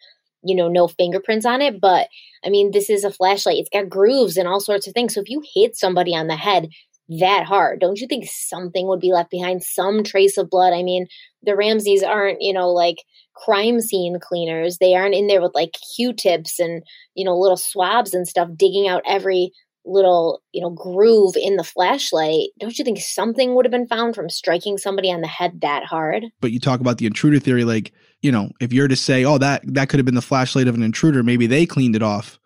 [0.44, 1.80] you know, no fingerprints on it?
[1.80, 2.08] But
[2.44, 3.56] I mean, this is a flashlight.
[3.56, 5.14] It's got grooves and all sorts of things.
[5.14, 6.68] So if you hit somebody on the head
[7.20, 9.62] that hard, don't you think something would be left behind?
[9.62, 10.72] Some trace of blood.
[10.74, 11.06] I mean,
[11.42, 12.98] the Ramseys aren't, you know, like
[13.34, 14.78] crime scene cleaners.
[14.78, 16.82] They aren't in there with like Q-tips and,
[17.14, 19.52] you know, little swabs and stuff digging out every
[19.84, 22.50] little you know groove in the flashlight.
[22.58, 25.84] Don't you think something would have been found from striking somebody on the head that
[25.84, 26.26] hard?
[26.40, 29.38] But you talk about the intruder theory like you know if you're to say oh
[29.38, 32.38] that that could have been the flashlight of an intruder maybe they cleaned it off.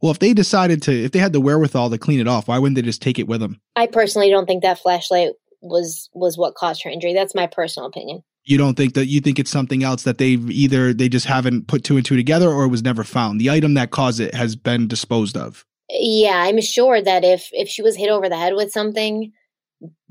[0.00, 2.58] Well if they decided to if they had the wherewithal to clean it off why
[2.58, 3.60] wouldn't they just take it with them?
[3.76, 7.14] I personally don't think that flashlight was was what caused her injury.
[7.14, 10.50] That's my personal opinion you don't think that you think it's something else that they've
[10.50, 13.50] either they just haven't put two and two together or it was never found the
[13.50, 15.64] item that caused it has been disposed of
[15.94, 19.32] yeah, I'm sure that if if she was hit over the head with something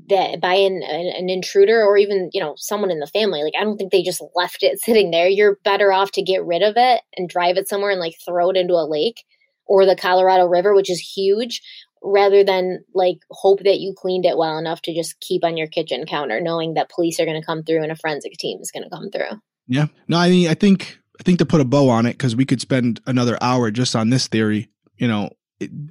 [0.08, 3.64] that by an, an intruder or even you know someone in the family, like I
[3.64, 5.28] don't think they just left it sitting there.
[5.28, 8.50] You're better off to get rid of it and drive it somewhere and like throw
[8.50, 9.24] it into a lake
[9.66, 11.62] or the Colorado River, which is huge,
[12.02, 15.68] rather than like hope that you cleaned it well enough to just keep on your
[15.68, 18.70] kitchen counter, knowing that police are going to come through and a forensic team is
[18.70, 19.40] going to come through.
[19.66, 22.34] Yeah, no, I mean, I think I think to put a bow on it because
[22.34, 24.68] we could spend another hour just on this theory.
[24.96, 25.30] You know,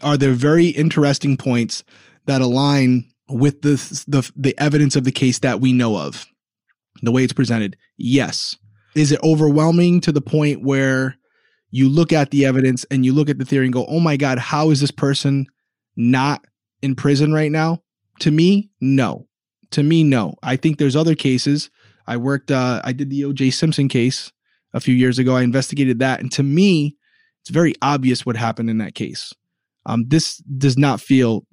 [0.01, 1.83] are there very interesting points
[2.25, 3.75] that align with the,
[4.07, 6.27] the the evidence of the case that we know of
[7.01, 8.57] the way it's presented yes
[8.95, 11.15] is it overwhelming to the point where
[11.69, 14.17] you look at the evidence and you look at the theory and go oh my
[14.17, 15.47] god how is this person
[15.95, 16.45] not
[16.81, 17.81] in prison right now
[18.19, 19.27] to me no
[19.71, 21.69] to me no i think there's other cases
[22.07, 24.31] i worked uh, i did the oj simpson case
[24.73, 26.95] a few years ago i investigated that and to me
[27.41, 29.33] it's very obvious what happened in that case
[29.85, 31.45] um, this does not feel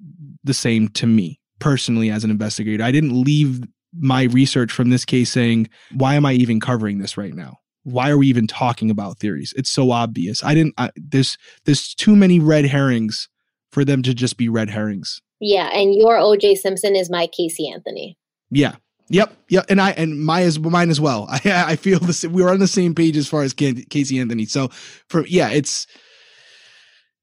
[0.43, 2.83] the same to me personally as an investigator.
[2.83, 3.61] I didn't leave
[3.97, 7.57] my research from this case saying, why am I even covering this right now?
[7.83, 9.53] Why are we even talking about theories?
[9.57, 10.43] It's so obvious.
[10.43, 13.27] I didn't, I, there's, there's too many red herrings
[13.71, 15.21] for them to just be red herrings.
[15.39, 15.67] Yeah.
[15.67, 18.17] And your OJ Simpson is my Casey Anthony.
[18.51, 18.75] Yeah.
[19.11, 21.27] Yep, yep, and I and my as mine as well.
[21.31, 22.23] I I feel this.
[22.23, 24.45] We are on the same page as far as Casey Anthony.
[24.45, 24.69] So
[25.07, 25.87] for yeah, it's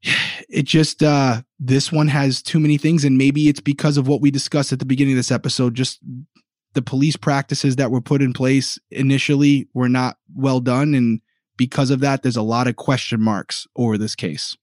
[0.49, 4.21] it just uh this one has too many things, and maybe it's because of what
[4.21, 5.75] we discussed at the beginning of this episode.
[5.75, 6.01] Just
[6.75, 11.21] the police practices that were put in place initially were not well done, and
[11.57, 14.57] because of that, there's a lot of question marks over this case.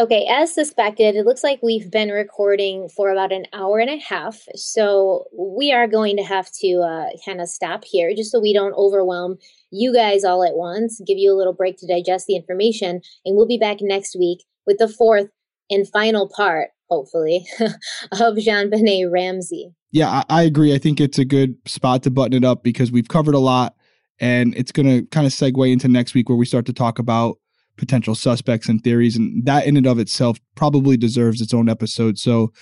[0.00, 3.98] Okay, as suspected, it looks like we've been recording for about an hour and a
[3.98, 4.42] half.
[4.54, 8.54] So we are going to have to uh, kind of stop here just so we
[8.54, 9.38] don't overwhelm
[9.72, 13.00] you guys all at once, give you a little break to digest the information.
[13.24, 15.30] And we'll be back next week with the fourth
[15.68, 19.74] and final part, hopefully, of JonBenét Ramsey.
[19.90, 20.72] Yeah, I, I agree.
[20.72, 23.74] I think it's a good spot to button it up because we've covered a lot
[24.20, 27.00] and it's going to kind of segue into next week where we start to talk
[27.00, 27.38] about
[27.78, 32.18] potential suspects and theories and that in and of itself probably deserves its own episode.
[32.18, 32.52] So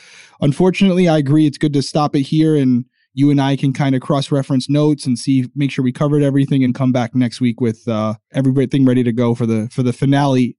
[0.41, 2.85] unfortunately i agree it's good to stop it here and
[3.15, 6.23] you and i can kind of cross reference notes and see make sure we covered
[6.23, 9.83] everything and come back next week with uh everything ready to go for the for
[9.83, 10.57] the finale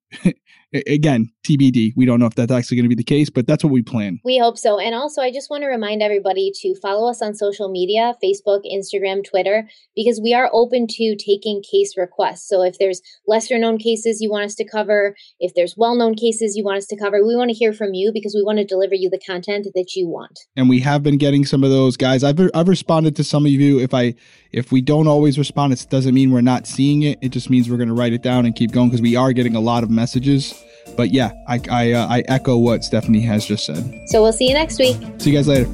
[0.74, 1.94] again, TBD.
[1.96, 3.82] We don't know if that's actually going to be the case, but that's what we
[3.82, 4.20] plan.
[4.24, 4.80] We hope so.
[4.80, 8.62] And also, I just want to remind everybody to follow us on social media Facebook,
[8.66, 12.48] Instagram, Twitter, because we are open to taking case requests.
[12.48, 16.16] So if there's lesser known cases you want us to cover, if there's well known
[16.16, 18.58] cases you want us to cover, we want to hear from you because we want
[18.60, 20.40] to deliver you the content that you want.
[20.56, 22.24] And we have been getting some of those guys.
[22.24, 23.80] I've, I've responded to some of you.
[23.80, 24.16] If I,
[24.52, 27.20] if we don't always respond, it doesn't mean we're not seeing it.
[27.22, 29.34] It just means we're going to write it down and keep going because we are
[29.34, 30.54] getting a lot of messages.
[30.96, 33.84] But yeah, I I, uh, I echo what Stephanie has just said.
[34.08, 34.98] So we'll see you next week.
[35.18, 35.70] See you guys later.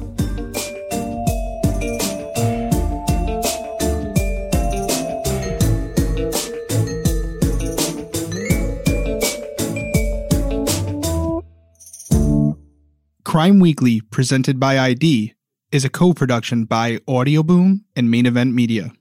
[13.24, 15.34] Crime Weekly, presented by ID,
[15.74, 18.92] is a co production by Audioboom and Main Event Media.